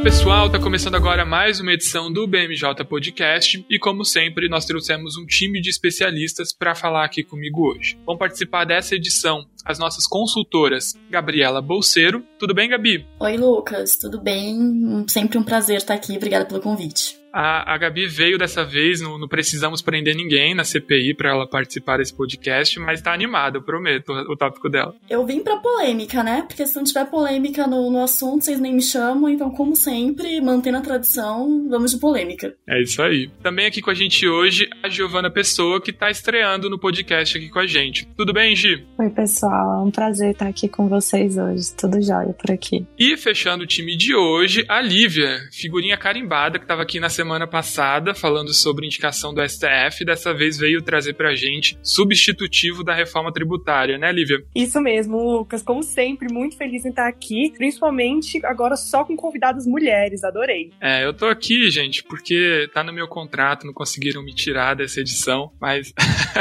Olá 0.00 0.04
pessoal, 0.04 0.46
está 0.46 0.58
começando 0.58 0.94
agora 0.94 1.26
mais 1.26 1.60
uma 1.60 1.74
edição 1.74 2.10
do 2.10 2.26
BMJ 2.26 2.86
Podcast 2.88 3.66
e 3.68 3.78
como 3.78 4.02
sempre 4.02 4.48
nós 4.48 4.64
trouxemos 4.64 5.18
um 5.18 5.26
time 5.26 5.60
de 5.60 5.68
especialistas 5.68 6.54
para 6.54 6.74
falar 6.74 7.04
aqui 7.04 7.22
comigo 7.22 7.68
hoje. 7.68 7.98
Vão 8.06 8.16
participar 8.16 8.64
dessa 8.64 8.94
edição 8.94 9.46
as 9.62 9.78
nossas 9.78 10.06
consultoras 10.06 10.94
Gabriela 11.10 11.60
Bolseiro. 11.60 12.24
Tudo 12.38 12.54
bem, 12.54 12.70
Gabi? 12.70 13.06
Oi, 13.20 13.36
Lucas, 13.36 13.96
tudo 13.96 14.18
bem? 14.18 15.04
Sempre 15.06 15.36
um 15.36 15.44
prazer 15.44 15.76
estar 15.76 15.92
aqui. 15.92 16.16
Obrigada 16.16 16.46
pelo 16.46 16.62
convite. 16.62 17.19
A, 17.32 17.74
a 17.74 17.78
Gabi 17.78 18.06
veio 18.06 18.36
dessa 18.36 18.64
vez, 18.64 19.00
não, 19.00 19.18
não 19.18 19.28
precisamos 19.28 19.80
prender 19.80 20.16
ninguém 20.16 20.54
na 20.54 20.64
CPI 20.64 21.14
para 21.14 21.30
ela 21.30 21.48
participar 21.48 21.98
desse 21.98 22.14
podcast, 22.14 22.78
mas 22.80 23.00
tá 23.00 23.12
animada, 23.12 23.58
eu 23.58 23.62
prometo, 23.62 24.12
o, 24.12 24.32
o 24.32 24.36
tópico 24.36 24.68
dela. 24.68 24.94
Eu 25.08 25.24
vim 25.24 25.40
pra 25.40 25.56
polêmica, 25.56 26.22
né? 26.22 26.42
Porque 26.46 26.66
se 26.66 26.74
não 26.76 26.84
tiver 26.84 27.04
polêmica 27.06 27.66
no, 27.66 27.90
no 27.90 28.02
assunto, 28.02 28.44
vocês 28.44 28.58
nem 28.58 28.74
me 28.74 28.82
chamam, 28.82 29.28
então, 29.28 29.50
como 29.50 29.76
sempre, 29.76 30.40
mantendo 30.40 30.78
a 30.78 30.80
tradição, 30.80 31.68
vamos 31.68 31.92
de 31.92 32.00
polêmica. 32.00 32.54
É 32.68 32.82
isso 32.82 33.00
aí. 33.02 33.30
Também 33.42 33.66
aqui 33.66 33.80
com 33.80 33.90
a 33.90 33.94
gente 33.94 34.26
hoje, 34.26 34.68
a 34.82 34.88
Giovana 34.88 35.30
Pessoa, 35.30 35.80
que 35.80 35.92
tá 35.92 36.10
estreando 36.10 36.68
no 36.68 36.78
podcast 36.78 37.38
aqui 37.38 37.48
com 37.48 37.60
a 37.60 37.66
gente. 37.66 38.08
Tudo 38.16 38.32
bem, 38.32 38.56
Gi? 38.56 38.84
Oi, 38.98 39.10
pessoal, 39.10 39.80
é 39.80 39.86
um 39.86 39.90
prazer 39.90 40.32
estar 40.32 40.48
aqui 40.48 40.68
com 40.68 40.88
vocês 40.88 41.36
hoje. 41.36 41.74
Tudo 41.76 42.02
jóia 42.02 42.32
por 42.32 42.50
aqui. 42.50 42.84
E 42.98 43.16
fechando 43.16 43.64
o 43.64 43.66
time 43.66 43.96
de 43.96 44.14
hoje, 44.14 44.64
a 44.68 44.80
Lívia, 44.80 45.38
figurinha 45.52 45.96
carimbada, 45.96 46.58
que 46.58 46.66
tava 46.66 46.82
aqui 46.82 46.98
na 46.98 47.08
semana 47.20 47.46
passada 47.46 48.14
falando 48.14 48.54
sobre 48.54 48.86
indicação 48.86 49.34
do 49.34 49.46
STF, 49.46 50.06
dessa 50.06 50.32
vez 50.32 50.56
veio 50.56 50.80
trazer 50.80 51.12
pra 51.12 51.34
gente 51.34 51.78
substitutivo 51.82 52.82
da 52.82 52.94
reforma 52.94 53.30
tributária, 53.30 53.98
né, 53.98 54.10
Lívia? 54.10 54.42
Isso 54.54 54.80
mesmo, 54.80 55.18
Lucas. 55.18 55.62
Como 55.62 55.82
sempre, 55.82 56.32
muito 56.32 56.56
feliz 56.56 56.86
em 56.86 56.88
estar 56.88 57.06
aqui, 57.06 57.52
principalmente 57.58 58.40
agora 58.46 58.74
só 58.74 59.04
com 59.04 59.14
convidadas 59.16 59.66
mulheres, 59.66 60.24
adorei. 60.24 60.72
É, 60.80 61.04
eu 61.04 61.12
tô 61.12 61.26
aqui, 61.26 61.70
gente, 61.70 62.02
porque 62.02 62.70
tá 62.72 62.82
no 62.82 62.90
meu 62.92 63.06
contrato, 63.06 63.66
não 63.66 63.74
conseguiram 63.74 64.22
me 64.22 64.32
tirar 64.32 64.74
dessa 64.74 65.00
edição, 65.00 65.52
mas 65.60 65.92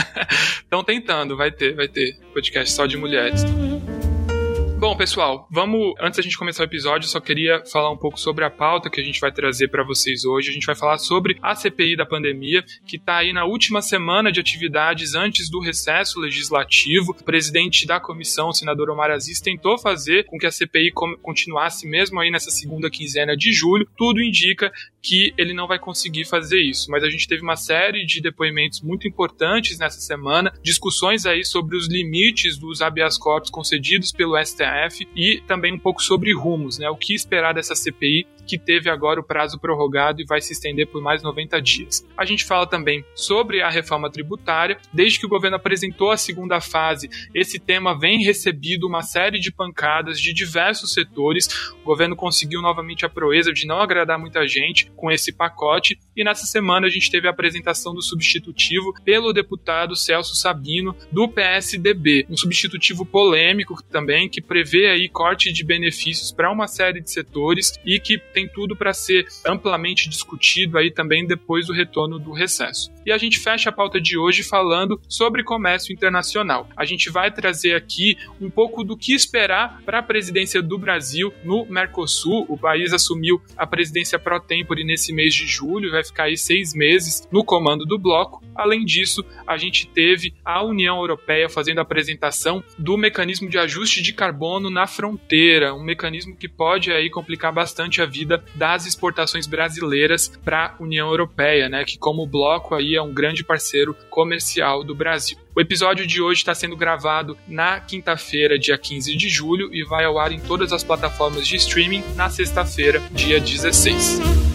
estão 0.64 0.81
tentando, 0.81 1.36
vai 1.36 1.52
ter, 1.52 1.75
vai 1.75 1.89
ter 1.89 2.17
podcast 2.33 2.73
só 2.73 2.86
de 2.86 2.95
mulheres. 2.95 3.43
Bom, 4.80 4.95
pessoal, 4.95 5.45
vamos. 5.52 5.94
Antes 5.99 6.16
da 6.16 6.23
gente 6.23 6.38
começar 6.38 6.63
o 6.63 6.66
episódio, 6.66 7.09
só 7.09 7.19
queria 7.19 7.61
falar 7.66 7.91
um 7.91 7.97
pouco 7.97 8.17
sobre 8.17 8.45
a 8.45 8.49
pauta 8.49 8.89
que 8.89 9.02
a 9.02 9.03
gente 9.03 9.19
vai 9.19 9.30
trazer 9.30 9.67
para 9.67 9.83
vocês 9.83 10.23
hoje. 10.23 10.49
A 10.49 10.53
gente 10.53 10.66
vai 10.66 10.73
falar 10.73 10.97
sobre 10.97 11.38
a 11.41 11.53
CPI 11.53 11.97
da 11.97 12.05
pandemia, 12.05 12.63
que 12.88 12.95
está 12.95 13.17
aí 13.17 13.33
na 13.33 13.44
última 13.44 13.81
semana 13.81 14.31
de 14.31 14.39
atividades 14.39 15.16
antes 15.16 15.49
do 15.49 15.59
recesso 15.59 16.21
legislativo. 16.21 17.11
O 17.11 17.23
presidente 17.25 17.86
da 17.86 17.99
comissão, 17.99 18.47
o 18.47 18.53
senador 18.53 18.89
Omar 18.89 19.11
Aziz, 19.11 19.41
tentou 19.41 19.77
fazer 19.77 20.23
com 20.23 20.38
que 20.38 20.45
a 20.45 20.52
CPI 20.52 20.93
continuasse 21.21 21.86
mesmo 21.86 22.17
aí 22.17 22.31
nessa 22.31 22.49
segunda 22.49 22.89
quinzena 22.89 23.36
de 23.36 23.52
julho. 23.52 23.86
Tudo 23.97 24.21
indica 24.21 24.71
que 25.02 25.33
ele 25.38 25.53
não 25.53 25.67
vai 25.67 25.77
conseguir 25.77 26.23
fazer 26.23 26.61
isso. 26.61 26.89
Mas 26.89 27.03
a 27.03 27.09
gente 27.09 27.27
teve 27.27 27.41
uma 27.41 27.58
série 27.58 28.05
de 28.05 28.21
depoimentos 28.21 28.80
muito 28.80 29.05
importantes 29.05 29.77
nessa 29.77 29.99
semana, 29.99 30.53
discussões 30.64 31.25
aí 31.25 31.43
sobre 31.43 31.75
os 31.75 31.89
limites 31.89 32.58
dos 32.58 32.81
habeas 32.81 33.17
corpus 33.17 33.49
concedidos 33.49 34.14
pelo 34.14 34.41
STF 34.41 34.69
STF 34.70 35.08
e 35.16 35.42
também 35.48 35.73
um 35.73 35.80
pouco 35.80 36.02
sobre 36.02 36.34
rumos, 36.34 36.78
né? 36.78 36.89
O 36.89 36.95
que 36.95 37.14
esperar 37.14 37.53
dessa 37.53 37.75
CPI 37.75 38.28
que 38.50 38.58
teve 38.58 38.89
agora 38.89 39.20
o 39.20 39.23
prazo 39.23 39.59
prorrogado 39.59 40.22
e 40.22 40.26
vai 40.26 40.42
se 40.42 40.53
estender 40.53 40.88
por 40.88 41.03
mais 41.03 41.22
90 41.22 41.61
dias. 41.61 42.03
A 42.17 42.26
gente 42.26 42.44
fala 42.44 42.66
também 42.66 43.06
sobre 43.14 43.61
a 43.61 43.70
reforma 43.70 44.09
tributária. 44.09 44.80
Desde 44.92 45.20
que 45.20 45.26
o 45.28 45.30
governo 45.30 45.58
apresentou 45.58 46.09
a 46.09 46.17
segunda 46.17 46.59
fase, 46.59 47.08
esse 47.33 47.60
tema 47.60 47.98
vem 47.98 48.23
recebido 48.23 48.88
uma 48.88 49.04
série 49.04 49.39
de 49.39 49.52
pancadas 49.52 50.20
de 50.20 50.33
diversos 50.33 50.93
setores. 50.93 51.48
O 51.83 51.86
governo 51.86 52.16
conseguiu 52.16 52.60
novamente 52.60 53.05
a 53.05 53.10
proeza 53.10 53.54
de 53.54 53.67
não 53.67 53.80
agradar 53.80 54.17
muita 54.17 54.48
gente 54.48 54.92
com 54.95 55.11
esse 55.11 55.32
pacote 55.32 55.99
e 56.16 56.23
nessa 56.23 56.48
semana 56.48 56.88
a 56.88 56.89
gente 56.89 57.11
teve 57.11 57.27
a 57.27 57.32
apresentação 57.32 57.93
do 57.93 58.02
substitutivo 58.02 58.93
pelo 59.05 59.32
deputado 59.32 59.95
Celso 59.95 60.36
Sabino 60.36 60.95
do 61.11 61.27
PSDB, 61.27 62.26
um 62.27 62.36
substitutivo 62.36 63.05
polêmico 63.05 63.82
também 63.83 64.27
que 64.27 64.42
prevê 64.59 64.89
aí 64.89 65.08
corte 65.08 65.53
de 65.53 65.64
benefícios 65.64 66.31
para 66.31 66.52
uma 66.52 66.67
série 66.67 66.99
de 66.99 67.09
setores 67.09 67.73
e 67.86 67.99
que 67.99 68.17
tem 68.17 68.47
tudo 68.47 68.75
para 68.75 68.93
ser 68.93 69.25
amplamente 69.45 70.09
discutido 70.09 70.77
aí 70.77 70.92
também 70.92 71.25
depois 71.25 71.67
do 71.67 71.73
retorno 71.73 72.20
do 72.20 72.33
recesso. 72.33 72.92
E 73.09 73.11
a 73.11 73.17
gente 73.17 73.39
fecha 73.39 73.71
a 73.71 73.73
pauta 73.73 73.99
de 73.99 74.20
hoje 74.20 74.43
falando 74.43 75.02
sobre 75.08 75.43
comércio 75.43 75.92
internacional. 75.92 76.70
A 76.77 76.86
gente 76.86 77.09
vai 77.09 77.31
trazer 77.31 77.73
aqui 77.73 78.15
um 78.39 78.52
pouco 78.52 78.83
do 78.83 78.95
que 78.95 79.15
esperar 79.15 79.81
para 79.83 79.97
a 79.97 80.03
presidência 80.03 80.61
do 80.61 80.77
Brasil 80.77 81.33
no 81.43 81.65
Mercosul. 81.65 82.45
O 82.48 82.55
país 82.55 82.93
assumiu 82.93 83.42
a 83.58 83.65
presidência 83.65 84.19
pro 84.19 84.39
tempore 84.39 84.83
nesse 84.83 85.11
mês 85.11 85.33
de 85.33 85.48
julho, 85.48 85.89
vai 85.89 86.03
ficar 86.03 86.25
aí 86.25 86.37
seis 86.37 86.71
meses 86.75 87.27
no 87.31 87.43
comando 87.43 87.83
do 87.83 87.98
bloco. 87.98 88.43
Além 88.55 88.86
disso, 88.86 89.25
a 89.48 89.58
gente 89.58 89.87
teve 89.87 90.36
a 90.45 90.64
União 90.64 90.99
Europeia 90.99 91.49
fazendo 91.49 91.80
a 91.80 91.81
apresentação 91.81 92.64
do 92.77 92.95
mecanismo 92.95 93.49
de 93.49 93.58
ajuste 93.58 94.03
de 94.03 94.14
carbono 94.14 94.69
na 94.69 94.86
fronteira, 94.86 95.73
um 95.73 95.81
mecanismo 95.81 96.36
que 96.36 96.48
pode 96.48 96.92
aí 96.92 97.09
complicar 97.09 97.52
bastante 97.52 98.03
a 98.03 98.05
vida 98.05 98.43
das 98.53 98.86
exportações 98.86 99.48
brasileiras 99.48 100.27
para 100.45 100.75
a 100.77 100.83
União 100.83 101.09
Europeia, 101.09 101.67
né, 101.69 101.83
que 101.83 101.98
como 101.98 102.27
bloco 102.27 102.75
aí 102.75 102.98
é 102.99 103.02
um 103.02 103.14
grande 103.14 103.43
parceiro 103.43 103.95
comercial 104.10 104.83
do 104.83 104.93
Brasil. 104.93 105.37
O 105.55 105.61
episódio 105.61 106.05
de 106.05 106.21
hoje 106.21 106.42
está 106.42 106.54
sendo 106.54 106.76
gravado 106.76 107.37
na 107.48 107.80
quinta-feira, 107.80 108.58
dia 108.58 108.77
15 108.77 109.15
de 109.15 109.30
julho, 109.30 109.73
e 109.73 109.83
vai 109.83 110.05
ao 110.05 110.20
ar 110.20 110.32
em 110.32 110.39
todas 110.39 110.71
as 110.71 110.83
plataformas 110.83 111.48
de 111.48 111.55
streaming 111.55 112.04
na 112.15 112.30
sexta-feira, 112.30 113.02
dia 113.11 113.39
16. 113.39 114.48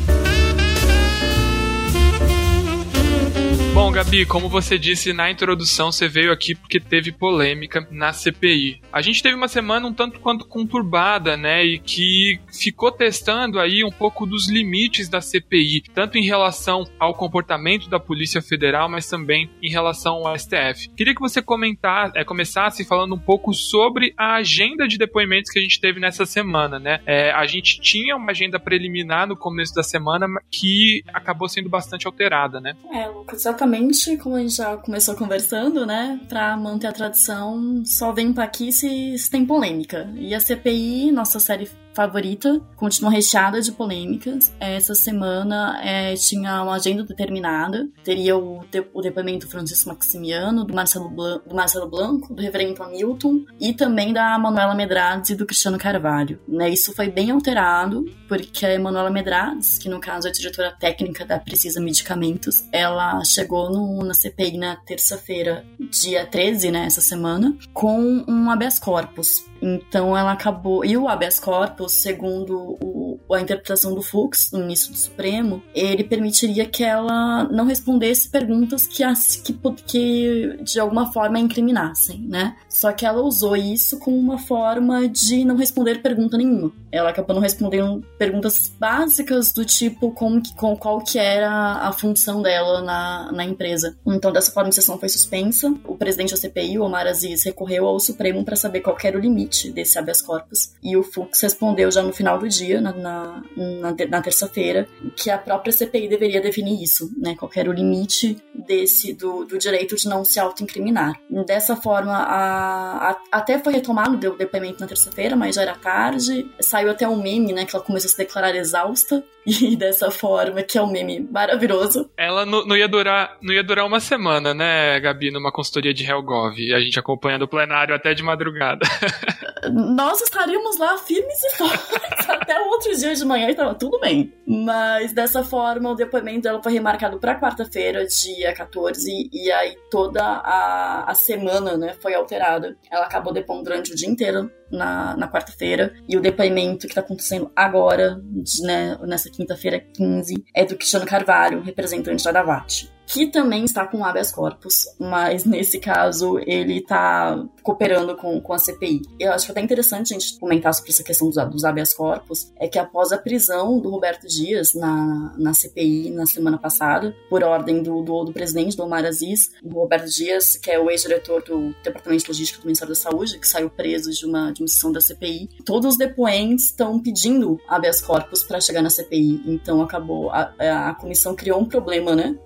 Bom, 3.74 3.90
Gabi, 3.90 4.24
como 4.24 4.48
você 4.48 4.78
disse 4.78 5.12
na 5.12 5.28
introdução, 5.28 5.90
você 5.90 6.06
veio 6.06 6.30
aqui 6.30 6.54
porque 6.54 6.78
teve 6.78 7.10
polêmica 7.10 7.84
na 7.90 8.12
CPI. 8.12 8.80
A 8.92 9.02
gente 9.02 9.20
teve 9.20 9.34
uma 9.34 9.48
semana 9.48 9.88
um 9.88 9.92
tanto 9.92 10.20
quanto 10.20 10.46
conturbada, 10.46 11.36
né, 11.36 11.64
e 11.64 11.80
que 11.80 12.38
ficou 12.56 12.92
testando 12.92 13.58
aí 13.58 13.82
um 13.82 13.90
pouco 13.90 14.26
dos 14.26 14.48
limites 14.48 15.08
da 15.08 15.20
CPI, 15.20 15.82
tanto 15.92 16.16
em 16.16 16.24
relação 16.24 16.84
ao 17.00 17.14
comportamento 17.14 17.90
da 17.90 17.98
Polícia 17.98 18.40
Federal, 18.40 18.88
mas 18.88 19.08
também 19.08 19.50
em 19.60 19.68
relação 19.68 20.24
ao 20.24 20.38
STF. 20.38 20.88
Queria 20.96 21.12
que 21.12 21.20
você 21.20 21.42
comentar, 21.42 22.12
é, 22.14 22.22
começasse 22.22 22.84
falando 22.84 23.16
um 23.16 23.18
pouco 23.18 23.52
sobre 23.52 24.14
a 24.16 24.36
agenda 24.36 24.86
de 24.86 24.96
depoimentos 24.96 25.50
que 25.50 25.58
a 25.58 25.62
gente 25.62 25.80
teve 25.80 25.98
nessa 25.98 26.24
semana, 26.24 26.78
né? 26.78 27.00
É, 27.04 27.32
a 27.32 27.44
gente 27.44 27.80
tinha 27.80 28.14
uma 28.14 28.30
agenda 28.30 28.60
preliminar 28.60 29.26
no 29.26 29.36
começo 29.36 29.74
da 29.74 29.82
semana 29.82 30.28
que 30.48 31.02
acabou 31.12 31.48
sendo 31.48 31.68
bastante 31.68 32.06
alterada, 32.06 32.60
né? 32.60 32.76
É, 32.92 33.08
Lucas, 33.08 33.42
basicamente, 33.64 34.16
como 34.18 34.36
a 34.36 34.40
gente 34.40 34.56
já 34.56 34.76
começou 34.76 35.14
conversando, 35.14 35.86
né, 35.86 36.20
para 36.28 36.56
manter 36.56 36.86
a 36.86 36.92
tradição, 36.92 37.82
só 37.84 38.12
vem 38.12 38.32
para 38.32 38.44
aqui 38.44 38.70
se, 38.72 39.16
se 39.18 39.30
tem 39.30 39.44
polêmica. 39.44 40.10
E 40.16 40.34
a 40.34 40.40
CPI, 40.40 41.10
nossa 41.10 41.40
série 41.40 41.70
favorita, 41.94 42.60
continua 42.76 43.10
recheada 43.10 43.60
de 43.60 43.72
polêmicas. 43.72 44.52
Essa 44.58 44.94
semana 44.94 45.80
é, 45.82 46.14
tinha 46.14 46.62
uma 46.62 46.74
agenda 46.74 47.04
determinada. 47.04 47.88
Teria 48.02 48.36
o, 48.36 48.64
o 48.92 49.00
depoimento 49.00 49.46
do 49.46 49.50
Francisco 49.50 49.88
Maximiano, 49.88 50.64
do 50.64 50.74
Marcelo, 50.74 51.08
Blanco, 51.08 51.48
do 51.48 51.54
Marcelo 51.54 51.88
Blanco, 51.88 52.34
do 52.34 52.42
Reverendo 52.42 52.82
Hamilton 52.82 53.44
e 53.60 53.72
também 53.72 54.12
da 54.12 54.38
Manuela 54.38 54.74
Medrades 54.74 55.30
e 55.30 55.36
do 55.36 55.46
Cristiano 55.46 55.78
Carvalho. 55.78 56.40
Né, 56.48 56.70
isso 56.70 56.94
foi 56.94 57.10
bem 57.10 57.30
alterado, 57.30 58.04
porque 58.28 58.66
a 58.66 58.78
Manuela 58.78 59.10
Medrades, 59.10 59.78
que 59.78 59.88
no 59.88 60.00
caso 60.00 60.28
é 60.28 60.30
diretora 60.30 60.72
técnica 60.72 61.24
da 61.24 61.38
Precisa 61.38 61.80
Medicamentos, 61.80 62.68
ela 62.72 63.22
chegou 63.24 63.70
no, 63.70 64.04
na 64.04 64.14
CPI 64.14 64.58
na 64.58 64.76
terça-feira, 64.76 65.64
dia 65.90 66.26
13, 66.26 66.70
né, 66.70 66.86
essa 66.86 67.00
semana, 67.00 67.56
com 67.72 68.24
um 68.26 68.50
habeas 68.50 68.78
corpus 68.78 69.44
então 69.64 70.16
ela 70.16 70.32
acabou. 70.32 70.84
E 70.84 70.94
o 70.96 71.08
habeas 71.08 71.40
corpus, 71.40 71.92
segundo 71.92 72.76
o, 72.82 73.18
a 73.32 73.40
interpretação 73.40 73.94
do 73.94 74.02
Fux, 74.02 74.50
no 74.52 74.60
ministro 74.60 74.92
do 74.92 74.98
Supremo, 74.98 75.62
ele 75.74 76.04
permitiria 76.04 76.66
que 76.66 76.84
ela 76.84 77.44
não 77.44 77.64
respondesse 77.64 78.28
perguntas 78.28 78.86
que, 78.86 79.02
que, 79.42 79.54
que 79.86 80.58
de 80.62 80.78
alguma 80.78 81.10
forma 81.12 81.38
incriminassem, 81.38 82.20
né? 82.20 82.56
Só 82.68 82.92
que 82.92 83.06
ela 83.06 83.22
usou 83.22 83.56
isso 83.56 83.98
como 83.98 84.18
uma 84.18 84.38
forma 84.38 85.08
de 85.08 85.44
não 85.44 85.56
responder 85.56 86.02
pergunta 86.02 86.36
nenhuma. 86.36 86.70
Ela 86.92 87.10
acabou 87.10 87.34
não 87.34 87.42
respondendo 87.42 88.04
perguntas 88.18 88.72
básicas 88.78 89.52
do 89.52 89.64
tipo 89.64 90.10
como 90.10 90.42
que, 90.42 90.54
com 90.54 90.76
qual 90.76 91.00
que 91.00 91.18
era 91.18 91.50
a 91.50 91.92
função 91.92 92.42
dela 92.42 92.82
na, 92.82 93.32
na 93.32 93.44
empresa. 93.44 93.96
Então, 94.06 94.30
dessa 94.30 94.52
forma, 94.52 94.68
a 94.68 94.72
sessão 94.72 94.98
foi 94.98 95.08
suspensa. 95.08 95.74
O 95.84 95.96
presidente 95.96 96.32
da 96.32 96.36
CPI, 96.36 96.78
Omar 96.78 97.06
Aziz, 97.06 97.42
recorreu 97.44 97.86
ao 97.86 97.98
Supremo 97.98 98.44
para 98.44 98.56
saber 98.56 98.80
qual 98.80 98.96
era 99.02 99.16
o 99.16 99.20
limite 99.20 99.53
desse 99.72 99.98
habeas 99.98 100.22
corpus. 100.22 100.72
E 100.82 100.96
o 100.96 101.02
Fux 101.02 101.40
respondeu 101.40 101.90
já 101.90 102.02
no 102.02 102.12
final 102.12 102.38
do 102.38 102.48
dia, 102.48 102.80
na, 102.80 102.92
na, 102.92 103.42
na, 103.56 103.94
na 104.08 104.22
terça-feira, 104.22 104.88
que 105.16 105.30
a 105.30 105.38
própria 105.38 105.72
CPI 105.72 106.08
deveria 106.08 106.40
definir 106.40 106.82
isso, 106.82 107.10
né? 107.16 107.34
Qual 107.34 107.50
era 107.54 107.70
o 107.70 107.72
limite 107.72 108.36
desse 108.54 109.12
do, 109.12 109.44
do 109.44 109.58
direito 109.58 109.96
de 109.96 110.08
não 110.08 110.24
se 110.24 110.40
autoincriminar. 110.40 111.20
Dessa 111.46 111.76
forma, 111.76 112.14
a, 112.14 113.10
a, 113.10 113.20
até 113.32 113.58
foi 113.58 113.72
retomado 113.72 114.14
o 114.14 114.36
depoimento 114.36 114.80
na 114.80 114.86
terça-feira, 114.86 115.36
mas 115.36 115.56
já 115.56 115.62
era 115.62 115.74
tarde. 115.74 116.50
Saiu 116.60 116.90
até 116.90 117.08
um 117.08 117.20
meme, 117.20 117.52
né? 117.52 117.64
Que 117.64 117.76
ela 117.76 117.84
começou 117.84 118.08
a 118.08 118.10
se 118.10 118.18
declarar 118.18 118.54
exausta. 118.54 119.24
E 119.64 119.76
dessa 119.76 120.10
forma, 120.10 120.62
que 120.62 120.78
é 120.78 120.82
um 120.82 120.90
meme 120.90 121.20
maravilhoso. 121.20 122.10
Ela 122.16 122.44
não, 122.46 122.76
ia 122.76 122.88
durar, 122.88 123.36
não 123.40 123.52
ia 123.54 123.62
durar 123.62 123.86
uma 123.86 124.00
semana, 124.00 124.54
né, 124.54 124.98
Gabi, 125.00 125.30
numa 125.30 125.52
consultoria 125.52 125.92
de 125.92 126.04
Helgov. 126.04 126.56
A 126.72 126.80
gente 126.80 126.98
acompanhando 126.98 127.42
o 127.42 127.48
plenário 127.48 127.94
até 127.94 128.14
de 128.14 128.22
madrugada. 128.22 128.86
Nós 129.70 130.20
estaríamos 130.20 130.78
lá 130.78 130.98
firmes 130.98 131.42
e 131.42 131.56
fortes 131.56 131.88
até 132.28 132.60
o 132.60 132.68
outro 132.68 132.94
dia 132.96 133.14
de 133.14 133.24
manhã 133.24 133.48
e 133.50 133.54
tava 133.54 133.74
tudo 133.74 133.98
bem. 134.00 134.32
Mas 134.46 135.12
dessa 135.12 135.42
forma, 135.42 135.90
o 135.90 135.94
depoimento 135.94 136.42
dela 136.42 136.62
foi 136.62 136.72
remarcado 136.72 137.18
para 137.18 137.38
quarta-feira, 137.38 138.06
dia 138.06 138.52
14, 138.54 139.30
e 139.32 139.50
aí 139.52 139.76
toda 139.90 140.22
a, 140.22 141.10
a 141.10 141.14
semana, 141.14 141.76
né, 141.76 141.94
foi 142.00 142.14
alterada. 142.14 142.76
Ela 142.90 143.06
acabou 143.06 143.32
depondo 143.32 143.64
durante 143.64 143.92
o 143.92 143.96
dia 143.96 144.08
inteiro 144.08 144.50
na, 144.70 145.16
na 145.16 145.28
quarta-feira. 145.30 145.94
E 146.08 146.16
o 146.16 146.20
depoimento 146.20 146.86
que 146.86 146.92
está 146.92 147.00
acontecendo 147.00 147.50
agora, 147.54 148.20
né, 148.62 148.98
nessa 149.02 149.30
quinta-feira 149.30 149.80
15, 149.80 150.44
é 150.54 150.64
do 150.64 150.76
Cristiano 150.76 151.06
Carvalho, 151.06 151.62
representante 151.62 152.24
da 152.24 152.32
Davat 152.32 152.93
que 153.06 153.26
também 153.26 153.64
está 153.64 153.86
com 153.86 154.04
habeas 154.04 154.32
corpus, 154.32 154.86
mas 154.98 155.44
nesse 155.44 155.78
caso 155.78 156.38
ele 156.46 156.78
está 156.78 157.44
cooperando 157.62 158.16
com, 158.16 158.40
com 158.40 158.52
a 158.52 158.58
CPI. 158.58 159.02
Eu 159.18 159.32
acho 159.32 159.46
que 159.46 159.52
até 159.52 159.60
interessante 159.60 160.14
a 160.14 160.18
gente 160.18 160.38
comentar 160.38 160.74
sobre 160.74 160.90
essa 160.90 161.02
questão 161.02 161.28
dos, 161.28 161.50
dos 161.50 161.64
habeas 161.64 161.94
corpus, 161.94 162.52
é 162.58 162.68
que 162.68 162.78
após 162.78 163.12
a 163.12 163.18
prisão 163.18 163.78
do 163.78 163.90
Roberto 163.90 164.26
Dias 164.26 164.74
na, 164.74 165.34
na 165.38 165.54
CPI 165.54 166.10
na 166.10 166.26
semana 166.26 166.58
passada, 166.58 167.14
por 167.28 167.42
ordem 167.42 167.82
do, 167.82 168.02
do, 168.02 168.24
do 168.24 168.32
presidente, 168.32 168.76
do 168.76 168.84
Omar 168.84 169.04
Aziz, 169.04 169.52
o 169.62 169.70
Roberto 169.70 170.08
Dias, 170.08 170.56
que 170.56 170.70
é 170.70 170.78
o 170.78 170.90
ex-diretor 170.90 171.42
do 171.42 171.74
Departamento 171.82 172.24
de 172.24 172.28
Logística 172.28 172.60
do 172.60 172.66
Ministério 172.66 172.94
da 172.94 173.00
Saúde, 173.00 173.38
que 173.38 173.48
saiu 173.48 173.70
preso 173.70 174.10
de 174.10 174.26
uma, 174.26 174.52
de 174.52 174.62
uma 174.62 174.68
sessão 174.68 174.92
da 174.92 175.00
CPI, 175.00 175.48
todos 175.64 175.92
os 175.92 175.98
depoentes 175.98 176.66
estão 176.66 177.00
pedindo 177.00 177.58
habeas 177.68 178.00
corpus 178.00 178.42
para 178.42 178.60
chegar 178.60 178.82
na 178.82 178.90
CPI, 178.90 179.42
então 179.46 179.82
acabou, 179.82 180.30
a, 180.30 180.52
a 180.88 180.94
comissão 180.94 181.34
criou 181.34 181.60
um 181.60 181.64
problema, 181.64 182.14
né, 182.14 182.36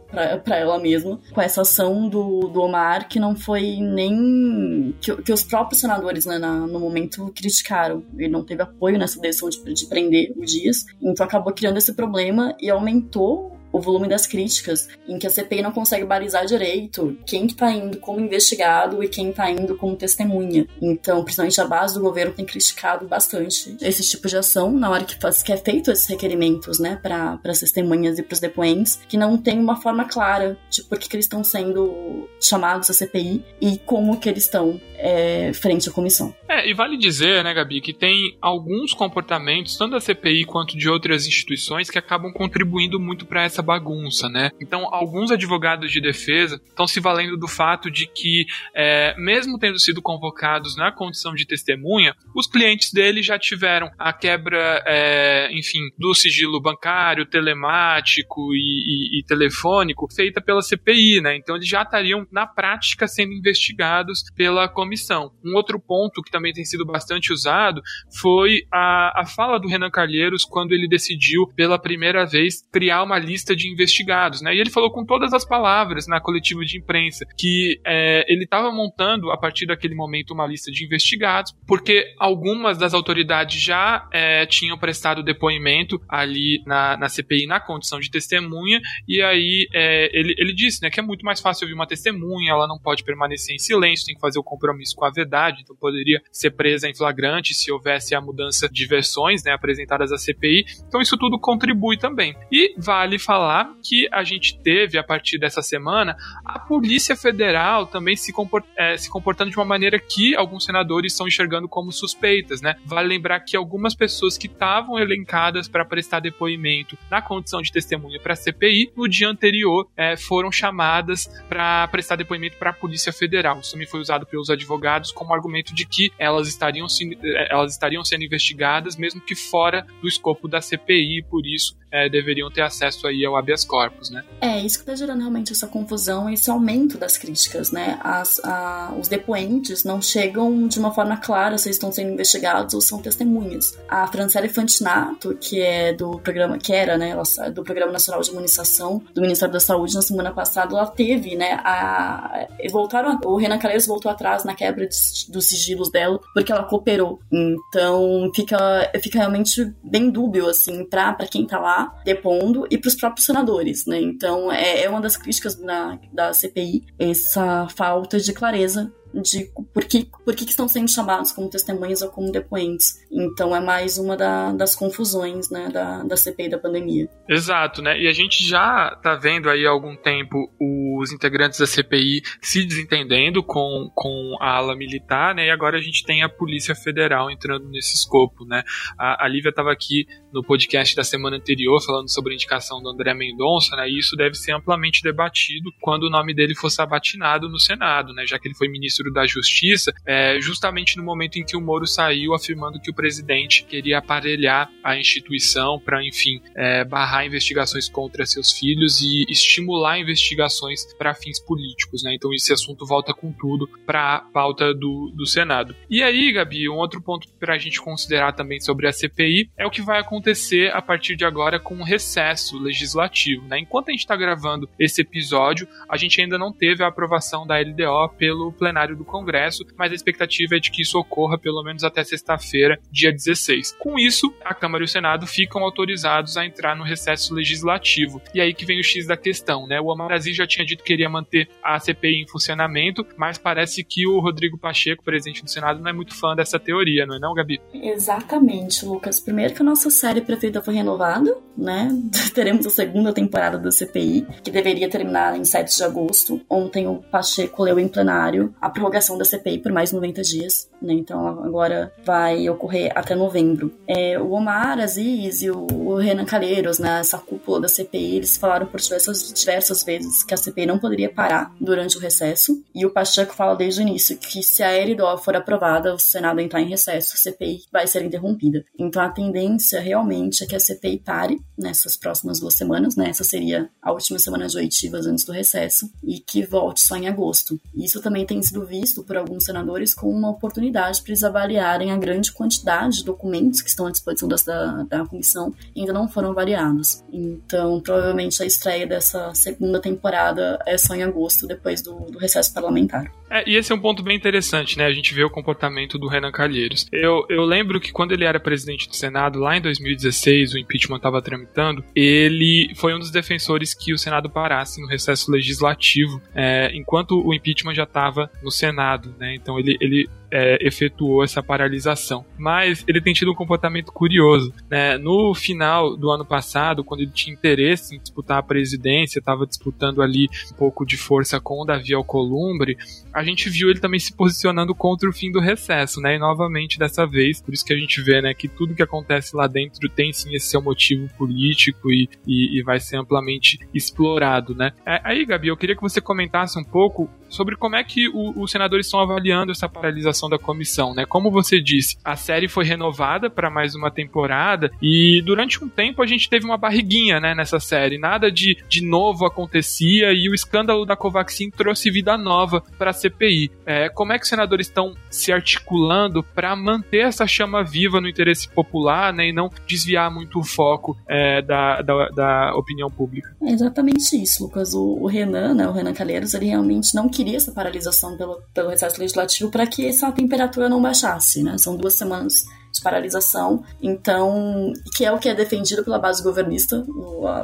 ela 0.56 0.78
mesma, 0.78 1.20
com 1.32 1.40
essa 1.40 1.62
ação 1.62 2.08
do, 2.08 2.48
do 2.48 2.60
Omar, 2.60 3.08
que 3.08 3.18
não 3.18 3.34
foi 3.34 3.76
nem. 3.80 4.94
que, 5.00 5.14
que 5.22 5.32
os 5.32 5.42
próprios 5.42 5.80
senadores, 5.80 6.26
né, 6.26 6.38
na, 6.38 6.66
no 6.66 6.80
momento, 6.80 7.32
criticaram. 7.34 8.02
Ele 8.16 8.28
não 8.28 8.44
teve 8.44 8.62
apoio 8.62 8.98
nessa 8.98 9.20
decisão 9.20 9.48
de, 9.48 9.62
de 9.74 9.86
prender 9.86 10.32
o 10.36 10.44
Dias, 10.44 10.86
então 11.00 11.26
acabou 11.26 11.52
criando 11.52 11.78
esse 11.78 11.92
problema 11.92 12.54
e 12.60 12.70
aumentou 12.70 13.57
o 13.72 13.80
volume 13.80 14.08
das 14.08 14.26
críticas, 14.26 14.88
em 15.06 15.18
que 15.18 15.26
a 15.26 15.30
CPI 15.30 15.62
não 15.62 15.72
consegue 15.72 16.04
balizar 16.04 16.46
direito 16.46 17.18
quem 17.26 17.46
que 17.46 17.54
tá 17.54 17.70
indo 17.70 17.98
como 17.98 18.20
investigado 18.20 19.02
e 19.02 19.08
quem 19.08 19.32
tá 19.32 19.50
indo 19.50 19.76
como 19.76 19.96
testemunha. 19.96 20.66
Então, 20.80 21.22
principalmente 21.22 21.60
a 21.60 21.66
base 21.66 21.94
do 21.94 22.00
governo 22.00 22.32
tem 22.32 22.44
criticado 22.44 23.06
bastante 23.06 23.76
esse 23.80 24.02
tipo 24.02 24.28
de 24.28 24.36
ação 24.36 24.72
na 24.72 24.90
hora 24.90 25.04
que, 25.04 25.16
faz, 25.16 25.42
que 25.42 25.52
é 25.52 25.56
feito 25.56 25.90
esses 25.90 26.06
requerimentos, 26.06 26.78
né, 26.78 26.98
para 27.02 27.38
as 27.44 27.60
testemunhas 27.60 28.18
e 28.18 28.22
para 28.22 28.34
os 28.34 28.40
depoentes, 28.40 28.98
que 29.08 29.16
não 29.16 29.36
tem 29.36 29.58
uma 29.58 29.80
forma 29.80 30.04
clara 30.04 30.58
de 30.70 30.82
por 30.82 30.98
que, 30.98 31.08
que 31.08 31.16
eles 31.16 31.24
estão 31.26 31.42
sendo 31.44 32.28
chamados 32.40 32.90
à 32.90 32.94
CPI 32.94 33.44
e 33.60 33.78
como 33.78 34.18
que 34.18 34.28
eles 34.28 34.44
estão 34.44 34.80
é, 34.98 35.52
frente 35.54 35.88
à 35.88 35.92
comissão. 35.92 36.34
É, 36.48 36.68
e 36.68 36.74
vale 36.74 36.96
dizer, 36.96 37.44
né, 37.44 37.54
Gabi, 37.54 37.80
que 37.80 37.92
tem 37.92 38.36
alguns 38.40 38.92
comportamentos, 38.92 39.76
tanto 39.76 39.92
da 39.92 40.00
CPI 40.00 40.44
quanto 40.44 40.76
de 40.76 40.88
outras 40.88 41.26
instituições, 41.26 41.88
que 41.88 41.98
acabam 41.98 42.32
contribuindo 42.32 42.98
muito 42.98 43.24
para 43.24 43.44
essa 43.44 43.62
bagunça, 43.62 44.28
né? 44.28 44.50
Então, 44.60 44.92
alguns 44.92 45.30
advogados 45.30 45.92
de 45.92 46.00
defesa 46.00 46.60
estão 46.66 46.86
se 46.86 47.00
valendo 47.00 47.36
do 47.36 47.46
fato 47.46 47.90
de 47.90 48.06
que, 48.06 48.44
é, 48.74 49.14
mesmo 49.16 49.58
tendo 49.58 49.78
sido 49.78 50.02
convocados 50.02 50.76
na 50.76 50.90
condição 50.90 51.34
de 51.34 51.46
testemunha, 51.46 52.14
os 52.34 52.46
clientes 52.46 52.92
dele 52.92 53.22
já 53.22 53.38
tiveram 53.38 53.90
a 53.98 54.12
quebra, 54.12 54.82
é, 54.86 55.48
enfim, 55.52 55.80
do 55.96 56.14
sigilo 56.14 56.60
bancário, 56.60 57.24
telemático 57.26 58.54
e, 58.54 58.58
e, 58.58 59.20
e 59.20 59.22
telefônico 59.22 60.08
feita 60.12 60.40
pela 60.40 60.62
CPI, 60.62 61.20
né? 61.20 61.36
Então, 61.36 61.54
eles 61.54 61.68
já 61.68 61.82
estariam, 61.82 62.26
na 62.32 62.46
prática, 62.46 63.06
sendo 63.06 63.32
investigados 63.32 64.24
pela 64.34 64.68
comissão 64.68 64.87
comissão. 64.88 65.30
Um 65.44 65.54
outro 65.54 65.78
ponto 65.78 66.22
que 66.22 66.30
também 66.30 66.52
tem 66.52 66.64
sido 66.64 66.84
bastante 66.86 67.30
usado 67.32 67.82
foi 68.18 68.62
a, 68.72 69.20
a 69.20 69.26
fala 69.26 69.60
do 69.60 69.68
Renan 69.68 69.90
Calheiros 69.90 70.44
quando 70.44 70.72
ele 70.72 70.88
decidiu 70.88 71.46
pela 71.54 71.78
primeira 71.78 72.24
vez 72.24 72.66
criar 72.72 73.02
uma 73.02 73.18
lista 73.18 73.54
de 73.54 73.68
investigados, 73.68 74.40
né? 74.40 74.54
E 74.54 74.60
ele 74.60 74.70
falou 74.70 74.90
com 74.90 75.04
todas 75.04 75.34
as 75.34 75.44
palavras 75.44 76.06
na 76.06 76.20
coletiva 76.20 76.64
de 76.64 76.78
imprensa 76.78 77.26
que 77.36 77.78
é, 77.86 78.24
ele 78.32 78.44
estava 78.44 78.72
montando 78.72 79.30
a 79.30 79.36
partir 79.36 79.66
daquele 79.66 79.94
momento 79.94 80.32
uma 80.32 80.46
lista 80.46 80.72
de 80.72 80.84
investigados, 80.84 81.54
porque 81.66 82.14
algumas 82.18 82.78
das 82.78 82.94
autoridades 82.94 83.60
já 83.60 84.08
é, 84.10 84.46
tinham 84.46 84.78
prestado 84.78 85.22
depoimento 85.22 86.00
ali 86.08 86.62
na, 86.66 86.96
na 86.96 87.08
CPI 87.08 87.46
na 87.46 87.60
condição 87.60 88.00
de 88.00 88.10
testemunha, 88.10 88.80
e 89.06 89.20
aí 89.20 89.68
é, 89.74 90.10
ele, 90.18 90.34
ele 90.38 90.54
disse 90.54 90.82
né, 90.82 90.88
que 90.88 90.98
é 90.98 91.02
muito 91.02 91.24
mais 91.24 91.40
fácil 91.40 91.64
ouvir 91.64 91.74
uma 91.74 91.86
testemunha, 91.86 92.52
ela 92.52 92.66
não 92.66 92.78
pode 92.78 93.04
permanecer 93.04 93.54
em 93.54 93.58
silêncio, 93.58 94.06
tem 94.06 94.14
que 94.14 94.20
fazer 94.20 94.38
o 94.38 94.42
compromisso 94.42 94.77
compromisso 94.78 94.96
com 94.96 95.04
a 95.04 95.10
verdade, 95.10 95.62
então 95.62 95.74
poderia 95.76 96.22
ser 96.30 96.50
presa 96.50 96.88
em 96.88 96.94
flagrante 96.94 97.54
se 97.54 97.70
houvesse 97.72 98.14
a 98.14 98.20
mudança 98.20 98.68
de 98.68 98.86
versões 98.86 99.42
né, 99.42 99.52
apresentadas 99.52 100.12
à 100.12 100.18
CPI. 100.18 100.64
Então 100.86 101.00
isso 101.00 101.16
tudo 101.16 101.38
contribui 101.38 101.96
também. 101.96 102.36
E 102.50 102.74
vale 102.78 103.18
falar 103.18 103.72
que 103.82 104.08
a 104.12 104.22
gente 104.22 104.58
teve, 104.58 104.98
a 104.98 105.02
partir 105.02 105.38
dessa 105.38 105.62
semana, 105.62 106.16
a 106.44 106.58
Polícia 106.58 107.16
Federal 107.16 107.86
também 107.86 108.16
se, 108.16 108.32
comport 108.32 108.64
é, 108.76 108.96
se 108.96 109.10
comportando 109.10 109.50
de 109.50 109.56
uma 109.56 109.64
maneira 109.64 109.98
que 109.98 110.36
alguns 110.36 110.64
senadores 110.64 111.12
estão 111.12 111.26
enxergando 111.26 111.68
como 111.68 111.90
suspeitas. 111.90 112.60
Né? 112.60 112.76
Vale 112.84 113.08
lembrar 113.08 113.40
que 113.40 113.56
algumas 113.56 113.94
pessoas 113.94 114.38
que 114.38 114.46
estavam 114.46 114.98
elencadas 114.98 115.68
para 115.68 115.84
prestar 115.84 116.20
depoimento 116.20 116.96
na 117.10 117.20
condição 117.20 117.60
de 117.60 117.72
testemunha 117.72 118.20
para 118.20 118.34
a 118.34 118.36
CPI, 118.36 118.92
no 118.96 119.08
dia 119.08 119.28
anterior 119.28 119.88
é, 119.96 120.16
foram 120.16 120.52
chamadas 120.52 121.26
para 121.48 121.88
prestar 121.88 122.16
depoimento 122.16 122.56
para 122.56 122.70
a 122.70 122.72
Polícia 122.72 123.12
Federal. 123.12 123.60
Isso 123.60 123.72
também 123.72 123.86
foi 123.86 124.00
usado 124.00 124.26
pelos 124.26 124.50
advogados 124.50 124.67
como 125.14 125.32
argumento 125.32 125.74
de 125.74 125.86
que 125.86 126.12
elas 126.18 126.48
estariam, 126.48 126.88
se, 126.88 127.18
elas 127.50 127.72
estariam 127.72 128.04
sendo 128.04 128.24
investigadas 128.24 128.96
mesmo 128.96 129.20
que 129.20 129.34
fora 129.34 129.86
do 130.00 130.08
escopo 130.08 130.48
da 130.48 130.60
CPI, 130.60 131.24
por 131.28 131.46
isso 131.46 131.76
é, 131.90 132.08
deveriam 132.08 132.50
ter 132.50 132.62
acesso 132.62 133.06
aí 133.06 133.24
ao 133.24 133.36
habeas 133.36 133.64
corpus, 133.64 134.10
né? 134.10 134.24
É, 134.40 134.60
isso 134.60 134.78
que 134.78 134.82
está 134.82 134.94
gerando 134.94 135.20
realmente 135.20 135.52
essa 135.52 135.66
confusão, 135.66 136.28
esse 136.28 136.50
aumento 136.50 136.98
das 136.98 137.16
críticas, 137.16 137.70
né? 137.70 137.98
As, 138.02 138.40
a, 138.44 138.94
os 138.98 139.08
depoentes 139.08 139.84
não 139.84 140.00
chegam 140.00 140.68
de 140.68 140.78
uma 140.78 140.92
forma 140.92 141.16
clara 141.16 141.56
se 141.56 141.70
estão 141.70 141.90
sendo 141.90 142.12
investigados 142.12 142.74
ou 142.74 142.80
são 142.80 143.00
testemunhas. 143.00 143.78
A 143.88 144.06
Franciele 144.06 144.48
Fantinato, 144.48 145.34
que 145.40 145.60
é 145.60 145.92
do 145.92 146.18
programa, 146.18 146.58
que 146.58 146.72
era, 146.72 146.98
né, 146.98 147.16
do 147.54 147.62
Programa 147.62 147.92
Nacional 147.92 148.20
de 148.20 148.30
Imunização 148.30 149.02
do 149.14 149.20
Ministério 149.20 149.52
da 149.52 149.60
Saúde 149.60 149.94
na 149.94 150.02
semana 150.02 150.32
passada, 150.32 150.74
ela 150.74 150.86
teve, 150.86 151.36
né, 151.36 151.58
a, 151.64 152.46
voltaram, 152.70 153.18
o 153.24 153.36
Renan 153.36 153.58
Calheiros 153.58 153.86
voltou 153.86 154.10
atrás 154.10 154.44
na 154.44 154.54
quebra 154.58 154.86
de, 154.86 154.96
dos 155.30 155.46
sigilos 155.46 155.90
dela, 155.90 156.20
porque 156.34 156.50
ela 156.50 156.64
cooperou. 156.64 157.20
Então, 157.32 158.30
fica, 158.34 158.90
fica 159.00 159.18
realmente 159.18 159.72
bem 159.82 160.10
dúbio, 160.10 160.48
assim, 160.48 160.84
para 160.84 161.14
quem 161.30 161.46
tá 161.46 161.58
lá 161.58 161.94
depondo 162.04 162.66
e 162.70 162.76
para 162.76 162.88
os 162.88 162.94
próprios 162.94 163.24
senadores, 163.24 163.86
né? 163.86 164.00
Então 164.00 164.50
é, 164.50 164.82
é 164.82 164.90
uma 164.90 165.00
das 165.00 165.16
críticas 165.16 165.58
na, 165.60 165.98
da 166.12 166.32
CPI 166.32 166.84
essa 166.98 167.68
falta 167.68 168.18
de 168.18 168.32
clareza 168.32 168.92
de 169.14 169.50
por 169.72 169.84
que, 169.84 170.08
por 170.24 170.34
que, 170.34 170.44
estão 170.44 170.68
sendo 170.68 170.90
chamados 170.90 171.32
como 171.32 171.50
testemunhas 171.50 172.02
ou 172.02 172.10
como 172.10 172.30
depoentes. 172.30 173.04
Então 173.10 173.54
é 173.54 173.60
mais 173.60 173.98
uma 173.98 174.16
da, 174.16 174.52
das 174.52 174.74
confusões 174.74 175.50
né, 175.50 175.68
da, 175.68 176.02
da 176.02 176.16
CPI 176.16 176.48
da 176.48 176.58
pandemia. 176.58 177.08
Exato, 177.28 177.82
né? 177.82 178.00
E 178.00 178.08
a 178.08 178.12
gente 178.12 178.46
já 178.46 178.94
está 178.96 179.14
vendo 179.14 179.48
aí 179.48 179.66
há 179.66 179.70
algum 179.70 179.96
tempo 179.96 180.50
os 180.60 181.12
integrantes 181.12 181.58
da 181.58 181.66
CPI 181.66 182.22
se 182.40 182.64
desentendendo 182.64 183.42
com, 183.42 183.90
com 183.94 184.36
a 184.40 184.56
ala 184.56 184.76
militar, 184.76 185.34
né? 185.34 185.46
E 185.46 185.50
agora 185.50 185.78
a 185.78 185.80
gente 185.80 186.04
tem 186.04 186.22
a 186.22 186.28
Polícia 186.28 186.74
Federal 186.74 187.30
entrando 187.30 187.68
nesse 187.68 187.94
escopo, 187.94 188.44
né? 188.44 188.62
A, 188.98 189.24
a 189.24 189.28
Lívia 189.28 189.50
estava 189.50 189.72
aqui 189.72 190.06
no 190.32 190.42
podcast 190.42 190.94
da 190.94 191.04
semana 191.04 191.36
anterior 191.36 191.80
falando 191.82 192.10
sobre 192.10 192.32
a 192.32 192.34
indicação 192.34 192.82
do 192.82 192.88
André 192.88 193.14
Mendonça, 193.14 193.76
né? 193.76 193.88
E 193.88 193.98
isso 193.98 194.16
deve 194.16 194.34
ser 194.34 194.52
amplamente 194.52 195.02
debatido 195.02 195.70
quando 195.80 196.04
o 196.04 196.10
nome 196.10 196.34
dele 196.34 196.54
for 196.54 196.70
sabatinado 196.70 197.48
no 197.48 197.58
Senado, 197.58 198.12
né? 198.12 198.26
Já 198.26 198.38
que 198.38 198.48
ele 198.48 198.54
foi 198.54 198.68
ministro 198.68 198.97
ministro 198.98 199.12
da 199.12 199.26
Justiça, 199.26 199.92
é, 200.04 200.40
justamente 200.40 200.96
no 200.96 201.02
momento 201.02 201.36
em 201.36 201.44
que 201.44 201.56
o 201.56 201.60
Moro 201.60 201.86
saiu 201.86 202.34
afirmando 202.34 202.80
que 202.80 202.90
o 202.90 202.94
presidente 202.94 203.64
queria 203.64 203.98
aparelhar 203.98 204.70
a 204.82 204.96
instituição 204.96 205.78
para, 205.78 206.04
enfim, 206.04 206.40
é, 206.56 206.84
barrar 206.84 207.26
investigações 207.26 207.88
contra 207.88 208.26
seus 208.26 208.52
filhos 208.52 209.00
e 209.00 209.24
estimular 209.28 209.98
investigações 209.98 210.84
para 210.94 211.14
fins 211.14 211.38
políticos, 211.40 212.02
né? 212.02 212.14
Então 212.14 212.32
esse 212.34 212.52
assunto 212.52 212.86
volta 212.86 213.14
com 213.14 213.32
tudo 213.32 213.68
para 213.86 214.16
a 214.16 214.20
pauta 214.20 214.74
do, 214.74 215.12
do 215.14 215.26
Senado. 215.26 215.74
E 215.88 216.02
aí, 216.02 216.32
Gabi, 216.32 216.68
um 216.68 216.76
outro 216.76 217.00
ponto 217.00 217.28
para 217.38 217.54
a 217.54 217.58
gente 217.58 217.80
considerar 217.80 218.32
também 218.32 218.60
sobre 218.60 218.86
a 218.86 218.92
CPI 218.92 219.50
é 219.56 219.66
o 219.66 219.70
que 219.70 219.82
vai 219.82 220.00
acontecer 220.00 220.72
a 220.72 220.82
partir 220.82 221.16
de 221.16 221.24
agora 221.24 221.60
com 221.60 221.76
o 221.76 221.84
recesso 221.84 222.58
legislativo, 222.58 223.46
né? 223.46 223.58
Enquanto 223.58 223.88
a 223.88 223.92
gente 223.92 224.00
está 224.00 224.16
gravando 224.16 224.68
esse 224.78 225.02
episódio, 225.02 225.68
a 225.88 225.96
gente 225.96 226.20
ainda 226.20 226.38
não 226.38 226.52
teve 226.52 226.82
a 226.82 226.88
aprovação 226.88 227.46
da 227.46 227.58
LDO 227.58 228.08
pelo 228.16 228.52
plenário 228.52 228.87
do 228.96 229.04
Congresso, 229.04 229.64
mas 229.76 229.92
a 229.92 229.94
expectativa 229.94 230.56
é 230.56 230.60
de 230.60 230.70
que 230.70 230.82
isso 230.82 230.98
ocorra 230.98 231.38
pelo 231.38 231.62
menos 231.62 231.84
até 231.84 232.04
sexta-feira, 232.04 232.78
dia 232.90 233.12
16. 233.12 233.76
Com 233.78 233.98
isso, 233.98 234.32
a 234.44 234.54
Câmara 234.54 234.84
e 234.84 234.86
o 234.86 234.88
Senado 234.88 235.26
ficam 235.26 235.62
autorizados 235.62 236.36
a 236.36 236.44
entrar 236.44 236.76
no 236.76 236.84
recesso 236.84 237.34
legislativo. 237.34 238.20
E 238.34 238.40
aí 238.40 238.52
que 238.52 238.64
vem 238.64 238.80
o 238.80 238.84
X 238.84 239.06
da 239.06 239.16
questão, 239.16 239.66
né? 239.66 239.80
O 239.80 239.92
Aziz 240.10 240.36
já 240.36 240.46
tinha 240.46 240.64
dito 240.64 240.82
que 240.82 240.88
queria 240.88 241.08
manter 241.08 241.48
a 241.62 241.78
CPI 241.78 242.22
em 242.22 242.28
funcionamento, 242.28 243.06
mas 243.16 243.38
parece 243.38 243.84
que 243.84 244.06
o 244.06 244.20
Rodrigo 244.20 244.58
Pacheco, 244.58 245.04
presidente 245.04 245.44
do 245.44 245.50
Senado, 245.50 245.80
não 245.80 245.90
é 245.90 245.92
muito 245.92 246.14
fã 246.14 246.34
dessa 246.34 246.58
teoria, 246.58 247.06
não 247.06 247.16
é 247.16 247.18
não, 247.18 247.34
Gabi? 247.34 247.60
Exatamente, 247.72 248.84
Lucas. 248.84 249.20
Primeiro 249.20 249.54
que 249.54 249.62
a 249.62 249.64
nossa 249.64 249.90
série 249.90 250.20
preferida 250.20 250.62
foi 250.62 250.74
renovada, 250.74 251.36
né? 251.56 251.90
Teremos 252.34 252.66
a 252.66 252.70
segunda 252.70 253.12
temporada 253.12 253.58
da 253.58 253.70
CPI, 253.70 254.26
que 254.42 254.50
deveria 254.50 254.88
terminar 254.88 255.36
em 255.36 255.44
7 255.44 255.76
de 255.76 255.84
agosto. 255.84 256.40
Ontem 256.48 256.86
o 256.86 256.96
Pacheco 256.96 257.62
leu 257.62 257.78
em 257.78 257.88
plenário 257.88 258.54
a 258.60 258.70
prorrogação 258.78 259.18
da 259.18 259.24
CPI 259.24 259.58
por 259.58 259.72
mais 259.72 259.92
90 259.92 260.22
dias, 260.22 260.70
né? 260.80 260.94
Então 260.94 261.26
agora 261.26 261.92
vai 262.04 262.48
ocorrer 262.48 262.92
até 262.94 263.14
novembro. 263.14 263.72
É, 263.86 264.18
o 264.18 264.32
Omar 264.32 264.78
Aziz 264.78 265.42
e 265.42 265.50
o 265.50 265.96
Renan 265.96 266.24
Calheiros, 266.24 266.78
né, 266.78 267.02
cúpula 267.26 267.60
da 267.60 267.68
CPI, 267.68 268.16
eles 268.16 268.36
falaram 268.36 268.66
por 268.66 268.80
diversas, 268.80 269.32
diversas 269.32 269.82
vezes 269.84 270.22
que 270.22 270.32
a 270.32 270.36
CPI 270.36 270.66
não 270.66 270.78
poderia 270.78 271.12
parar 271.12 271.52
durante 271.60 271.96
o 271.96 272.00
recesso. 272.00 272.62
E 272.74 272.86
o 272.86 272.90
Pacheco 272.90 273.34
fala 273.34 273.56
desde 273.56 273.80
o 273.80 273.82
início 273.82 274.16
que 274.16 274.42
se 274.42 274.62
a 274.62 274.70
LDO 274.70 275.18
for 275.18 275.36
aprovada, 275.36 275.94
o 275.94 275.98
Senado 275.98 276.40
entrar 276.40 276.60
em 276.60 276.68
recesso, 276.68 277.14
a 277.14 277.18
CPI 277.18 277.62
vai 277.72 277.86
ser 277.86 278.04
interrompida. 278.04 278.64
Então 278.78 279.02
a 279.02 279.08
tendência 279.08 279.80
realmente 279.80 280.44
é 280.44 280.46
que 280.46 280.56
a 280.56 280.60
CPI 280.60 280.98
pare 280.98 281.40
nessas 281.56 281.96
próximas 281.96 282.40
duas 282.40 282.54
semanas, 282.54 282.96
né? 282.96 283.10
Essa 283.10 283.24
seria 283.24 283.68
a 283.82 283.92
última 283.92 284.18
semana 284.18 284.46
de 284.46 284.56
oitivas 284.56 285.06
antes 285.06 285.24
do 285.24 285.32
recesso, 285.32 285.90
e 286.02 286.20
que 286.20 286.44
volte 286.44 286.80
só 286.80 286.96
em 286.96 287.08
agosto. 287.08 287.60
Isso 287.74 288.00
também 288.00 288.24
tem 288.24 288.42
sido 288.42 288.64
visto 288.64 289.02
por 289.02 289.16
alguns 289.16 289.44
senadores 289.44 289.94
como 289.94 290.12
uma 290.12 290.30
oportunidade 290.30 290.67
para 290.70 291.10
eles 291.10 291.24
avaliarem 291.24 291.90
a 291.90 291.96
grande 291.96 292.32
quantidade 292.32 292.98
de 292.98 293.04
documentos 293.04 293.60
que 293.60 293.68
estão 293.68 293.86
à 293.86 293.90
disposição 293.90 294.28
da, 294.28 294.82
da 294.84 295.06
comissão 295.06 295.52
e 295.74 295.80
ainda 295.80 295.92
não 295.92 296.08
foram 296.08 296.34
variados. 296.34 297.02
Então, 297.12 297.80
provavelmente 297.80 298.42
a 298.42 298.46
estreia 298.46 298.86
dessa 298.86 299.32
segunda 299.34 299.80
temporada 299.80 300.58
é 300.66 300.76
só 300.76 300.94
em 300.94 301.02
agosto, 301.02 301.46
depois 301.46 301.82
do, 301.82 301.94
do 302.10 302.18
recesso 302.18 302.52
parlamentar. 302.52 303.10
É, 303.30 303.48
e 303.48 303.56
esse 303.56 303.70
é 303.72 303.74
um 303.74 303.80
ponto 303.80 304.02
bem 304.02 304.16
interessante, 304.16 304.78
né? 304.78 304.86
A 304.86 304.92
gente 304.92 305.12
vê 305.12 305.22
o 305.22 305.30
comportamento 305.30 305.98
do 305.98 306.08
Renan 306.08 306.32
Calheiros. 306.32 306.86
Eu, 306.90 307.26
eu 307.28 307.44
lembro 307.44 307.80
que 307.80 307.92
quando 307.92 308.12
ele 308.12 308.24
era 308.24 308.40
presidente 308.40 308.88
do 308.88 308.96
Senado, 308.96 309.38
lá 309.38 309.56
em 309.56 309.60
2016, 309.60 310.54
o 310.54 310.58
impeachment 310.58 310.96
estava 310.96 311.20
tramitando, 311.20 311.84
ele 311.94 312.72
foi 312.76 312.94
um 312.94 312.98
dos 312.98 313.10
defensores 313.10 313.74
que 313.74 313.92
o 313.92 313.98
Senado 313.98 314.30
parasse 314.30 314.80
no 314.80 314.86
recesso 314.86 315.30
legislativo, 315.30 316.22
é, 316.34 316.70
enquanto 316.74 317.20
o 317.22 317.34
impeachment 317.34 317.74
já 317.74 317.84
estava 317.84 318.30
no 318.42 318.50
Senado, 318.50 319.14
né? 319.18 319.34
Então 319.34 319.58
ele, 319.58 319.76
ele 319.80 320.08
é, 320.30 320.58
efetuou 320.66 321.22
essa 321.22 321.42
paralisação. 321.42 322.24
Mas 322.36 322.84
ele 322.86 323.00
tem 323.00 323.12
tido 323.12 323.32
um 323.32 323.34
comportamento 323.34 323.92
curioso. 323.92 324.52
Né? 324.70 324.98
No 324.98 325.34
final 325.34 325.96
do 325.96 326.10
ano 326.10 326.24
passado, 326.24 326.84
quando 326.84 327.00
ele 327.00 327.10
tinha 327.10 327.34
interesse 327.34 327.96
em 327.96 327.98
disputar 327.98 328.38
a 328.38 328.42
presidência, 328.42 329.18
estava 329.18 329.46
disputando 329.46 330.02
ali 330.02 330.28
um 330.52 330.56
pouco 330.56 330.84
de 330.84 330.96
força 330.96 331.40
com 331.40 331.62
o 331.62 331.64
Davi 331.64 331.94
Alcolumbre, 331.94 332.76
a 333.12 333.22
gente 333.22 333.48
viu 333.48 333.70
ele 333.70 333.80
também 333.80 334.00
se 334.00 334.14
posicionando 334.14 334.74
contra 334.74 335.08
o 335.08 335.12
fim 335.12 335.30
do 335.30 335.40
recesso, 335.40 336.00
né? 336.00 336.16
E 336.16 336.18
novamente 336.18 336.78
dessa 336.78 337.06
vez, 337.06 337.40
por 337.40 337.52
isso 337.54 337.64
que 337.64 337.72
a 337.72 337.76
gente 337.76 338.00
vê, 338.02 338.20
né, 338.20 338.34
que 338.34 338.48
tudo 338.48 338.74
que 338.74 338.82
acontece 338.82 339.34
lá 339.34 339.46
dentro 339.46 339.88
tem 339.88 340.12
sim 340.12 340.34
esse 340.34 340.48
seu 340.48 340.62
motivo 340.62 341.08
político 341.16 341.90
e, 341.90 342.08
e, 342.26 342.58
e 342.58 342.62
vai 342.62 342.80
ser 342.80 342.96
amplamente 342.96 343.58
explorado, 343.74 344.54
né? 344.54 344.72
É, 344.86 345.00
aí, 345.04 345.24
Gabi, 345.24 345.48
eu 345.48 345.56
queria 345.56 345.76
que 345.76 345.82
você 345.82 346.00
comentasse 346.00 346.58
um 346.58 346.64
pouco 346.64 347.08
sobre 347.28 347.56
como 347.56 347.76
é 347.76 347.84
que 347.84 348.08
o, 348.08 348.42
os 348.42 348.50
senadores 348.50 348.86
estão 348.86 349.00
avaliando 349.00 349.52
essa 349.52 349.68
paralisação 349.68 350.28
da 350.28 350.38
comissão, 350.38 350.94
né? 350.94 351.04
Como 351.06 351.30
você 351.30 351.60
disse, 351.60 351.96
a 352.04 352.16
série 352.16 352.48
foi 352.48 352.64
renovada 352.64 353.30
para 353.30 353.50
mais 353.50 353.74
uma 353.74 353.90
temporada 353.90 354.70
e 354.82 355.22
durante 355.24 355.62
um 355.62 355.68
tempo 355.68 356.02
a 356.02 356.06
gente 356.06 356.28
teve 356.28 356.44
uma 356.44 356.56
barriguinha, 356.56 357.20
né, 357.20 357.34
nessa 357.34 357.60
série. 357.60 357.98
Nada 357.98 358.30
de, 358.30 358.56
de 358.68 358.84
novo 358.84 359.24
acontecia 359.24 360.12
e 360.12 360.28
o 360.28 360.34
escândalo 360.34 360.84
da 360.84 360.96
Covaxin 360.96 361.50
trouxe 361.50 361.90
vida 361.90 362.16
nova 362.16 362.62
para 362.78 362.90
a 362.90 362.92
CPI. 362.92 363.50
É, 363.66 363.88
como 363.88 364.12
é 364.12 364.18
que 364.18 364.24
os 364.24 364.28
senadores 364.28 364.66
estão 364.66 364.94
se 365.10 365.32
articulando 365.32 366.22
para 366.22 366.54
manter 366.56 367.06
essa 367.06 367.26
chama 367.26 367.62
viva 367.62 368.00
no 368.00 368.08
interesse 368.08 368.48
popular, 368.48 369.12
né, 369.12 369.28
e 369.28 369.32
não 369.32 369.50
desviar 369.66 370.10
muito 370.10 370.38
o 370.38 370.44
foco 370.44 370.96
é, 371.08 371.42
da, 371.42 371.82
da, 371.82 372.08
da, 372.08 372.54
opinião 372.54 372.90
pública? 372.90 373.34
É 373.42 373.52
exatamente 373.52 374.20
isso, 374.20 374.44
Lucas. 374.44 374.74
O, 374.74 375.02
o 375.02 375.06
Renan, 375.06 375.54
né, 375.54 375.68
o 375.68 375.72
Renan 375.72 375.92
Calheiros, 375.92 376.34
ele 376.34 376.46
realmente 376.46 376.94
não 376.94 377.08
queria 377.18 377.36
essa 377.36 377.50
paralisação 377.50 378.16
pelo, 378.16 378.40
pelo 378.54 378.68
recesso 378.68 379.00
legislativo 379.00 379.50
para 379.50 379.66
que 379.66 379.84
essa 379.84 380.12
temperatura 380.12 380.68
não 380.68 380.80
baixasse, 380.80 381.42
né? 381.42 381.58
São 381.58 381.76
duas 381.76 381.94
semanas 381.94 382.46
de 382.72 382.80
paralisação, 382.80 383.62
então, 383.82 384.72
que 384.96 385.04
é 385.04 385.12
o 385.12 385.18
que 385.18 385.28
é 385.28 385.34
defendido 385.34 385.84
pela 385.84 385.98
base 385.98 386.22
governista, 386.22 386.84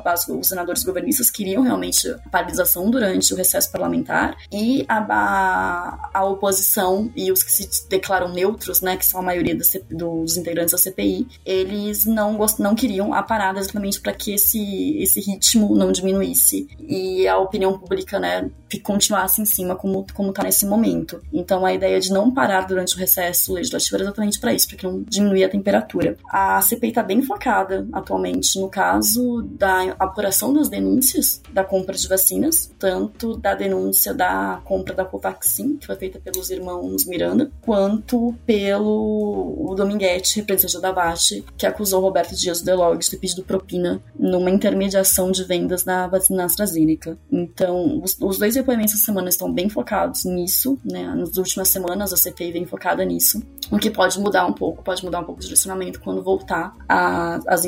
base, 0.02 0.30
os 0.32 0.46
senadores 0.46 0.82
governistas 0.82 1.30
queriam 1.30 1.62
realmente 1.62 2.08
a 2.08 2.28
paralisação 2.28 2.90
durante 2.90 3.32
o 3.32 3.36
recesso 3.36 3.70
parlamentar, 3.70 4.36
e 4.52 4.84
a, 4.88 4.98
a, 4.98 6.10
a 6.14 6.24
oposição 6.24 7.10
e 7.16 7.30
os 7.32 7.42
que 7.42 7.52
se 7.52 7.88
declaram 7.88 8.28
neutros, 8.28 8.80
né, 8.80 8.96
que 8.96 9.06
são 9.06 9.20
a 9.20 9.22
maioria 9.22 9.56
dos 9.90 10.36
integrantes 10.36 10.72
da 10.72 10.78
CPI, 10.78 11.26
eles 11.44 12.04
não, 12.04 12.36
gost, 12.36 12.60
não 12.60 12.74
queriam 12.74 13.12
a 13.12 13.22
parada 13.22 13.58
exatamente 13.58 14.00
para 14.00 14.12
que 14.12 14.34
esse, 14.34 14.98
esse 14.98 15.20
ritmo 15.20 15.74
não 15.74 15.92
diminuísse 15.92 16.68
e 16.80 17.26
a 17.26 17.38
opinião 17.38 17.78
pública, 17.78 18.18
né, 18.18 18.50
continuasse 18.82 19.40
em 19.40 19.44
cima 19.44 19.76
como, 19.76 20.06
como 20.14 20.32
tá 20.32 20.42
nesse 20.42 20.66
momento. 20.66 21.22
Então, 21.32 21.64
a 21.64 21.72
ideia 21.72 22.00
de 22.00 22.10
não 22.10 22.32
parar 22.32 22.66
durante 22.66 22.94
o 22.94 22.98
recesso 22.98 23.52
legislativo 23.52 23.96
era 23.96 24.04
exatamente 24.04 24.38
para 24.38 24.52
isso, 24.52 24.68
para 24.68 24.76
que 24.76 24.84
não 24.84 25.04
diminuir 25.14 25.44
a 25.44 25.48
temperatura. 25.48 26.16
A 26.30 26.60
CPI 26.60 26.88
está 26.88 27.02
bem 27.02 27.22
focada 27.22 27.86
atualmente 27.92 28.58
no 28.58 28.68
caso 28.68 29.42
da 29.42 29.94
apuração 29.98 30.52
das 30.52 30.68
denúncias 30.68 31.40
da 31.52 31.64
compra 31.64 31.94
de 31.94 32.08
vacinas, 32.08 32.70
tanto 32.78 33.36
da 33.36 33.54
denúncia 33.54 34.12
da 34.12 34.60
compra 34.64 34.94
da 34.94 35.04
Covaxin, 35.04 35.76
que 35.76 35.86
foi 35.86 35.96
feita 35.96 36.18
pelos 36.18 36.50
irmãos 36.50 37.04
Miranda, 37.04 37.50
quanto 37.60 38.34
pelo 38.46 39.54
o 39.70 39.74
Dominguete, 39.74 40.36
representante 40.36 40.80
da 40.80 40.92
VAST, 40.92 41.44
que 41.56 41.66
acusou 41.66 42.00
Roberto 42.00 42.34
Dias 42.34 42.62
Delog 42.62 42.98
de 42.98 43.10
ter 43.10 43.16
pedido 43.18 43.42
propina 43.42 44.00
numa 44.18 44.50
intermediação 44.50 45.30
de 45.30 45.44
vendas 45.44 45.82
da 45.82 46.06
vacina 46.06 46.44
AstraZeneca. 46.44 47.16
Então, 47.30 48.00
os, 48.02 48.16
os 48.20 48.38
dois 48.38 48.54
depoimentos 48.54 48.94
essa 48.94 49.04
semana 49.04 49.28
estão 49.28 49.52
bem 49.52 49.68
focados 49.68 50.24
nisso, 50.24 50.78
né? 50.84 51.14
Nas 51.14 51.36
últimas 51.36 51.68
semanas 51.68 52.12
a 52.12 52.16
CPI 52.16 52.52
vem 52.52 52.66
focada 52.66 53.04
nisso, 53.04 53.42
o 53.70 53.78
que 53.78 53.90
pode 53.90 54.18
mudar 54.18 54.46
um 54.46 54.52
pouco, 54.52 54.82
pode 54.82 55.04
mudar 55.04 55.20
um 55.20 55.24
pouco 55.24 55.40
de 55.40 55.46
direcionamento 55.46 56.00
quando 56.00 56.22
voltar 56.22 56.74
a, 56.88 57.40
as, 57.46 57.64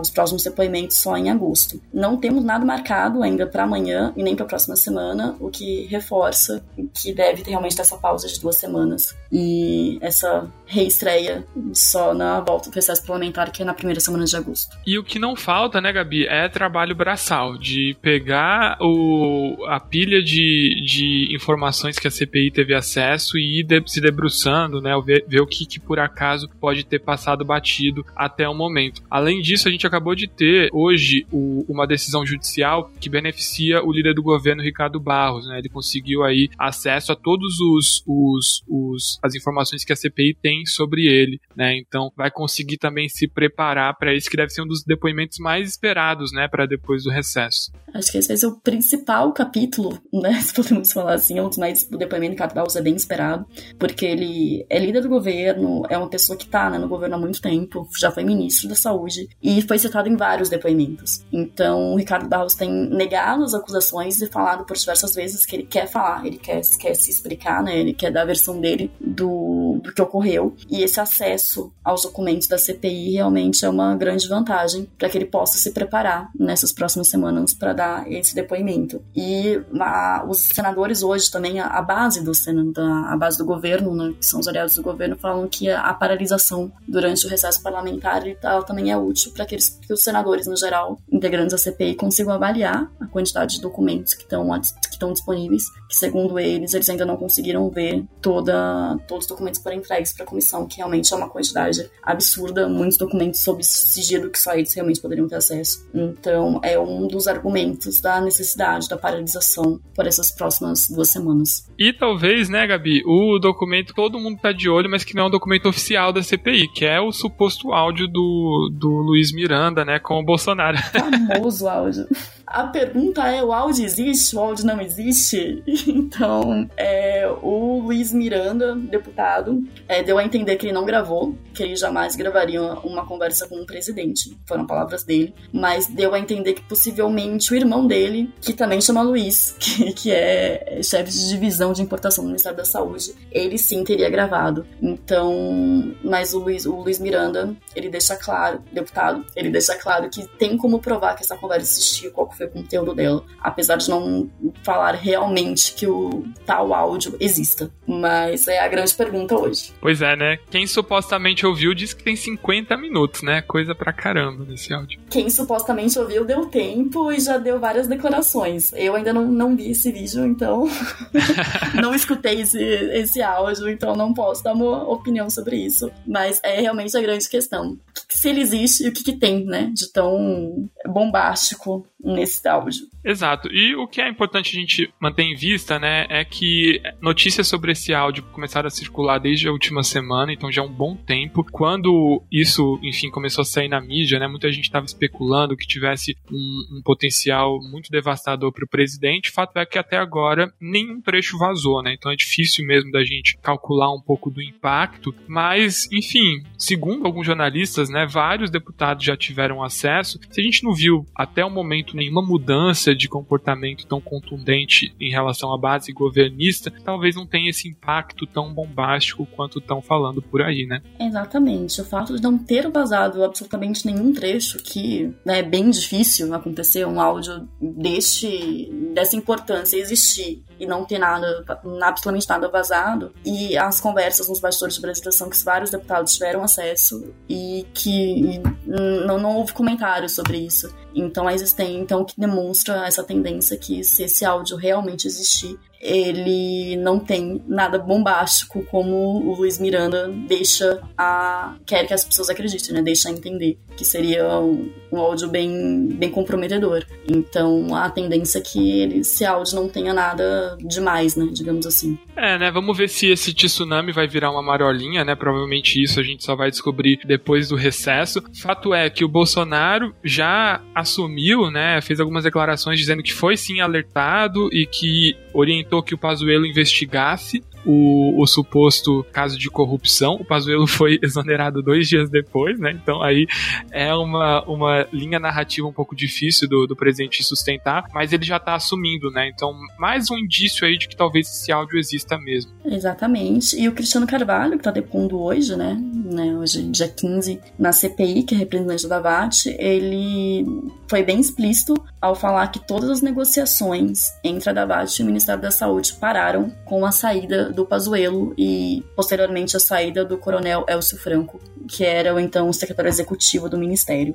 os 0.00 0.10
próximos 0.10 0.42
depoimentos 0.42 0.96
só 0.96 1.16
em 1.16 1.30
agosto. 1.30 1.80
Não 1.92 2.16
temos 2.16 2.44
nada 2.44 2.64
marcado 2.64 3.22
ainda 3.22 3.46
para 3.46 3.64
amanhã 3.64 4.12
e 4.16 4.22
nem 4.22 4.34
para 4.34 4.44
a 4.44 4.48
próxima 4.48 4.76
semana, 4.76 5.36
o 5.40 5.50
que 5.50 5.86
reforça 5.86 6.64
que 6.94 7.12
deve 7.12 7.42
ter 7.42 7.50
realmente 7.50 7.80
essa 7.80 7.96
pausa 7.96 8.26
de 8.28 8.40
duas 8.40 8.56
semanas 8.56 9.16
e 9.30 9.98
essa 10.00 10.50
reestreia 10.66 11.46
só 11.72 12.12
na 12.12 12.40
volta 12.40 12.70
do 12.70 12.74
recesso 12.74 13.04
parlamentar, 13.04 13.50
que 13.50 13.62
é 13.62 13.64
na 13.64 13.74
primeira 13.74 14.00
semana 14.00 14.24
de 14.24 14.36
agosto. 14.36 14.76
E 14.86 14.98
o 14.98 15.04
que 15.04 15.18
não 15.18 15.36
falta, 15.36 15.80
né, 15.80 15.92
Gabi, 15.92 16.26
é 16.26 16.48
trabalho 16.48 16.94
braçal, 16.94 17.56
de 17.56 17.96
pegar 18.02 18.76
o, 18.80 19.64
a 19.68 19.78
pilha 19.78 20.22
de, 20.22 20.82
de 20.84 21.34
informações 21.34 21.98
que 21.98 22.08
a 22.08 22.10
CPI 22.10 22.50
teve 22.50 22.74
acesso 22.74 23.38
e 23.38 23.60
ir 23.60 23.64
de, 23.64 23.82
se 23.86 24.00
debruçando, 24.00 24.80
né, 24.80 24.90
ver, 25.04 25.24
ver 25.36 25.40
o 25.42 25.46
que, 25.46 25.66
que 25.66 25.78
por 25.78 25.98
acaso 25.98 26.48
pode 26.58 26.84
ter 26.84 26.98
passado 26.98 27.44
batido 27.44 28.04
até 28.16 28.48
o 28.48 28.54
momento. 28.54 29.02
Além 29.10 29.42
disso, 29.42 29.68
a 29.68 29.70
gente 29.70 29.86
acabou 29.86 30.14
de 30.14 30.26
ter 30.26 30.70
hoje 30.72 31.26
o, 31.30 31.64
uma 31.68 31.86
decisão 31.86 32.24
judicial 32.24 32.90
que 32.98 33.10
beneficia 33.10 33.84
o 33.84 33.92
líder 33.92 34.14
do 34.14 34.22
governo, 34.22 34.62
Ricardo 34.62 34.98
Barros. 34.98 35.46
Né? 35.46 35.58
Ele 35.58 35.68
conseguiu 35.68 36.24
aí 36.24 36.48
acesso 36.58 37.12
a 37.12 37.16
todos 37.16 37.60
os, 37.60 38.02
os, 38.06 38.62
os 38.66 39.18
as 39.22 39.34
informações 39.34 39.84
que 39.84 39.92
a 39.92 39.96
CPI 39.96 40.38
tem 40.40 40.64
sobre 40.64 41.06
ele. 41.06 41.38
Né? 41.54 41.76
Então, 41.76 42.10
vai 42.16 42.30
conseguir 42.30 42.78
também 42.78 43.08
se 43.08 43.28
preparar 43.28 43.94
para 43.98 44.14
isso, 44.14 44.30
que 44.30 44.36
deve 44.36 44.50
ser 44.50 44.62
um 44.62 44.66
dos 44.66 44.82
depoimentos 44.84 45.38
mais 45.38 45.68
esperados 45.68 46.32
né, 46.32 46.48
para 46.48 46.64
depois 46.64 47.04
do 47.04 47.10
recesso. 47.10 47.70
Acho 47.92 48.12
que 48.12 48.18
esse 48.18 48.36
ser 48.36 48.46
o 48.46 48.60
principal 48.60 49.32
capítulo, 49.32 49.98
né? 50.12 50.40
Se 50.42 50.52
podemos 50.52 50.92
falar 50.92 51.14
assim, 51.14 51.38
é 51.38 51.42
um 51.42 51.48
dos 51.48 51.56
mais. 51.56 51.88
O 51.90 51.96
depoimento 51.96 52.32
Ricardo 52.32 52.54
Barros 52.54 52.76
é 52.76 52.82
bem 52.82 52.94
esperado, 52.94 53.46
porque 53.78 54.04
ele 54.04 54.66
é 54.68 54.78
líder 54.78 55.02
do 55.02 55.08
governo 55.08 55.25
governo, 55.26 55.82
é 55.88 55.98
uma 55.98 56.08
pessoa 56.08 56.36
que 56.36 56.44
está 56.44 56.70
né, 56.70 56.78
no 56.78 56.88
governo 56.88 57.16
há 57.16 57.18
muito 57.18 57.40
tempo, 57.40 57.88
já 57.98 58.10
foi 58.10 58.22
ministro 58.22 58.68
da 58.68 58.76
Saúde 58.76 59.28
e 59.42 59.60
foi 59.62 59.78
citado 59.78 60.08
em 60.08 60.16
vários 60.16 60.48
depoimentos. 60.48 61.24
Então, 61.32 61.92
o 61.92 61.96
Ricardo 61.96 62.28
Barros 62.28 62.54
tem 62.54 62.70
negado 62.70 63.42
as 63.42 63.52
acusações 63.52 64.20
e 64.20 64.28
falado 64.28 64.64
por 64.64 64.76
diversas 64.76 65.14
vezes 65.14 65.44
que 65.44 65.56
ele 65.56 65.64
quer 65.64 65.88
falar, 65.88 66.24
ele 66.24 66.38
quer, 66.38 66.60
quer 66.78 66.94
se 66.94 67.10
explicar, 67.10 67.62
né? 67.62 67.78
Ele 67.78 67.92
quer 67.92 68.12
dar 68.12 68.22
a 68.22 68.26
versão 68.26 68.60
dele 68.60 68.90
do, 69.00 69.80
do 69.82 69.92
que 69.92 70.00
ocorreu. 70.00 70.54
E 70.70 70.82
esse 70.82 71.00
acesso 71.00 71.72
aos 71.84 72.02
documentos 72.02 72.46
da 72.46 72.58
CPI 72.58 73.14
realmente 73.14 73.64
é 73.64 73.68
uma 73.68 73.96
grande 73.96 74.28
vantagem 74.28 74.88
para 74.96 75.08
que 75.08 75.18
ele 75.18 75.26
possa 75.26 75.58
se 75.58 75.72
preparar 75.72 76.30
nessas 76.38 76.72
próximas 76.72 77.08
semanas 77.08 77.52
para 77.52 77.72
dar 77.72 78.10
esse 78.10 78.34
depoimento. 78.34 79.02
E 79.14 79.60
a, 79.80 80.24
os 80.28 80.38
senadores 80.38 81.02
hoje 81.02 81.30
também, 81.30 81.58
a, 81.58 81.66
a 81.66 81.82
base 81.82 82.22
do 82.22 82.34
Senado, 82.34 82.72
a 82.80 83.16
base 83.16 83.38
do 83.38 83.44
governo, 83.44 83.94
né, 83.94 84.14
que 84.18 84.26
são 84.26 84.40
os 84.40 84.48
aliados 84.48 84.76
do 84.76 84.82
governo, 84.82 85.15
falam 85.16 85.48
que 85.48 85.70
a, 85.70 85.92
paralisação 85.94 86.70
durante 86.86 87.26
o 87.26 87.28
recesso 87.28 87.62
parlamentar 87.62 88.22
ela 88.42 88.62
também 88.62 88.90
é 88.90 88.96
útil 88.96 89.32
para 89.32 89.46
que, 89.46 89.56
que 89.56 89.92
os 89.92 90.02
senadores, 90.02 90.46
no 90.46 90.56
geral, 90.56 90.98
integrantes 91.10 91.52
da 91.52 91.58
CPI, 91.58 91.94
consigam 91.94 92.34
avaliar 92.34 92.90
a 93.00 93.06
quantidade 93.06 93.56
de 93.56 93.60
documentos 93.60 94.14
que 94.14 94.22
estão 94.22 94.46
que 94.60 94.92
estão 94.92 95.12
disponíveis, 95.12 95.64
que 95.88 95.96
segundo 95.96 96.38
eles, 96.38 96.74
eles 96.74 96.88
ainda 96.88 97.04
não 97.04 97.16
conseguiram 97.16 97.68
ver 97.70 98.04
toda, 98.20 98.98
todos 99.06 99.24
os 99.24 99.28
documentos 99.28 99.60
foram 99.60 99.76
entregues 99.76 100.12
para 100.12 100.24
a 100.24 100.26
comissão, 100.26 100.66
que 100.66 100.76
realmente 100.76 101.12
é 101.12 101.16
uma 101.16 101.28
quantidade 101.28 101.88
absurda, 102.02 102.68
muitos 102.68 102.96
documentos 102.96 103.40
sob 103.40 103.62
sigilo 103.62 104.30
que 104.30 104.38
só 104.38 104.54
eles 104.54 104.72
realmente 104.74 105.00
poderiam 105.00 105.28
ter 105.28 105.36
acesso. 105.36 105.86
Então, 105.94 106.60
é 106.62 106.78
um 106.78 107.06
dos 107.06 107.26
argumentos 107.26 108.00
da 108.00 108.20
necessidade 108.20 108.88
da 108.88 108.96
paralisação 108.96 109.80
por 109.94 110.06
essas 110.06 110.30
próximas 110.30 110.88
duas 110.88 111.08
semanas. 111.08 111.68
E 111.78 111.92
talvez, 111.92 112.48
né, 112.48 112.66
Gabi, 112.66 113.02
o 113.04 113.38
documento 113.38 113.94
todo 113.94 114.18
mundo 114.18 114.38
tá 114.40 114.52
de 114.52 114.68
olho, 114.68 114.90
mas 114.90 115.04
que 115.06 115.14
não 115.14 115.24
é 115.24 115.26
um 115.26 115.30
documento 115.30 115.68
oficial 115.68 116.12
da 116.12 116.22
CPI, 116.22 116.68
que 116.68 116.84
é 116.84 117.00
o 117.00 117.12
suposto 117.12 117.72
áudio 117.72 118.06
do, 118.06 118.70
do 118.72 118.88
Luiz 118.88 119.32
Miranda, 119.32 119.84
né, 119.84 119.98
com 119.98 120.18
o 120.18 120.24
Bolsonaro. 120.24 120.76
Famoso 120.78 121.68
áudio. 121.68 122.06
A 122.46 122.64
pergunta 122.64 123.26
é: 123.26 123.42
o 123.42 123.52
áudio 123.52 123.84
existe? 123.84 124.36
O 124.36 124.40
áudio 124.40 124.66
não 124.66 124.80
existe? 124.80 125.62
Então, 126.06 126.68
é, 126.76 127.28
o 127.42 127.80
Luiz 127.80 128.12
Miranda, 128.12 128.74
deputado, 128.74 129.62
é, 129.88 130.02
deu 130.02 130.18
a 130.18 130.24
entender 130.24 130.56
que 130.56 130.66
ele 130.66 130.72
não 130.72 130.84
gravou, 130.84 131.34
que 131.52 131.62
ele 131.62 131.74
jamais 131.74 132.14
gravaria 132.14 132.62
uma 132.62 133.04
conversa 133.06 133.48
com 133.48 133.56
o 133.56 133.62
um 133.62 133.66
presidente. 133.66 134.36
Foram 134.46 134.66
palavras 134.66 135.02
dele. 135.02 135.34
Mas 135.52 135.86
deu 135.86 136.14
a 136.14 136.18
entender 136.18 136.54
que 136.54 136.62
possivelmente 136.62 137.52
o 137.52 137.56
irmão 137.56 137.86
dele, 137.86 138.32
que 138.40 138.52
também 138.52 138.80
chama 138.80 139.02
Luiz, 139.02 139.56
que, 139.58 139.92
que 139.92 140.12
é 140.12 140.80
chefe 140.82 141.10
de 141.10 141.28
divisão 141.28 141.72
de 141.72 141.82
importação 141.82 142.24
do 142.24 142.28
Ministério 142.28 142.56
da 142.56 142.64
Saúde, 142.64 143.14
ele 143.30 143.58
sim 143.58 143.82
teria 143.82 144.08
gravado. 144.08 144.66
Então, 144.80 145.94
mas 146.04 146.34
o 146.34 146.38
Luiz, 146.38 146.66
o 146.66 146.76
Luiz 146.76 146.98
Miranda, 146.98 147.54
ele 147.74 147.88
deixa 147.88 148.16
claro, 148.16 148.62
deputado, 148.72 149.24
ele 149.34 149.50
deixa 149.50 149.74
claro 149.76 150.08
que 150.08 150.26
tem 150.38 150.56
como 150.56 150.78
provar 150.78 151.14
que 151.14 151.22
essa 151.22 151.36
conversa 151.36 151.72
existiu, 151.72 152.12
foi 152.36 152.46
o 152.46 152.50
conteúdo 152.50 152.94
dela, 152.94 153.24
apesar 153.40 153.76
de 153.76 153.88
não 153.88 154.30
falar 154.62 154.94
realmente 154.94 155.74
que 155.74 155.86
o 155.86 156.24
tal 156.44 156.72
áudio 156.74 157.16
exista. 157.20 157.70
Mas 157.86 158.48
é 158.48 158.60
a 158.60 158.68
grande 158.68 158.94
pergunta 158.94 159.36
hoje. 159.36 159.72
Pois 159.80 160.02
é, 160.02 160.16
né? 160.16 160.38
Quem 160.50 160.66
supostamente 160.66 161.46
ouviu 161.46 161.74
diz 161.74 161.92
que 161.92 162.02
tem 162.02 162.16
50 162.16 162.76
minutos, 162.76 163.22
né? 163.22 163.42
Coisa 163.42 163.74
pra 163.74 163.92
caramba 163.92 164.44
nesse 164.44 164.72
áudio. 164.72 165.00
Quem 165.10 165.30
supostamente 165.30 165.98
ouviu 165.98 166.24
deu 166.24 166.46
tempo 166.46 167.12
e 167.12 167.20
já 167.20 167.38
deu 167.38 167.58
várias 167.58 167.86
declarações. 167.86 168.72
Eu 168.74 168.94
ainda 168.94 169.12
não, 169.12 169.26
não 169.26 169.56
vi 169.56 169.70
esse 169.70 169.90
vídeo, 169.92 170.26
então 170.26 170.68
não 171.80 171.94
escutei 171.94 172.40
esse, 172.40 172.58
esse 172.58 173.22
áudio, 173.22 173.68
então 173.68 173.94
não 173.94 174.12
posso 174.12 174.42
dar 174.42 174.52
uma 174.52 174.88
opinião 174.88 175.28
sobre 175.30 175.56
isso. 175.56 175.90
Mas 176.06 176.40
é 176.42 176.60
realmente 176.60 176.96
a 176.96 177.00
grande 177.00 177.28
questão. 177.28 177.78
Se 178.08 178.28
ele 178.28 178.40
existe 178.40 178.84
e 178.84 178.88
o 178.88 178.92
que, 178.92 179.04
que 179.04 179.12
tem, 179.12 179.44
né? 179.44 179.70
De 179.72 179.92
tão 179.92 180.68
bombástico 180.86 181.86
nesse 182.14 182.46
áudio. 182.48 182.86
Exato. 183.04 183.48
E 183.52 183.74
o 183.76 183.86
que 183.86 184.00
é 184.00 184.08
importante 184.08 184.56
a 184.56 184.60
gente 184.60 184.92
manter 185.00 185.22
em 185.22 185.34
vista, 185.34 185.78
né, 185.78 186.06
é 186.08 186.24
que 186.24 186.80
notícias 187.00 187.46
sobre 187.46 187.72
esse 187.72 187.94
áudio 187.94 188.24
começaram 188.32 188.66
a 188.66 188.70
circular 188.70 189.18
desde 189.18 189.48
a 189.48 189.52
última 189.52 189.82
semana, 189.82 190.32
então 190.32 190.50
já 190.50 190.62
é 190.62 190.64
um 190.64 190.72
bom 190.72 190.96
tempo. 190.96 191.44
Quando 191.44 192.22
isso, 192.30 192.78
enfim, 192.82 193.10
começou 193.10 193.42
a 193.42 193.44
sair 193.44 193.68
na 193.68 193.80
mídia, 193.80 194.18
né, 194.18 194.26
muita 194.26 194.50
gente 194.50 194.64
estava 194.64 194.86
especulando 194.86 195.56
que 195.56 195.66
tivesse 195.66 196.16
um, 196.30 196.78
um 196.78 196.82
potencial 196.82 197.60
muito 197.62 197.90
devastador 197.90 198.52
para 198.52 198.64
o 198.64 198.68
presidente. 198.68 199.30
Fato 199.30 199.56
é 199.58 199.66
que 199.66 199.78
até 199.78 199.96
agora 199.96 200.52
nenhum 200.60 201.00
trecho 201.00 201.38
vazou, 201.38 201.82
né? 201.82 201.94
Então 201.94 202.10
é 202.10 202.16
difícil 202.16 202.66
mesmo 202.66 202.90
da 202.90 203.04
gente 203.04 203.36
calcular 203.38 203.92
um 203.92 204.00
pouco 204.00 204.30
do 204.30 204.42
impacto. 204.42 205.14
Mas, 205.26 205.88
enfim, 205.92 206.42
segundo 206.58 207.06
alguns 207.06 207.26
jornalistas, 207.26 207.88
né, 207.88 208.06
vários 208.06 208.50
deputados 208.50 209.04
já 209.04 209.16
tiveram 209.16 209.62
acesso. 209.62 210.18
Se 210.30 210.40
a 210.40 210.44
gente 210.44 210.64
não 210.64 210.72
viu 210.72 211.06
até 211.14 211.44
o 211.44 211.50
momento 211.50 211.95
nenhuma 211.96 212.22
mudança 212.22 212.94
de 212.94 213.08
comportamento 213.08 213.86
tão 213.86 214.00
contundente 214.00 214.94
em 215.00 215.10
relação 215.10 215.52
à 215.52 215.58
base 215.58 215.92
governista, 215.92 216.72
talvez 216.84 217.16
não 217.16 217.26
tenha 217.26 217.50
esse 217.50 217.68
impacto 217.68 218.26
tão 218.26 218.52
bombástico 218.52 219.26
quanto 219.34 219.58
estão 219.58 219.80
falando 219.80 220.22
por 220.22 220.42
aí, 220.42 220.66
né? 220.66 220.82
Exatamente. 221.00 221.80
O 221.80 221.84
fato 221.84 222.14
de 222.14 222.22
não 222.22 222.38
ter 222.38 222.70
vazado 222.70 223.24
absolutamente 223.24 223.86
nenhum 223.86 224.12
trecho, 224.12 224.58
que 224.62 225.12
né, 225.24 225.40
é 225.40 225.42
bem 225.42 225.70
difícil 225.70 226.32
acontecer 226.34 226.86
um 226.86 227.00
áudio 227.00 227.48
deste, 227.60 228.70
dessa 228.94 229.16
importância 229.16 229.76
existir 229.76 230.42
e 230.58 230.66
não 230.66 230.84
ter 230.84 230.98
nada, 230.98 231.44
absolutamente 231.82 232.28
nada 232.28 232.48
vazado, 232.48 233.12
e 233.24 233.56
as 233.56 233.80
conversas 233.80 234.28
nos 234.28 234.40
bastidores 234.40 234.76
de 234.76 235.12
são 235.12 235.28
que 235.28 235.44
vários 235.44 235.70
deputados 235.70 236.14
tiveram 236.14 236.42
acesso 236.42 237.12
e 237.28 237.66
que 237.74 238.40
não, 238.66 239.18
não 239.18 239.36
houve 239.36 239.52
comentários 239.52 240.12
sobre 240.12 240.38
isso. 240.38 240.74
Então, 240.94 241.28
a 241.28 241.34
existência, 241.34 241.78
então, 241.78 242.04
que 242.04 242.18
demonstra 242.18 242.86
essa 242.86 243.04
tendência 243.04 243.56
que 243.56 243.84
se 243.84 244.04
esse 244.04 244.24
áudio 244.24 244.56
realmente 244.56 245.06
existir, 245.06 245.58
ele 245.80 246.76
não 246.76 246.98
tem 246.98 247.42
nada 247.46 247.78
bombástico 247.78 248.64
como 248.64 248.96
o 248.96 249.34
Luiz 249.34 249.58
Miranda 249.58 250.08
deixa 250.08 250.80
a 250.96 251.56
quer 251.66 251.86
que 251.86 251.94
as 251.94 252.04
pessoas 252.04 252.30
acreditem, 252.30 252.74
né? 252.74 252.82
Deixa 252.82 253.08
a 253.08 253.12
entender 253.12 253.58
que 253.76 253.84
seria 253.84 254.38
um, 254.40 254.70
áudio 254.92 255.28
bem, 255.28 255.88
bem 255.88 256.10
comprometedor. 256.10 256.84
Então 257.08 257.74
a 257.74 257.90
tendência 257.90 258.38
é 258.38 258.40
que 258.40 258.80
ele, 258.80 258.98
esse 259.00 259.24
áudio 259.24 259.54
não 259.56 259.68
tenha 259.68 259.92
nada 259.92 260.56
demais, 260.60 261.14
né? 261.14 261.28
Digamos 261.32 261.66
assim. 261.66 261.98
É, 262.16 262.38
né? 262.38 262.50
Vamos 262.50 262.76
ver 262.76 262.88
se 262.88 263.08
esse 263.08 263.34
tsunami 263.34 263.92
vai 263.92 264.08
virar 264.08 264.30
uma 264.30 264.42
marolinha, 264.42 265.04
né? 265.04 265.14
Provavelmente 265.14 265.82
isso 265.82 266.00
a 266.00 266.02
gente 266.02 266.24
só 266.24 266.34
vai 266.34 266.50
descobrir 266.50 266.98
depois 267.04 267.48
do 267.48 267.56
recesso. 267.56 268.22
Fato 268.40 268.72
é 268.72 268.88
que 268.88 269.04
o 269.04 269.08
Bolsonaro 269.08 269.94
já 270.02 270.62
assumiu, 270.74 271.50
né? 271.50 271.80
Fez 271.82 272.00
algumas 272.00 272.24
declarações 272.24 272.78
dizendo 272.78 273.02
que 273.02 273.12
foi 273.12 273.36
sim 273.36 273.60
alertado 273.60 274.48
e 274.52 274.66
que 274.66 275.16
orientou 275.38 275.82
que 275.82 275.94
o 275.94 275.98
Pazuello 275.98 276.46
investigasse 276.46 277.42
o, 277.66 278.22
o, 278.22 278.26
suposto 278.26 279.04
caso 279.12 279.38
de 279.38 279.50
corrupção. 279.50 280.14
O 280.14 280.24
Pazuello 280.24 280.66
foi 280.68 280.98
exonerado 281.02 281.62
dois 281.62 281.88
dias 281.88 282.08
depois, 282.08 282.58
né? 282.58 282.70
Então 282.70 283.02
aí 283.02 283.26
é 283.70 283.92
uma, 283.94 284.42
uma 284.44 284.86
linha 284.92 285.18
narrativa 285.18 285.66
um 285.66 285.72
pouco 285.72 285.94
difícil 285.94 286.48
do, 286.48 286.66
do 286.66 286.76
presidente 286.76 287.22
sustentar, 287.24 287.84
mas 287.92 288.12
ele 288.12 288.24
já 288.24 288.38
tá 288.38 288.54
assumindo, 288.54 289.10
né? 289.10 289.28
Então, 289.28 289.52
mais 289.78 290.10
um 290.10 290.16
indício 290.16 290.66
aí 290.66 290.78
de 290.78 290.88
que 290.88 290.96
talvez 290.96 291.28
esse 291.28 291.50
áudio 291.50 291.78
exista 291.78 292.16
mesmo. 292.18 292.52
Exatamente. 292.64 293.60
E 293.60 293.68
o 293.68 293.72
Cristiano 293.72 294.06
Carvalho, 294.06 294.56
que 294.56 294.64
tá 294.64 294.70
depondo 294.70 295.20
hoje, 295.20 295.56
né? 295.56 295.76
né 296.04 296.36
hoje, 296.36 296.62
dia 296.62 296.88
15, 296.88 297.40
na 297.58 297.72
CPI, 297.72 298.22
que 298.22 298.34
é 298.34 298.38
representante 298.38 298.88
da 298.88 299.00
VAT, 299.00 299.46
ele 299.58 300.44
foi 300.88 301.02
bem 301.02 301.20
explícito 301.20 301.74
ao 302.00 302.14
falar 302.14 302.48
que 302.48 302.60
todas 302.60 302.88
as 302.88 303.02
negociações 303.02 304.12
entre 304.22 304.50
a 304.50 304.52
Davat 304.52 304.98
e 304.98 305.02
o 305.02 305.06
Ministério 305.06 305.42
da 305.42 305.50
Saúde 305.50 305.94
pararam 305.94 306.52
com 306.64 306.84
a 306.84 306.92
saída 306.92 307.50
do 307.56 307.66
Pazuello 307.66 308.34
e 308.36 308.84
posteriormente 308.94 309.56
a 309.56 309.60
saída 309.60 310.04
do 310.04 310.18
Coronel 310.18 310.64
Elcio 310.68 310.98
Franco, 310.98 311.40
que 311.66 311.84
era 311.84 312.14
o 312.14 312.20
então 312.20 312.52
secretário 312.52 312.88
executivo 312.88 313.48
do 313.48 313.58
Ministério, 313.58 314.14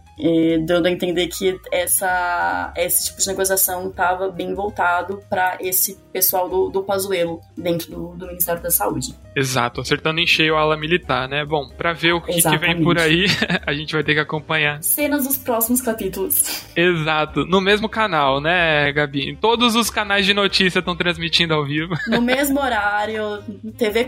dando 0.65 0.85
a 0.85 0.91
entender 0.91 1.27
que 1.27 1.59
essa 1.71 2.71
esse 2.77 3.05
tipo 3.05 3.19
de 3.19 3.27
negociação 3.27 3.89
estava 3.89 4.29
bem 4.29 4.53
voltado 4.53 5.21
para 5.29 5.57
esse 5.59 5.97
pessoal 6.13 6.49
do, 6.49 6.69
do 6.69 6.83
Pazuello 6.83 7.41
dentro 7.57 7.89
do, 7.89 8.15
do, 8.15 8.27
Ministério 8.27 8.61
da 8.61 8.69
Saúde. 8.69 9.15
Exato, 9.35 9.81
acertando 9.81 10.19
em 10.19 10.27
cheio 10.27 10.55
a 10.55 10.59
ala 10.59 10.77
militar, 10.77 11.27
né? 11.27 11.45
Bom, 11.45 11.69
para 11.69 11.93
ver 11.93 12.13
o 12.13 12.21
que, 12.21 12.41
que, 12.41 12.57
vem 12.57 12.83
por 12.83 12.97
aí, 12.99 13.25
a 13.65 13.73
gente 13.73 13.93
vai 13.93 14.03
ter 14.03 14.13
que 14.13 14.19
acompanhar. 14.19 14.83
Cenas 14.83 15.25
dos 15.25 15.37
próximos 15.37 15.81
capítulos. 15.81 16.65
Exato, 16.75 17.45
no 17.45 17.61
mesmo 17.61 17.87
canal, 17.87 18.41
né, 18.41 18.91
Gabi? 18.91 19.37
Todos 19.39 19.75
os 19.75 19.89
canais 19.89 20.25
de 20.25 20.33
notícia 20.33 20.79
estão 20.79 20.95
transmitindo 20.95 21.53
ao 21.53 21.65
vivo. 21.65 21.95
No 22.07 22.21
mesmo 22.21 22.59
horário, 22.59 23.30
TV 23.77 24.07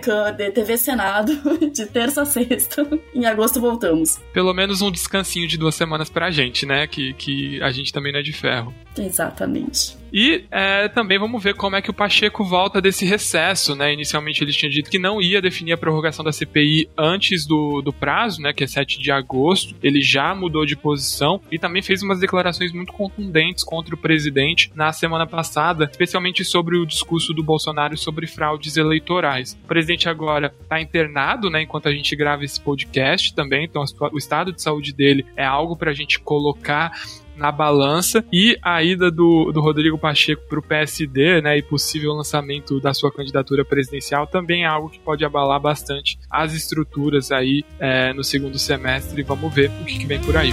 TV 0.54 0.78
Senado, 0.78 1.34
de 1.72 1.86
terça 1.86 2.24
a 2.24 2.26
sexta. 2.26 2.88
Em 3.14 3.26
agosto 3.26 3.60
voltamos. 3.60 4.20
Pelo 4.34 4.54
menos 4.54 4.82
um 4.82 4.92
descansinho 4.92 5.48
de 5.48 5.58
duas 5.58 5.76
semanas 5.76 6.10
pra 6.10 6.32
gente, 6.32 6.66
né? 6.66 6.88
Que, 6.88 7.14
que 7.14 7.62
a 7.62 7.72
gente 7.72 7.94
também 7.94 8.12
não 8.12 8.20
é 8.20 8.24
de 8.24 8.34
ferro. 8.34 8.74
Exatamente. 8.98 9.98
E 10.14 10.44
é, 10.52 10.88
também 10.90 11.18
vamos 11.18 11.42
ver 11.42 11.56
como 11.56 11.76
é 11.76 11.82
que 11.82 11.90
o 11.90 11.94
Pacheco 11.94 12.44
volta 12.44 12.80
desse 12.80 13.04
recesso, 13.04 13.76
né? 13.76 13.92
Inicialmente 13.92 14.44
ele 14.44 14.52
tinha 14.52 14.70
dito 14.70 14.92
que 14.92 15.00
não 15.00 15.20
ia 15.20 15.42
definir 15.42 15.74
a 15.74 15.78
prorrogação 15.78 16.24
da 16.24 16.32
CPI 16.32 16.88
antes 16.96 17.48
do, 17.48 17.82
do 17.82 17.92
prazo, 17.92 18.40
né? 18.40 18.54
Que 18.54 18.64
é 18.64 18.68
7 18.68 19.00
de 19.00 19.12
agosto. 19.12 19.76
Ele 19.82 20.02
já 20.02 20.36
mudou 20.36 20.68
de 20.68 20.76
posição 20.76 21.42
e 21.52 21.58
também 21.58 21.82
fez 21.82 22.04
umas 22.04 22.20
declarações 22.20 22.72
muito 22.72 22.94
contundentes 22.94 23.64
contra 23.64 23.96
o 23.96 23.98
presidente 23.98 24.72
na 24.76 24.94
semana 24.94 25.26
passada, 25.26 25.90
especialmente 25.90 26.46
sobre 26.46 26.78
o 26.78 26.86
discurso 26.86 27.34
do 27.34 27.44
Bolsonaro 27.44 27.98
sobre 27.98 28.28
fraudes 28.28 28.78
eleitorais. 28.78 29.13
O 29.64 29.68
presidente 29.68 30.10
agora 30.10 30.54
está 30.62 30.82
internado, 30.82 31.50
né? 31.50 31.62
Enquanto 31.62 31.88
a 31.88 31.92
gente 31.92 32.16
grava 32.16 32.44
esse 32.44 32.60
podcast 32.60 33.34
também, 33.34 33.66
então 33.66 33.84
o 34.12 34.18
estado 34.18 34.52
de 34.52 34.62
saúde 34.62 34.94
dele 34.94 35.26
é 35.36 35.46
algo 35.46 35.76
para 35.76 35.92
a 35.92 35.94
gente 35.94 36.20
colocar 36.20 36.92
na 37.36 37.52
balança 37.52 38.24
e 38.32 38.58
a 38.62 38.84
ida 38.84 39.10
do, 39.10 39.52
do 39.52 39.60
Rodrigo 39.60 39.98
Pacheco 39.98 40.44
para 40.48 40.60
o 40.60 40.62
PSD, 40.62 41.42
né, 41.42 41.58
e 41.58 41.62
possível 41.62 42.14
lançamento 42.14 42.80
da 42.80 42.94
sua 42.94 43.12
candidatura 43.12 43.66
presidencial 43.66 44.28
também 44.28 44.64
é 44.64 44.68
algo 44.68 44.90
que 44.90 45.00
pode 45.00 45.26
abalar 45.26 45.60
bastante 45.60 46.20
as 46.30 46.54
estruturas 46.54 47.32
aí 47.32 47.66
é, 47.80 48.14
no 48.14 48.24
segundo 48.24 48.58
semestre. 48.60 49.24
Vamos 49.24 49.54
ver 49.54 49.72
o 49.82 49.86
que, 49.86 50.00
que 50.00 50.06
vem 50.06 50.20
por 50.20 50.38
aí. 50.38 50.52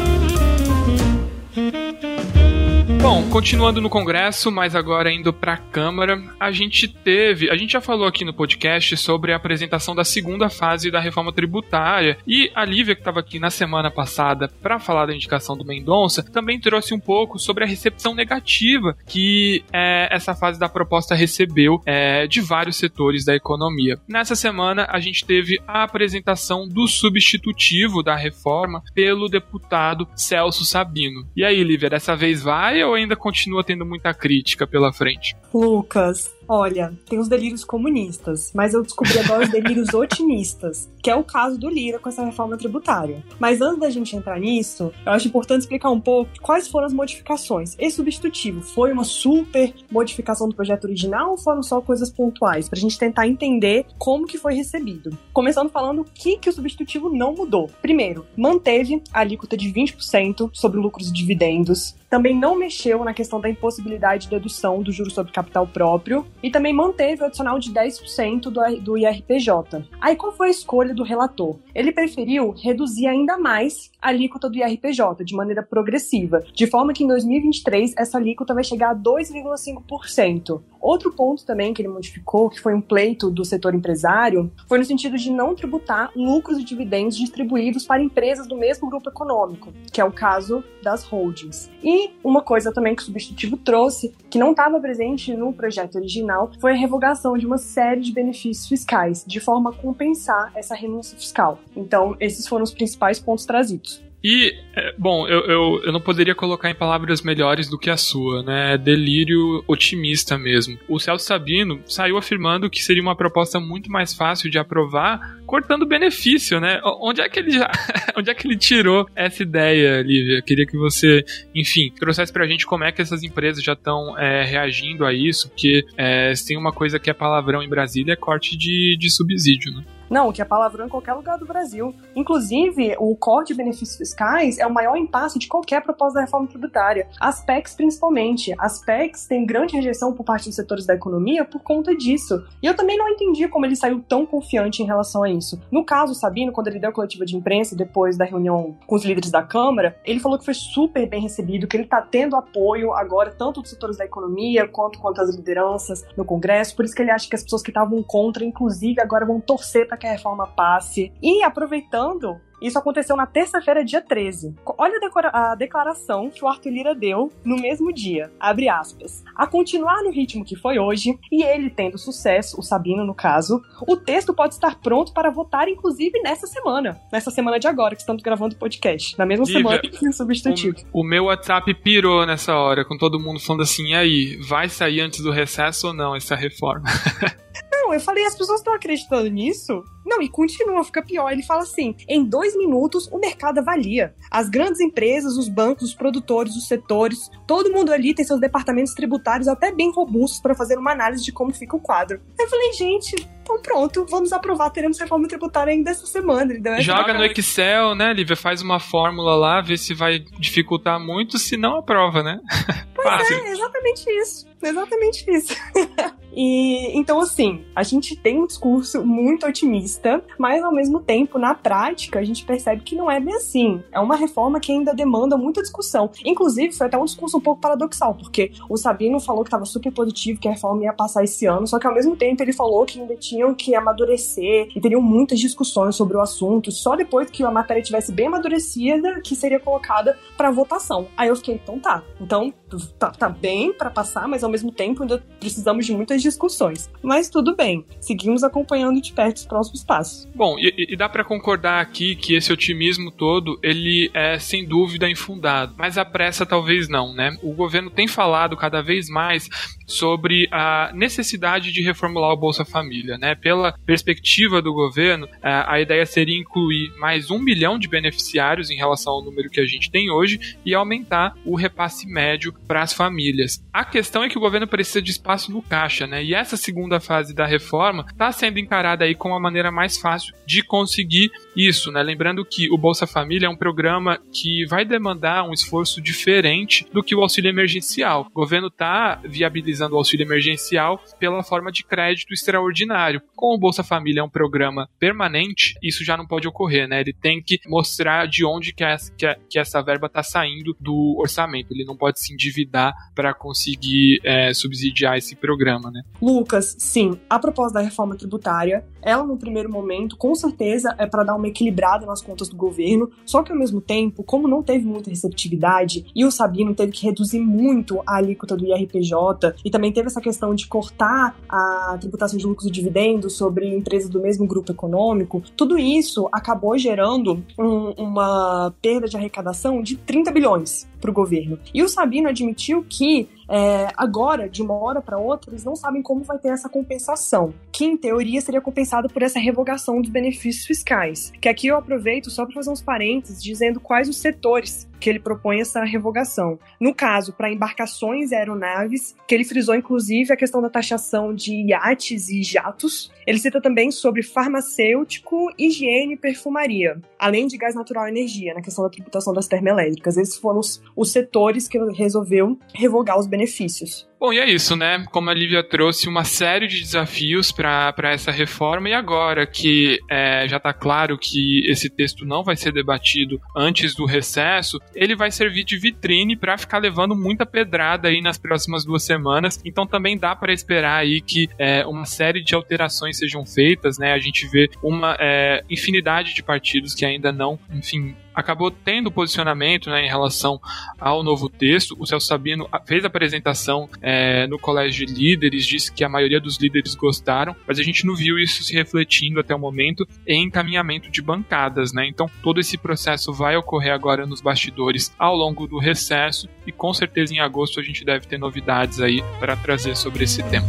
Bom, 2.98 3.29
continuando 3.31 3.81
no 3.81 3.88
Congresso, 3.88 4.50
mas 4.50 4.74
agora 4.74 5.12
indo 5.12 5.33
para 5.33 5.55
a 5.55 5.57
Câmara, 5.57 6.22
a 6.38 6.50
gente 6.50 6.88
teve, 6.88 7.50
a 7.50 7.57
gente 7.57 7.72
já 7.72 7.81
falou 7.81 8.07
aqui 8.07 8.24
no 8.24 8.35
podcast 8.35 8.96
sobre 8.96 9.33
a 9.33 9.37
apresentação 9.37 9.94
da 9.94 10.05
segunda 10.05 10.48
fase 10.48 10.90
da 10.90 11.00
reforma 11.00 11.33
tributária 11.33 12.18
e 12.26 12.50
a 12.55 12.64
Lívia 12.64 12.94
que 12.94 13.00
estava 13.00 13.20
aqui 13.20 13.38
na 13.38 13.50
semana 13.50 13.90
passada 13.90 14.48
para 14.62 14.79
falar 14.79 15.07
da 15.07 15.14
indicação 15.14 15.57
do 15.57 15.64
Mendonça 15.64 16.22
também 16.22 16.61
trouxe 16.61 16.92
um 16.92 17.00
pouco 17.00 17.38
sobre 17.38 17.64
a 17.64 17.66
recepção 17.66 18.14
negativa 18.14 18.96
que 19.07 19.64
é, 19.72 20.09
essa 20.11 20.35
fase 20.35 20.59
da 20.59 20.68
proposta 20.68 21.14
recebeu 21.14 21.81
é, 21.87 22.26
de 22.26 22.40
vários 22.40 22.76
setores 22.76 23.24
da 23.24 23.35
economia. 23.35 23.98
Nessa 24.09 24.35
semana 24.35 24.87
a 24.90 25.00
gente 25.00 25.24
teve 25.24 25.61
a 25.66 25.83
apresentação 25.83 26.66
do 26.68 26.87
substitutivo 26.87 28.03
da 28.03 28.16
reforma 28.16 28.83
pelo 28.94 29.29
deputado 29.29 30.09
Celso 30.14 30.64
Sabino. 30.64 31.26
E 31.37 31.44
aí, 31.44 31.62
Lívia, 31.62 31.90
dessa 31.90 32.16
vez 32.16 32.42
vai 32.42 32.80
ou 32.85 32.95
ainda 32.95 33.16
continua 33.16 33.64
tendo 33.64 33.85
muita 33.85 34.12
crítica 34.14 34.66
pela 34.66 34.93
frente? 34.93 35.37
Lucas, 35.53 36.35
Olha, 36.53 36.93
tem 37.09 37.17
os 37.21 37.29
delírios 37.29 37.63
comunistas, 37.65 38.51
mas 38.53 38.75
eu 38.75 38.83
descobri 38.83 39.17
agora 39.21 39.45
os 39.45 39.51
delírios 39.51 39.95
otimistas, 39.95 40.91
que 41.01 41.09
é 41.09 41.15
o 41.15 41.23
caso 41.23 41.57
do 41.57 41.69
Lira 41.69 42.01
com 42.01 42.09
essa 42.09 42.25
reforma 42.25 42.57
tributária. 42.57 43.23
Mas 43.39 43.61
antes 43.61 43.79
da 43.79 43.89
gente 43.89 44.17
entrar 44.17 44.41
nisso, 44.41 44.93
eu 45.07 45.13
acho 45.13 45.29
importante 45.29 45.61
explicar 45.61 45.91
um 45.91 46.01
pouco 46.01 46.33
quais 46.43 46.67
foram 46.67 46.87
as 46.87 46.93
modificações. 46.93 47.77
Esse 47.79 47.95
substitutivo 47.95 48.63
foi 48.63 48.91
uma 48.91 49.05
super 49.05 49.73
modificação 49.93 50.49
do 50.49 50.55
projeto 50.57 50.87
original 50.87 51.31
ou 51.31 51.39
foram 51.39 51.63
só 51.63 51.81
coisas 51.81 52.11
pontuais? 52.11 52.69
Pra 52.69 52.81
gente 52.81 52.99
tentar 52.99 53.29
entender 53.29 53.87
como 53.97 54.27
que 54.27 54.37
foi 54.37 54.53
recebido. 54.53 55.17
Começando 55.33 55.71
falando 55.71 56.01
o 56.01 56.05
que, 56.05 56.37
que 56.37 56.49
o 56.49 56.53
substitutivo 56.53 57.09
não 57.09 57.33
mudou. 57.33 57.71
Primeiro, 57.81 58.27
manteve 58.37 59.01
a 59.13 59.21
alíquota 59.21 59.57
de 59.57 59.73
20% 59.73 60.51
sobre 60.53 60.81
lucros 60.81 61.11
e 61.11 61.13
dividendos. 61.13 61.95
Também 62.11 62.37
não 62.37 62.59
mexeu 62.59 63.05
na 63.05 63.15
questão 63.15 63.41
da 63.41 63.49
impossibilidade 63.49 64.25
de 64.25 64.31
dedução 64.31 64.83
do 64.83 64.91
juro 64.91 65.13
sobre 65.13 65.33
capital 65.33 65.65
próprio 65.65 66.27
e 66.42 66.50
também 66.50 66.72
manteve 66.72 67.22
o 67.22 67.26
adicional 67.26 67.59
de 67.59 67.72
10% 67.72 68.42
do, 68.42 68.81
do 68.81 68.98
IRPJ. 68.98 69.85
Aí 70.00 70.16
qual 70.16 70.33
foi 70.33 70.48
a 70.48 70.50
escolha 70.50 70.94
do 70.94 71.03
relator? 71.03 71.57
Ele 71.74 71.92
preferiu 71.92 72.50
reduzir 72.50 73.07
ainda 73.07 73.38
mais 73.38 73.90
a 74.00 74.09
alíquota 74.09 74.48
do 74.48 74.57
IRPJ 74.57 75.24
de 75.24 75.35
maneira 75.35 75.62
progressiva, 75.62 76.42
de 76.55 76.66
forma 76.66 76.92
que 76.92 77.05
em 77.05 77.09
2023 77.09 77.94
essa 77.96 78.18
alíquota 78.18 78.55
vai 78.55 78.64
chegar 78.64 78.90
a 78.90 78.94
2,5%. 78.96 80.62
Outro 80.81 81.12
ponto 81.12 81.45
também 81.45 81.75
que 81.75 81.83
ele 81.83 81.88
modificou, 81.88 82.49
que 82.49 82.61
foi 82.61 82.75
um 82.75 82.81
pleito 82.81 83.31
do 83.31 83.45
setor 83.45 83.75
empresário, 83.75 84.51
foi 84.66 84.79
no 84.79 84.85
sentido 84.85 85.16
de 85.16 85.31
não 85.31 85.55
tributar 85.55 86.11
lucros 86.16 86.59
e 86.59 86.64
dividendos 86.64 87.16
distribuídos 87.16 87.85
para 87.87 88.03
empresas 88.03 88.47
do 88.47 88.57
mesmo 88.57 88.88
grupo 88.88 89.11
econômico, 89.11 89.73
que 89.93 90.01
é 90.01 90.05
o 90.05 90.12
caso 90.12 90.64
das 90.83 91.05
holdings. 91.05 91.71
E 91.83 92.11
uma 92.25 92.40
coisa 92.40 92.73
também 92.73 92.95
que 92.95 93.03
o 93.03 93.05
substitutivo 93.05 93.57
trouxe, 93.59 94.14
que 94.31 94.38
não 94.38 94.53
estava 94.53 94.81
presente 94.81 95.35
no 95.35 95.53
projeto 95.53 95.97
original, 95.97 96.51
foi 96.59 96.73
a 96.73 96.77
revogação 96.77 97.37
de 97.37 97.47
uma 97.47 97.59
série 97.59 98.01
de 98.01 98.12
benefícios 98.12 98.66
fiscais, 98.66 99.25
de 99.27 99.40
forma 99.40 99.71
a 99.71 99.75
compensar 99.75 100.51
essa 100.55 100.75
renúncia 100.75 101.16
fiscal. 101.16 101.59
Então, 101.77 102.16
esses 102.19 102.47
foram 102.47 102.64
os 102.64 102.73
principais 102.73 103.21
pontos 103.21 103.45
trazidos. 103.45 104.03
E, 104.22 104.54
é, 104.76 104.94
bom, 104.98 105.26
eu, 105.26 105.40
eu, 105.46 105.83
eu 105.85 105.92
não 105.92 106.00
poderia 106.00 106.35
colocar 106.35 106.70
em 106.70 106.74
palavras 106.74 107.22
melhores 107.22 107.68
do 107.68 107.78
que 107.78 107.88
a 107.88 107.96
sua, 107.96 108.42
né? 108.42 108.74
É 108.74 108.78
delírio 108.78 109.64
otimista 109.66 110.37
mesmo. 110.37 110.78
O 110.88 110.98
Celso 110.98 111.24
Sabino 111.24 111.80
saiu 111.87 112.18
afirmando 112.18 112.68
que 112.68 112.83
seria 112.83 113.02
uma 113.02 113.16
proposta 113.16 113.59
muito 113.59 113.90
mais 113.90 114.12
fácil 114.12 114.50
de 114.50 114.59
aprovar, 114.59 115.38
cortando 115.46 115.87
benefício, 115.87 116.61
né? 116.61 116.80
Onde 117.00 117.22
é 117.22 117.28
que 117.28 117.38
ele 117.38 117.50
já. 117.50 117.70
onde 118.16 118.30
é 118.30 118.35
que 118.35 118.46
ele 118.46 118.56
tirou 118.56 119.09
essa 119.16 119.42
ideia, 119.42 120.02
Lívia? 120.02 120.42
Queria 120.42 120.66
que 120.66 120.76
você, 120.76 121.24
enfim, 121.54 121.90
trouxesse 121.98 122.33
pra 122.33 122.46
gente 122.46 122.66
como 122.66 122.85
é 122.85 122.92
que 122.92 123.00
essas 123.00 123.22
empresas 123.22 123.64
já 123.64 123.72
estão 123.72 124.18
é, 124.18 124.44
reagindo 124.44 125.06
a 125.06 125.14
isso, 125.14 125.48
porque 125.48 125.85
é, 125.96 126.35
se 126.35 126.46
tem 126.46 126.59
uma 126.59 126.72
coisa 126.72 126.98
que 126.98 127.09
é 127.09 127.14
palavrão 127.14 127.62
em 127.62 127.68
Brasília, 127.68 128.12
é 128.12 128.16
corte 128.16 128.56
de, 128.56 128.96
de 128.98 129.11
subsídio, 129.11 129.72
né? 129.72 129.85
Não, 130.11 130.33
que 130.33 130.42
é 130.42 130.44
palavrão 130.44 130.87
em 130.87 130.88
qualquer 130.88 131.14
lugar 131.14 131.38
do 131.38 131.46
Brasil. 131.46 131.94
Inclusive, 132.16 132.96
o 132.99 133.14
corte 133.14 133.49
de 133.49 133.55
benefícios 133.55 133.96
fiscais 133.96 134.59
é 134.59 134.66
o 134.66 134.75
maior 134.75 134.96
impasse 134.96 135.38
de 135.38 135.46
qualquer 135.46 135.83
proposta 135.83 136.14
da 136.14 136.23
reforma 136.23 136.49
tributária. 136.49 137.09
As 137.20 137.44
PECs, 137.44 137.75
principalmente. 137.75 138.55
As 138.59 138.85
PECs 138.85 139.27
têm 139.27 139.46
grande 139.46 139.77
rejeição 139.77 140.12
por 140.12 140.25
parte 140.25 140.46
dos 140.46 140.57
setores 140.57 140.85
da 140.85 140.94
economia 140.94 141.44
por 141.44 141.62
conta 141.62 141.96
disso. 141.96 142.44
E 142.61 142.66
eu 142.66 142.75
também 142.75 142.99
não 142.99 143.09
entendi 143.09 143.46
como 143.46 143.64
ele 143.64 143.77
saiu 143.77 144.01
tão 144.01 144.27
confiante 144.27 144.83
em 144.83 144.87
relação 144.87 145.23
a 145.23 145.31
isso. 145.31 145.61
No 145.70 145.85
caso, 145.85 146.14
Sabino, 146.14 146.51
quando 146.51 146.66
ele 146.66 146.81
deu 146.81 146.90
a 146.90 146.92
coletiva 146.92 147.25
de 147.25 147.37
imprensa 147.37 147.77
depois 147.77 148.16
da 148.16 148.25
reunião 148.25 148.77
com 148.87 148.96
os 148.96 149.05
líderes 149.05 149.31
da 149.31 149.42
Câmara, 149.42 149.96
ele 150.05 150.18
falou 150.18 150.38
que 150.38 150.44
foi 150.44 150.55
super 150.55 151.09
bem 151.09 151.23
recebido, 151.23 151.68
que 151.68 151.77
ele 151.77 151.85
está 151.85 152.03
tendo 152.03 152.35
apoio 152.35 152.92
agora, 152.94 153.31
tanto 153.31 153.61
dos 153.61 153.70
setores 153.70 153.96
da 153.96 154.05
economia 154.05 154.66
quanto 154.66 154.99
quanto 154.99 155.20
as 155.20 155.35
lideranças 155.35 156.05
no 156.16 156.25
Congresso. 156.25 156.75
Por 156.75 156.85
isso 156.85 156.94
que 156.94 157.03
ele 157.03 157.11
acha 157.11 157.29
que 157.29 157.37
as 157.37 157.42
pessoas 157.42 157.62
que 157.62 157.70
estavam 157.70 158.03
contra, 158.03 158.44
inclusive, 158.44 159.01
agora 159.01 159.25
vão 159.25 159.40
torcer 159.40 159.87
para 159.87 160.00
que 160.01 160.07
a 160.07 160.13
reforma 160.13 160.47
passe. 160.47 161.13
E 161.23 161.45
aproveitando 161.45 162.41
isso 162.61 162.79
aconteceu 162.79 163.17
na 163.17 163.27
terça-feira, 163.27 163.85
dia 163.85 164.03
13. 164.03 164.55
Olha 164.77 165.01
a, 165.33 165.53
a, 165.53 165.55
declaração 165.55 166.29
que 166.29 166.45
o 166.45 166.49
Arthur 166.49 166.71
Lira 166.71 166.95
deu 166.95 167.33
no 167.43 167.57
mesmo 167.57 167.93
dia. 167.93 168.31
Abre 168.39 168.69
aspas. 168.69 169.25
A 169.35 169.47
continuar 169.47 170.03
no 170.03 170.11
ritmo 170.11 170.45
que 170.45 170.55
foi 170.55 170.79
hoje, 170.79 171.19
e 171.33 171.43
ele 171.43 171.71
tendo 171.71 171.97
sucesso, 171.97 172.61
o 172.61 172.63
Sabino 172.63 173.05
no 173.05 173.15
caso, 173.15 173.63
o 173.89 173.97
texto 173.97 174.35
pode 174.35 174.55
estar 174.55 174.79
pronto 174.79 175.13
para 175.15 175.31
votar, 175.31 175.69
inclusive 175.69 176.21
nessa 176.21 176.47
semana. 176.47 177.01
Nessa 177.11 177.31
semana 177.31 177.59
de 177.59 177.67
agora, 177.67 177.95
que 177.95 178.03
estamos 178.03 178.23
gravando 178.23 178.55
o 178.55 178.59
podcast. 178.59 179.19
Na 179.19 179.25
mesma 179.25 179.47
Lívia, 179.47 179.59
semana 179.59 179.81
que 179.81 180.09
o 180.09 180.13
substitutivo. 180.13 180.77
O, 180.93 181.01
o 181.01 181.05
meu 181.05 181.25
WhatsApp 181.25 181.73
pirou 181.75 182.27
nessa 182.27 182.55
hora, 182.55 182.85
com 182.85 182.99
todo 182.99 183.19
mundo 183.19 183.41
falando 183.41 183.63
assim: 183.63 183.89
e 183.89 183.95
aí, 183.95 184.37
vai 184.47 184.69
sair 184.69 185.01
antes 185.01 185.23
do 185.23 185.31
recesso 185.31 185.89
ou 185.89 185.95
não 185.95 186.15
essa 186.15 186.37
reforma? 186.37 186.85
Eu 187.92 188.00
falei, 188.00 188.24
as 188.24 188.37
pessoas 188.37 188.61
estão 188.61 188.74
acreditando 188.74 189.29
nisso? 189.29 189.83
Não, 190.05 190.20
e 190.22 190.29
continua, 190.29 190.83
fica 190.83 191.03
pior. 191.03 191.31
Ele 191.31 191.42
fala 191.42 191.62
assim: 191.62 191.94
em 192.09 192.24
dois 192.24 192.57
minutos 192.57 193.09
o 193.12 193.18
mercado 193.18 193.59
avalia. 193.59 194.14
As 194.31 194.48
grandes 194.48 194.81
empresas, 194.81 195.37
os 195.37 195.48
bancos, 195.48 195.90
os 195.90 195.94
produtores, 195.94 196.57
os 196.57 196.66
setores, 196.66 197.31
todo 197.46 197.70
mundo 197.70 197.92
ali 197.92 198.14
tem 198.14 198.24
seus 198.24 198.40
departamentos 198.40 198.94
tributários 198.94 199.46
até 199.46 199.72
bem 199.72 199.92
robustos 199.92 200.40
para 200.40 200.55
fazer 200.55 200.79
uma 200.79 200.92
análise 200.92 201.24
de 201.24 201.33
como 201.33 201.53
fica 201.53 201.76
o 201.76 201.81
quadro. 201.81 202.20
Eu 202.38 202.48
falei, 202.48 202.72
gente, 202.72 203.14
então 203.42 203.61
pronto, 203.61 204.07
vamos 204.09 204.33
aprovar, 204.33 204.70
teremos 204.70 204.98
reforma 204.98 205.29
tributária 205.29 205.72
ainda 205.72 205.90
essa 205.90 206.07
semana. 206.07 206.55
Joga 206.81 207.14
no 207.14 207.24
Excel, 207.24 207.94
né, 207.94 208.12
Lívia? 208.12 208.37
Faz 208.37 208.62
uma 208.62 208.81
fórmula 208.81 209.37
lá, 209.37 209.61
vê 209.61 209.76
se 209.76 209.94
vai 209.94 210.20
dificultar 210.38 210.98
muito, 210.98 211.38
se 211.38 211.57
não 211.57 211.79
aprova, 211.79 212.22
né? 212.22 212.40
Pois 213.03 213.31
é, 213.31 213.53
exatamente 213.53 214.11
isso. 214.11 214.46
Exatamente 214.62 215.31
isso. 215.31 215.57
e 216.33 216.99
então, 216.99 217.21
assim, 217.21 217.64
a 217.75 217.83
gente 217.83 218.16
tem 218.16 218.40
um 218.40 218.47
discurso 218.47 219.05
muito 219.05 219.47
otimista, 219.47 220.23
mas 220.38 220.62
ao 220.62 220.73
mesmo 220.73 221.01
tempo, 221.01 221.38
na 221.38 221.55
prática, 221.55 222.19
a 222.19 222.25
gente 222.25 222.45
percebe 222.45 222.83
que 222.83 222.97
não 222.97 223.11
é 223.11 223.21
bem 223.21 223.35
assim. 223.35 223.83
É 223.93 224.01
uma 224.01 224.16
reforma 224.16 224.61
que 224.61 224.73
ainda 224.73 224.95
demanda 224.95 225.37
muita 225.37 225.62
discussão. 225.62 226.11
Inclusive, 226.25 226.73
foi 226.73 226.87
até 226.87 226.99
um 226.99 227.05
discurso 227.05 227.38
um 227.38 227.40
pouco 227.40 227.61
paradoxal, 227.61 228.14
porque 228.14 228.53
o 228.69 228.77
Sabino 228.77 229.21
falou 229.21 229.43
que 229.43 229.49
estava 229.49 229.64
super 229.64 229.93
positivo, 229.93 230.40
que 230.40 230.49
a 230.49 230.53
reforma 230.53 230.85
ia 230.85 230.93
passar 230.93 231.25
esse 231.25 231.47
ano, 231.47 231.66
só 231.66 231.79
que 231.79 231.87
ao 231.87 231.95
mesmo 231.95 232.16
tempo 232.16 232.43
ele 232.43 232.53
falou 232.53 232.85
que 232.85 233.01
ainda 233.01 233.16
tinham 233.16 233.55
que 233.55 233.75
amadurecer 233.75 234.69
e 234.75 234.81
teriam 234.81 235.01
muitas 235.01 235.38
discussões 235.38 235.97
sobre 235.97 236.16
o 236.16 236.21
assunto, 236.21 236.71
só 236.71 236.97
depois 236.97 237.31
que 237.31 237.43
a 237.43 237.51
matéria 237.51 237.83
tivesse 237.83 238.12
bem 238.12 238.27
amadurecida 238.27 239.21
que 239.21 239.35
seria 239.35 239.61
colocada 239.61 240.19
para 240.37 240.51
votação. 240.51 241.09
Aí 241.16 241.29
eu 241.29 241.37
fiquei, 241.37 241.55
então 241.55 241.79
tá. 241.79 242.03
Então, 242.21 242.53
tá, 242.99 243.11
tá 243.11 243.29
bem 243.29 243.73
para 243.73 243.90
passar, 243.90 244.29
mas 244.29 244.45
ao 244.45 244.51
mesmo 244.51 244.71
tempo 244.71 245.03
ainda 245.03 245.23
precisamos 245.38 245.87
de 245.87 245.93
muitas 245.93 246.19
as 246.20 246.22
discussões. 246.22 246.90
Mas 247.02 247.28
tudo 247.28 247.56
bem, 247.56 247.85
seguimos 248.00 248.44
acompanhando 248.44 249.00
de 249.00 249.12
perto 249.12 249.38
os 249.38 249.46
próximos 249.46 249.83
passos. 249.83 250.28
Bom, 250.35 250.56
e, 250.59 250.92
e 250.92 250.96
dá 250.96 251.09
para 251.09 251.24
concordar 251.24 251.80
aqui 251.80 252.14
que 252.14 252.35
esse 252.35 252.52
otimismo 252.52 253.11
todo, 253.11 253.59
ele 253.62 254.11
é 254.14 254.38
sem 254.38 254.64
dúvida 254.64 255.09
infundado, 255.09 255.74
mas 255.76 255.98
a 255.98 256.04
pressa 256.04 256.44
talvez 256.44 256.88
não, 256.88 257.14
né? 257.14 257.37
O 257.42 257.52
governo 257.52 257.90
tem 257.90 258.06
falado 258.06 258.56
cada 258.56 258.83
vez 258.83 259.09
mais 259.09 259.48
sobre 259.87 260.48
a 260.52 260.92
necessidade 260.94 261.72
de 261.72 261.83
reformular 261.83 262.30
o 262.30 262.37
Bolsa 262.37 262.64
Família, 262.64 263.18
né? 263.18 263.35
Pela 263.35 263.72
perspectiva 263.85 264.62
do 264.62 264.72
governo, 264.72 265.26
a 265.42 265.80
ideia 265.80 266.04
seria 266.06 266.38
incluir 266.38 266.92
mais 266.98 267.30
um 267.30 267.38
milhão 267.38 267.78
de 267.78 267.88
beneficiários 267.88 268.70
em 268.70 268.76
relação 268.76 269.14
ao 269.14 269.24
número 269.24 269.50
que 269.50 269.61
a 269.61 269.66
gente 269.66 269.90
tem 269.90 270.11
hoje 270.11 270.56
e 270.64 270.74
aumentar 270.74 271.35
o 271.44 271.56
repasse 271.56 272.06
médio 272.06 272.52
para 272.68 272.83
as 272.83 272.92
famílias. 272.92 273.64
A 273.72 273.85
questão 273.85 274.22
é 274.22 274.28
que 274.28 274.38
o 274.38 274.40
governo 274.40 274.66
precisa 274.66 275.02
de 275.02 275.11
espaço 275.11 275.50
no 275.50 275.62
caixa, 275.62 276.06
né? 276.11 276.23
E 276.23 276.35
essa 276.35 276.57
segunda 276.57 277.01
fase 277.01 277.35
da 277.35 277.46
reforma 277.46 278.05
está 278.11 278.31
sendo 278.33 278.59
encarada 278.59 279.05
aí 279.05 279.14
como 279.14 279.35
a 279.35 279.40
maneira 279.40 279.70
mais 279.70 279.96
fácil 279.96 280.35
de 280.44 280.62
conseguir 280.62 281.31
isso, 281.57 281.90
né? 281.90 282.03
Lembrando 282.03 282.44
que 282.44 282.70
o 282.70 282.77
Bolsa 282.77 283.07
Família 283.07 283.46
é 283.46 283.49
um 283.49 283.57
programa 283.57 284.18
que 284.33 284.66
vai 284.66 284.85
demandar 284.85 285.44
um 285.49 285.53
esforço 285.53 286.01
diferente 286.01 286.87
do 286.92 287.03
que 287.03 287.14
o 287.14 287.20
auxílio 287.20 287.49
emergencial. 287.49 288.27
O 288.31 288.35
governo 288.35 288.66
está 288.66 289.20
viabilizando 289.25 289.94
o 289.94 289.99
auxílio 289.99 290.25
emergencial 290.27 291.03
pela 291.18 291.42
forma 291.42 291.70
de 291.70 291.85
crédito 291.85 292.35
extraordinário. 292.35 293.23
Com 293.37 293.55
o 293.55 293.59
Bolsa 293.59 293.85
Família 293.85 294.20
é 294.20 294.25
um 294.25 294.29
programa 294.29 294.88
permanente, 294.99 295.75
isso 295.83 296.05
já 296.05 296.16
não 296.16 296.27
pode 296.27 296.49
ocorrer, 296.49 296.88
né? 296.88 297.01
Ele 297.01 297.12
tem 297.12 297.40
que 297.42 297.61
mostrar 297.66 298.27
de 298.27 298.44
onde 298.44 298.73
que, 298.73 298.83
essa, 298.83 299.12
que, 299.14 299.27
que 299.49 299.59
essa 299.59 299.81
verba 299.83 300.07
está 300.07 300.23
saindo 300.23 300.77
do 300.81 301.16
orçamento. 301.18 301.73
Ele 301.73 301.85
não 301.85 301.96
pode 301.96 302.20
se 302.20 302.33
endividar 302.33 302.92
para 303.14 303.33
conseguir 303.33 304.20
é, 304.25 304.53
subsidiar 304.53 305.16
esse 305.16 305.37
programa, 305.37 305.90
né? 305.90 306.00
Lucas, 306.21 306.77
sim. 306.79 307.19
A 307.29 307.39
proposta 307.39 307.75
da 307.75 307.85
reforma 307.85 308.17
tributária, 308.17 308.85
ela 309.03 309.25
no 309.25 309.37
primeiro 309.37 309.71
momento, 309.71 310.17
com 310.17 310.35
certeza, 310.35 310.95
é 310.99 311.07
para 311.07 311.25
dar 311.25 311.35
uma 311.35 311.49
equilibrada 311.49 312.05
nas 312.07 312.21
contas 312.21 312.49
do 312.49 312.57
governo, 312.57 313.11
só 313.25 313.43
que 313.43 313.53
ao 313.53 313.59
mesmo 313.59 313.81
tempo, 313.81 314.23
como 314.23 314.47
não 314.47 314.63
teve 314.63 314.85
muita 314.85 315.11
receptividade 315.11 316.07
e 316.15 316.25
o 316.25 316.31
Sabino 316.31 316.75
teve 316.75 316.93
que 316.93 317.05
reduzir 317.05 317.41
muito 317.41 318.01
a 318.07 318.17
alíquota 318.17 318.57
do 318.57 318.67
IRPJ 318.67 319.55
e 319.65 319.71
também 319.71 319.93
teve 319.93 320.09
essa 320.09 320.21
questão 320.21 320.55
de 320.55 320.67
cortar 320.67 321.37
a 321.49 321.97
tributação 321.99 322.39
de 322.39 322.47
lucros 322.47 322.69
e 322.69 322.71
dividendos 322.71 323.37
sobre 323.37 323.75
empresas 323.75 324.11
do 324.11 324.21
mesmo 324.21 324.47
grupo 324.47 324.73
econômico, 324.73 325.43
tudo 325.57 325.79
isso 325.79 326.29
acabou 326.33 326.77
gerando 326.77 327.43
um, 327.59 327.91
uma 327.97 328.75
perda 328.83 329.09
de 329.09 329.17
arrecadação 329.17 329.83
de 329.83 329.97
30 329.97 330.31
bilhões 330.31 330.89
para 331.01 331.11
o 331.11 331.15
governo. 331.15 331.59
E 331.73 331.83
o 331.83 331.89
Sabino 331.89 332.29
admitiu 332.29 332.85
que 332.89 333.29
é, 333.51 333.89
agora, 333.97 334.49
de 334.49 334.63
uma 334.63 334.75
hora 334.75 335.03
para 335.03 335.19
outra, 335.19 335.51
eles 335.51 335.65
não 335.65 335.75
sabem 335.75 336.03
como 336.03 336.23
vai 336.23 336.39
ter 336.39 336.51
essa 336.51 336.69
compensação, 336.69 337.53
que 337.73 337.85
em 337.85 337.97
teoria 337.97 338.41
seria 338.41 338.61
compensada 338.61 339.09
por 339.09 339.23
essa 339.23 339.41
revogação 339.41 340.01
dos 340.01 340.09
benefícios 340.09 340.65
fiscais. 340.65 341.33
Que 341.41 341.49
aqui 341.49 341.67
eu 341.67 341.77
aproveito 341.77 342.31
só 342.31 342.45
para 342.45 342.55
fazer 342.55 342.71
uns 342.71 342.81
parênteses 342.81 343.43
dizendo 343.43 343.81
quais 343.81 344.09
os 344.09 344.19
setores 344.19 344.89
que 345.01 345.09
ele 345.09 345.19
propõe 345.19 345.61
essa 345.61 345.83
revogação. 345.83 346.59
No 346.79 346.95
caso, 346.95 347.33
para 347.33 347.51
embarcações 347.51 348.31
e 348.31 348.35
aeronaves, 348.35 349.17
que 349.27 349.35
ele 349.35 349.45
frisou 349.45 349.75
inclusive 349.75 350.33
a 350.33 350.37
questão 350.37 350.61
da 350.61 350.69
taxação 350.69 351.35
de 351.35 351.55
iates 351.69 352.29
e 352.29 352.43
jatos. 352.43 353.11
Ele 353.27 353.39
cita 353.39 353.61
também 353.61 353.91
sobre 353.91 354.23
farmacêutico, 354.23 355.51
higiene 355.59 356.15
e 356.15 356.17
perfumaria, 356.19 357.01
além 357.19 357.47
de 357.47 357.57
gás 357.57 357.75
natural 357.75 358.07
e 358.07 358.11
energia, 358.11 358.55
na 358.55 358.63
questão 358.63 358.85
da 358.85 358.91
tributação 358.91 359.33
das 359.33 359.49
termoelétricas. 359.49 360.17
Esses 360.17 360.37
foram 360.37 360.61
os, 360.61 360.83
os 360.95 361.11
setores 361.11 361.67
que 361.67 361.79
ele 361.79 361.93
resolveu 361.95 362.59
revogar 362.75 363.19
os 363.19 363.27
benefícios. 363.27 364.10
Bom, 364.20 364.35
e 364.35 364.38
é 364.38 364.50
isso, 364.50 364.76
né? 364.76 365.02
Como 365.11 365.30
a 365.30 365.35
Lívia 365.35 365.62
trouxe 365.62 366.06
uma 366.06 366.24
série 366.24 366.66
de 366.66 366.78
desafios 366.80 367.50
para 367.50 367.94
essa 368.12 368.30
reforma, 368.30 368.90
e 368.90 368.92
agora 368.92 369.46
que 369.46 369.98
é, 370.11 370.46
já 370.46 370.59
está 370.59 370.74
claro 370.74 371.16
que 371.16 371.66
esse 371.66 371.88
texto 371.88 372.26
não 372.26 372.44
vai 372.44 372.54
ser 372.54 372.70
debatido 372.70 373.40
antes 373.56 373.94
do 373.94 374.04
recesso, 374.04 374.78
ele 374.94 375.16
vai 375.16 375.30
servir 375.30 375.64
de 375.64 375.78
vitrine 375.78 376.37
para 376.37 376.59
ficar 376.59 376.76
levando 376.76 377.16
muita 377.16 377.46
pedrada 377.46 378.09
aí 378.09 378.20
nas 378.20 378.37
próximas 378.37 378.85
duas 378.85 379.04
semanas. 379.04 379.59
Então 379.64 379.87
também 379.87 380.18
dá 380.18 380.37
para 380.37 380.52
esperar 380.52 380.98
aí 380.98 381.22
que 381.22 381.48
é, 381.59 381.87
uma 381.87 382.04
série 382.04 382.44
de 382.44 382.54
alterações 382.54 383.16
sejam 383.16 383.46
feitas, 383.46 383.96
né? 383.96 384.12
A 384.12 384.18
gente 384.18 384.46
vê 384.48 384.68
uma 384.83 385.16
é, 385.18 385.64
infinidade 385.70 386.35
de 386.35 386.42
partidos 386.42 386.94
que 386.94 387.06
ainda 387.06 387.33
não, 387.33 387.59
enfim, 387.72 388.14
acabou 388.35 388.71
tendo 388.71 389.11
posicionamento 389.11 389.90
né, 389.90 390.05
em 390.05 390.09
relação 390.09 390.61
ao 390.99 391.23
novo 391.23 391.49
texto. 391.49 391.97
O 391.99 392.07
Celso 392.07 392.27
Sabino 392.27 392.69
fez 392.87 393.05
a 393.05 393.09
apresentação 393.09 393.88
é, 394.01 394.47
no 394.47 394.59
colégio 394.59 395.07
de 395.07 395.12
líderes, 395.12 395.66
disse 395.66 395.93
que 395.93 396.05
a 396.05 396.09
maioria 396.09 396.40
dos 396.40 396.59
líderes 396.59 396.95
gostaram, 396.95 397.55
mas 397.66 397.79
a 397.79 397.83
gente 397.83 398.07
não 398.07 398.14
viu 398.14 398.38
isso 398.38 398.62
se 398.62 398.73
refletindo 398.75 399.40
até 399.40 399.55
o 399.55 399.59
momento 399.59 400.07
em 400.27 400.45
encaminhamento 400.45 401.11
de 401.11 401.23
bancadas. 401.23 401.93
Né? 401.93 402.07
Então, 402.07 402.31
todo 402.43 402.61
esse 402.61 402.77
processo 402.79 403.33
vai 403.33 403.57
ocorrer 403.57 403.93
agora 403.93 404.27
nos 404.27 404.40
bastidores 404.40 405.12
ao 405.19 405.35
longo 405.35 405.66
do 405.66 405.79
recesso 405.79 406.49
e 406.66 406.73
com 406.73 406.93
certeza 406.93 407.35
em 407.35 407.40
agosto 407.40 407.81
a 407.81 407.83
gente 407.83 408.05
deve 408.05 408.27
ter 408.27 408.38
novidades 408.38 409.01
aí 409.01 409.23
para 409.38 409.57
trazer 409.57 409.97
sobre 409.97 410.25
esse 410.25 410.43
tema. 410.45 410.69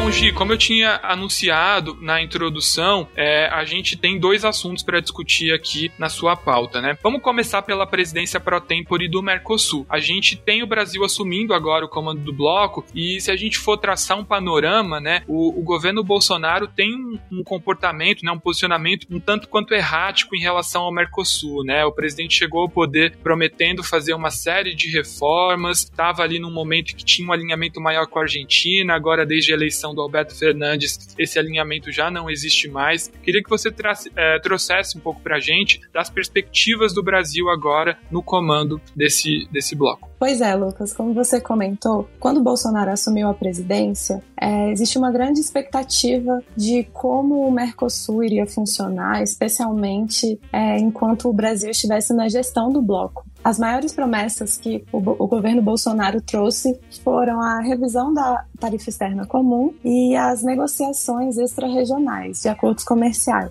Bom, 0.00 0.12
Gi, 0.12 0.32
como 0.32 0.52
eu 0.52 0.56
tinha 0.56 1.00
anunciado 1.02 1.98
na 2.00 2.22
introdução, 2.22 3.08
é, 3.16 3.48
a 3.48 3.64
gente 3.64 3.96
tem 3.96 4.16
dois 4.16 4.44
assuntos 4.44 4.84
para 4.84 5.00
discutir 5.00 5.52
aqui 5.52 5.90
na 5.98 6.08
sua 6.08 6.36
pauta, 6.36 6.80
né? 6.80 6.96
Vamos 7.02 7.20
começar 7.20 7.62
pela 7.62 7.84
presidência 7.84 8.38
pro 8.38 8.60
tempore 8.60 9.08
do 9.08 9.20
Mercosul. 9.20 9.84
A 9.88 9.98
gente 9.98 10.36
tem 10.36 10.62
o 10.62 10.68
Brasil 10.68 11.02
assumindo 11.04 11.52
agora 11.52 11.84
o 11.84 11.88
comando 11.88 12.20
do 12.20 12.32
bloco 12.32 12.86
e 12.94 13.20
se 13.20 13.32
a 13.32 13.36
gente 13.36 13.58
for 13.58 13.76
traçar 13.76 14.16
um 14.16 14.24
panorama, 14.24 15.00
né, 15.00 15.24
o, 15.26 15.60
o 15.60 15.64
governo 15.64 16.04
Bolsonaro 16.04 16.68
tem 16.68 16.94
um, 16.94 17.18
um, 17.32 17.42
comportamento, 17.42 18.24
né, 18.24 18.30
um 18.30 18.38
posicionamento 18.38 19.04
um 19.10 19.18
tanto 19.18 19.48
quanto 19.48 19.74
errático 19.74 20.36
em 20.36 20.40
relação 20.40 20.82
ao 20.82 20.92
Mercosul, 20.92 21.64
né? 21.64 21.84
O 21.84 21.92
presidente 21.92 22.38
chegou 22.38 22.62
ao 22.62 22.68
poder 22.68 23.16
prometendo 23.16 23.82
fazer 23.82 24.14
uma 24.14 24.30
série 24.30 24.76
de 24.76 24.88
reformas, 24.96 25.80
estava 25.80 26.22
ali 26.22 26.38
num 26.38 26.52
momento 26.52 26.94
que 26.94 27.04
tinha 27.04 27.28
um 27.28 27.32
alinhamento 27.32 27.80
maior 27.80 28.06
com 28.06 28.20
a 28.20 28.22
Argentina, 28.22 28.94
agora 28.94 29.26
desde 29.26 29.52
a 29.52 29.56
eleição 29.56 29.87
do 29.94 30.00
Alberto 30.00 30.34
Fernandes, 30.34 31.14
esse 31.18 31.38
alinhamento 31.38 31.90
já 31.90 32.10
não 32.10 32.30
existe 32.30 32.68
mais. 32.68 33.10
Queria 33.22 33.42
que 33.42 33.50
você 33.50 33.72
é, 34.16 34.38
trouxesse 34.40 34.96
um 34.96 35.00
pouco 35.00 35.20
para 35.20 35.36
a 35.36 35.40
gente 35.40 35.80
das 35.92 36.10
perspectivas 36.10 36.94
do 36.94 37.02
Brasil 37.02 37.48
agora 37.48 37.98
no 38.10 38.22
comando 38.22 38.80
desse, 38.94 39.48
desse 39.50 39.74
bloco. 39.74 40.08
Pois 40.18 40.40
é, 40.40 40.54
Lucas, 40.54 40.92
como 40.92 41.14
você 41.14 41.40
comentou, 41.40 42.08
quando 42.18 42.42
Bolsonaro 42.42 42.90
assumiu 42.90 43.28
a 43.28 43.34
presidência, 43.34 44.20
é, 44.40 44.70
existe 44.70 44.98
uma 44.98 45.12
grande 45.12 45.40
expectativa 45.40 46.42
de 46.56 46.84
como 46.92 47.46
o 47.46 47.52
Mercosul 47.52 48.24
iria 48.24 48.46
funcionar, 48.46 49.22
especialmente 49.22 50.40
é, 50.52 50.78
enquanto 50.78 51.28
o 51.28 51.32
Brasil 51.32 51.70
estivesse 51.70 52.12
na 52.12 52.28
gestão 52.28 52.72
do 52.72 52.82
bloco. 52.82 53.24
As 53.48 53.58
maiores 53.58 53.94
promessas 53.94 54.58
que 54.58 54.84
o, 54.92 54.98
o, 54.98 55.26
governo 55.26 55.62
Bolsonaro 55.62 56.20
trouxe 56.20 56.78
foram 57.02 57.40
a 57.40 57.60
revisão 57.60 58.12
da 58.12 58.44
tarifa 58.60 58.90
externa 58.90 59.24
comum 59.24 59.72
e 59.82 60.14
as 60.14 60.42
negociações 60.42 61.38
extra-regionais 61.38 62.42
de 62.42 62.50
acordos 62.50 62.84
comerciais. 62.84 63.50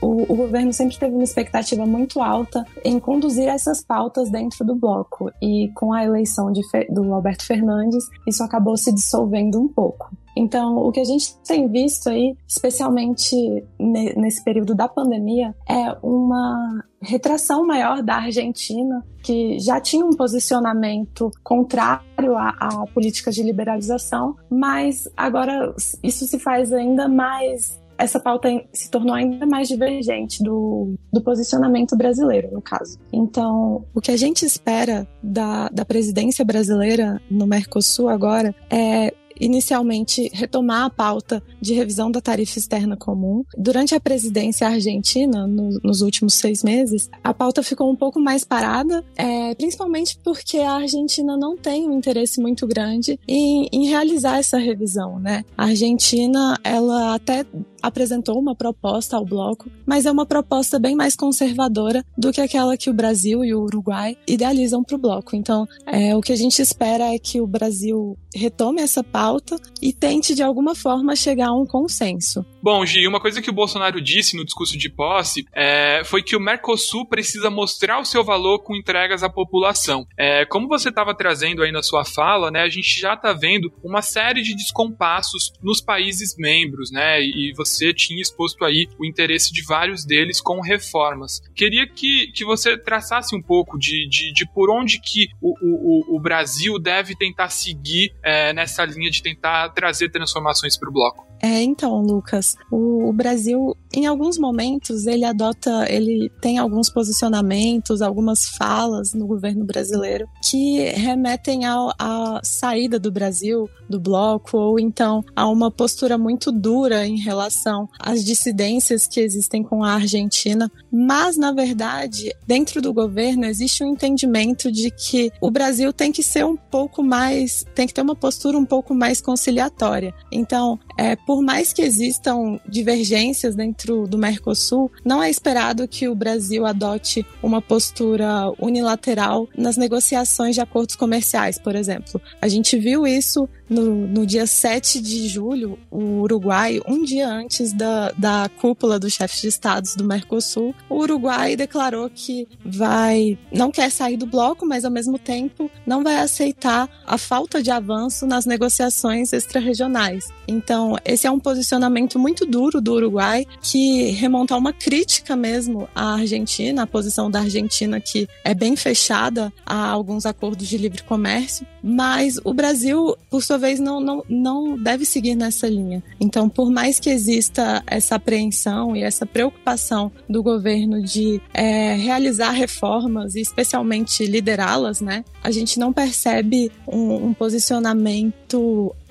O, 0.00 0.32
o, 0.32 0.36
governo 0.36 0.72
sempre 0.72 0.98
teve 0.98 1.14
uma 1.14 1.22
expectativa 1.22 1.86
muito 1.86 2.20
alta 2.20 2.64
em 2.84 2.98
conduzir 2.98 3.48
essas 3.48 3.82
pautas 3.84 4.30
dentro 4.30 4.64
do 4.64 4.74
bloco, 4.74 5.30
e 5.40 5.70
com 5.74 5.92
a 5.92 6.04
eleição 6.04 6.52
de, 6.52 6.60
do 6.90 7.12
Alberto 7.12 7.46
Fernandes, 7.46 8.04
isso 8.26 8.42
acabou 8.42 8.76
se 8.76 8.92
dissolvendo 8.92 9.60
um 9.60 9.68
pouco. 9.68 10.10
Então, 10.36 10.76
o 10.78 10.90
que 10.90 11.00
a 11.00 11.04
gente 11.04 11.36
tem 11.46 11.68
visto 11.68 12.08
aí, 12.08 12.34
especialmente 12.48 13.36
nesse 13.78 14.42
período 14.42 14.74
da 14.74 14.88
pandemia, 14.88 15.54
é 15.68 15.94
uma 16.02 16.82
retração 17.00 17.66
maior 17.66 18.02
da 18.02 18.16
Argentina, 18.16 19.04
que 19.22 19.58
já 19.58 19.80
tinha 19.80 20.04
um 20.04 20.16
posicionamento 20.16 21.30
contrário 21.42 22.36
à, 22.36 22.48
à 22.60 22.86
política 22.94 23.30
de 23.30 23.42
liberalização, 23.42 24.36
mas 24.48 25.08
agora 25.16 25.74
isso 26.02 26.26
se 26.26 26.38
faz 26.38 26.72
ainda 26.72 27.08
mais 27.08 27.81
essa 27.98 28.18
pauta 28.18 28.48
se 28.72 28.90
tornou 28.90 29.14
ainda 29.14 29.46
mais 29.46 29.68
divergente 29.68 30.42
do, 30.42 30.94
do 31.12 31.22
posicionamento 31.22 31.96
brasileiro, 31.96 32.50
no 32.52 32.62
caso. 32.62 32.98
Então, 33.12 33.84
o 33.94 34.00
que 34.00 34.10
a 34.10 34.16
gente 34.16 34.44
espera 34.44 35.06
da, 35.22 35.68
da 35.68 35.84
presidência 35.84 36.44
brasileira 36.44 37.20
no 37.30 37.46
Mercosul 37.46 38.08
agora 38.08 38.54
é 38.70 39.12
inicialmente 39.40 40.30
retomar 40.32 40.84
a 40.84 40.90
pauta 40.90 41.42
de 41.60 41.74
revisão 41.74 42.10
da 42.10 42.20
tarifa 42.20 42.58
externa 42.58 42.96
comum. 42.96 43.44
Durante 43.56 43.94
a 43.94 44.00
presidência 44.00 44.68
argentina, 44.68 45.46
no, 45.46 45.80
nos 45.82 46.00
últimos 46.00 46.34
seis 46.34 46.62
meses, 46.62 47.10
a 47.22 47.34
pauta 47.34 47.62
ficou 47.62 47.90
um 47.90 47.96
pouco 47.96 48.20
mais 48.20 48.44
parada, 48.44 49.04
é, 49.16 49.54
principalmente 49.54 50.18
porque 50.22 50.58
a 50.58 50.72
Argentina 50.72 51.36
não 51.36 51.56
tem 51.56 51.88
um 51.88 51.98
interesse 51.98 52.40
muito 52.40 52.66
grande 52.66 53.18
em, 53.26 53.68
em 53.72 53.88
realizar 53.88 54.38
essa 54.38 54.58
revisão, 54.58 55.18
né? 55.18 55.44
A 55.56 55.64
Argentina, 55.64 56.58
ela 56.62 57.14
até 57.14 57.44
apresentou 57.82 58.38
uma 58.38 58.54
proposta 58.54 59.16
ao 59.16 59.24
bloco, 59.24 59.70
mas 59.84 60.06
é 60.06 60.10
uma 60.10 60.24
proposta 60.24 60.78
bem 60.78 60.94
mais 60.94 61.16
conservadora 61.16 62.04
do 62.16 62.32
que 62.32 62.40
aquela 62.40 62.76
que 62.76 62.88
o 62.88 62.94
Brasil 62.94 63.44
e 63.44 63.54
o 63.54 63.62
Uruguai 63.62 64.16
idealizam 64.26 64.82
para 64.84 64.96
o 64.96 64.98
bloco. 64.98 65.34
Então, 65.34 65.66
é, 65.86 66.14
o 66.14 66.20
que 66.20 66.32
a 66.32 66.36
gente 66.36 66.60
espera 66.60 67.14
é 67.14 67.18
que 67.18 67.40
o 67.40 67.46
Brasil 67.46 68.16
retome 68.34 68.80
essa 68.80 69.02
pauta 69.02 69.56
e 69.80 69.92
tente 69.92 70.34
de 70.34 70.42
alguma 70.42 70.74
forma 70.74 71.16
chegar 71.16 71.48
a 71.48 71.54
um 71.54 71.66
consenso. 71.66 72.44
Bom, 72.62 72.84
Gi, 72.86 73.06
uma 73.06 73.20
coisa 73.20 73.42
que 73.42 73.50
o 73.50 73.52
Bolsonaro 73.52 74.00
disse 74.00 74.36
no 74.36 74.44
discurso 74.44 74.78
de 74.78 74.88
posse 74.88 75.44
é, 75.52 76.02
foi 76.04 76.22
que 76.22 76.36
o 76.36 76.40
Mercosul 76.40 77.06
precisa 77.06 77.50
mostrar 77.50 78.00
o 78.00 78.04
seu 78.04 78.24
valor 78.24 78.60
com 78.60 78.76
entregas 78.76 79.22
à 79.22 79.28
população. 79.28 80.06
É, 80.16 80.44
como 80.46 80.68
você 80.68 80.88
estava 80.88 81.14
trazendo 81.14 81.62
aí 81.62 81.72
na 81.72 81.82
sua 81.82 82.04
fala, 82.04 82.50
né, 82.50 82.60
a 82.60 82.68
gente 82.68 83.00
já 83.00 83.14
está 83.14 83.32
vendo 83.32 83.72
uma 83.82 84.00
série 84.00 84.42
de 84.42 84.54
descompassos 84.54 85.52
nos 85.62 85.80
países 85.80 86.36
membros, 86.36 86.90
né, 86.90 87.20
e 87.20 87.52
você 87.56 87.71
tinha 87.94 88.20
exposto 88.20 88.64
aí 88.64 88.88
o 88.98 89.06
interesse 89.06 89.52
de 89.52 89.62
vários 89.64 90.04
deles 90.04 90.40
com 90.40 90.60
reformas. 90.60 91.40
Queria 91.54 91.86
que, 91.86 92.30
que 92.32 92.44
você 92.44 92.76
traçasse 92.76 93.34
um 93.34 93.42
pouco 93.42 93.78
de, 93.78 94.08
de, 94.08 94.32
de 94.32 94.46
por 94.52 94.70
onde 94.70 95.00
que 95.00 95.28
o, 95.40 95.54
o, 95.62 96.16
o 96.16 96.20
Brasil 96.20 96.78
deve 96.78 97.14
tentar 97.14 97.48
seguir 97.48 98.12
é, 98.22 98.52
nessa 98.52 98.84
linha 98.84 99.10
de 99.10 99.22
tentar 99.22 99.70
trazer 99.70 100.10
transformações 100.10 100.76
para 100.78 100.88
o 100.88 100.92
bloco. 100.92 101.31
É, 101.42 101.60
então, 101.60 102.00
Lucas, 102.00 102.56
o, 102.70 103.08
o, 103.08 103.12
Brasil, 103.12 103.76
em 103.92 104.06
alguns 104.06 104.38
momentos, 104.38 105.08
ele 105.08 105.24
adota, 105.24 105.86
ele 105.92 106.30
tem 106.40 106.56
alguns 106.56 106.88
posicionamentos, 106.88 108.00
algumas 108.00 108.46
falas 108.46 109.12
no 109.12 109.26
governo 109.26 109.64
brasileiro 109.64 110.28
que 110.48 110.84
remetem 110.90 111.62
à 111.66 112.40
saída 112.44 112.96
do 112.96 113.10
Brasil 113.10 113.68
do 113.90 113.98
bloco, 113.98 114.56
ou 114.56 114.78
então 114.78 115.24
a 115.34 115.48
uma 115.48 115.68
postura 115.68 116.16
muito 116.16 116.52
dura 116.52 117.04
em 117.04 117.18
relação 117.18 117.88
às 117.98 118.24
dissidências 118.24 119.06
que 119.08 119.18
existem 119.18 119.64
com 119.64 119.82
a 119.82 119.94
Argentina. 119.94 120.70
Mas, 120.92 121.36
na 121.36 121.50
verdade, 121.50 122.32
dentro 122.46 122.80
do 122.80 122.92
governo 122.94 123.46
existe 123.46 123.82
um 123.82 123.88
entendimento 123.88 124.70
de 124.70 124.92
que 124.92 125.32
o 125.40 125.50
Brasil 125.50 125.92
tem 125.92 126.12
que 126.12 126.22
ser 126.22 126.44
um 126.44 126.56
pouco 126.56 127.02
mais, 127.02 127.64
tem 127.74 127.86
que 127.86 127.94
ter 127.94 128.02
uma 128.02 128.14
postura 128.14 128.56
um 128.56 128.64
pouco 128.64 128.94
mais 128.94 129.20
conciliatória. 129.20 130.14
Então, 130.30 130.78
é, 130.96 131.16
por 131.16 131.31
mais 131.40 131.72
que 131.72 131.82
existam 131.82 132.58
divergências 132.68 133.54
dentro 133.54 134.06
do 134.06 134.18
Mercosul, 134.18 134.90
não 135.04 135.22
é 135.22 135.30
esperado 135.30 135.86
que 135.86 136.08
o 136.08 136.14
Brasil 136.14 136.66
adote 136.66 137.24
uma 137.42 137.62
postura 137.62 138.52
unilateral 138.58 139.48
nas 139.56 139.76
negociações 139.76 140.54
de 140.54 140.60
acordos 140.60 140.96
comerciais, 140.96 141.58
por 141.58 141.76
exemplo. 141.76 142.20
A 142.40 142.48
gente 142.48 142.76
viu 142.76 143.06
isso 143.06 143.48
no, 143.72 144.06
no 144.06 144.26
dia 144.26 144.46
7 144.46 145.00
de 145.00 145.26
julho, 145.26 145.78
o 145.90 146.20
Uruguai, 146.20 146.80
um 146.86 147.02
dia 147.02 147.28
antes 147.28 147.72
da, 147.72 148.12
da 148.12 148.50
cúpula 148.60 148.98
dos 148.98 149.14
chefes 149.14 149.40
de 149.40 149.48
estados 149.48 149.96
do 149.96 150.04
Mercosul, 150.04 150.74
o 150.88 150.98
Uruguai 150.98 151.56
declarou 151.56 152.10
que 152.10 152.46
vai 152.64 153.38
não 153.50 153.70
quer 153.70 153.90
sair 153.90 154.16
do 154.16 154.26
bloco, 154.26 154.66
mas 154.66 154.84
ao 154.84 154.90
mesmo 154.90 155.18
tempo 155.18 155.70
não 155.86 156.02
vai 156.02 156.16
aceitar 156.16 156.88
a 157.06 157.16
falta 157.16 157.62
de 157.62 157.70
avanço 157.70 158.26
nas 158.26 158.44
negociações 158.44 159.32
extra-regionais. 159.32 160.28
Então, 160.46 160.96
esse 161.04 161.26
é 161.26 161.30
um 161.30 161.40
posicionamento 161.40 162.18
muito 162.18 162.44
duro 162.44 162.80
do 162.80 162.94
Uruguai 162.94 163.46
que 163.60 164.10
remonta 164.10 164.54
a 164.54 164.58
uma 164.58 164.72
crítica 164.72 165.34
mesmo 165.34 165.88
à 165.94 166.14
Argentina, 166.14 166.82
a 166.82 166.86
posição 166.86 167.30
da 167.30 167.40
Argentina 167.40 168.00
que 168.00 168.28
é 168.44 168.54
bem 168.54 168.76
fechada 168.76 169.52
a 169.64 169.88
alguns 169.88 170.26
acordos 170.26 170.68
de 170.68 170.76
livre 170.76 171.02
comércio, 171.02 171.66
mas 171.82 172.38
o 172.44 172.52
Brasil, 172.52 173.16
por 173.30 173.42
sua 173.42 173.58
vez, 173.62 173.80
não, 173.80 174.00
não, 174.00 174.24
não 174.28 174.76
deve 174.78 175.04
seguir 175.04 175.34
nessa 175.34 175.66
linha. 175.66 176.02
Então, 176.20 176.48
por 176.48 176.70
mais 176.70 177.00
que 177.00 177.08
exista 177.08 177.82
essa 177.86 178.16
apreensão 178.16 178.94
e 178.94 179.02
essa 179.02 179.24
preocupação 179.24 180.12
do 180.28 180.42
governo 180.42 181.02
de 181.02 181.40
é, 181.54 181.94
realizar 181.94 182.50
reformas 182.50 183.34
e 183.34 183.40
especialmente 183.40 184.26
liderá-las, 184.26 185.00
né, 185.00 185.24
a 185.42 185.50
gente 185.50 185.78
não 185.78 185.92
percebe 185.92 186.70
um, 186.86 187.28
um 187.28 187.34
posicionamento 187.34 188.41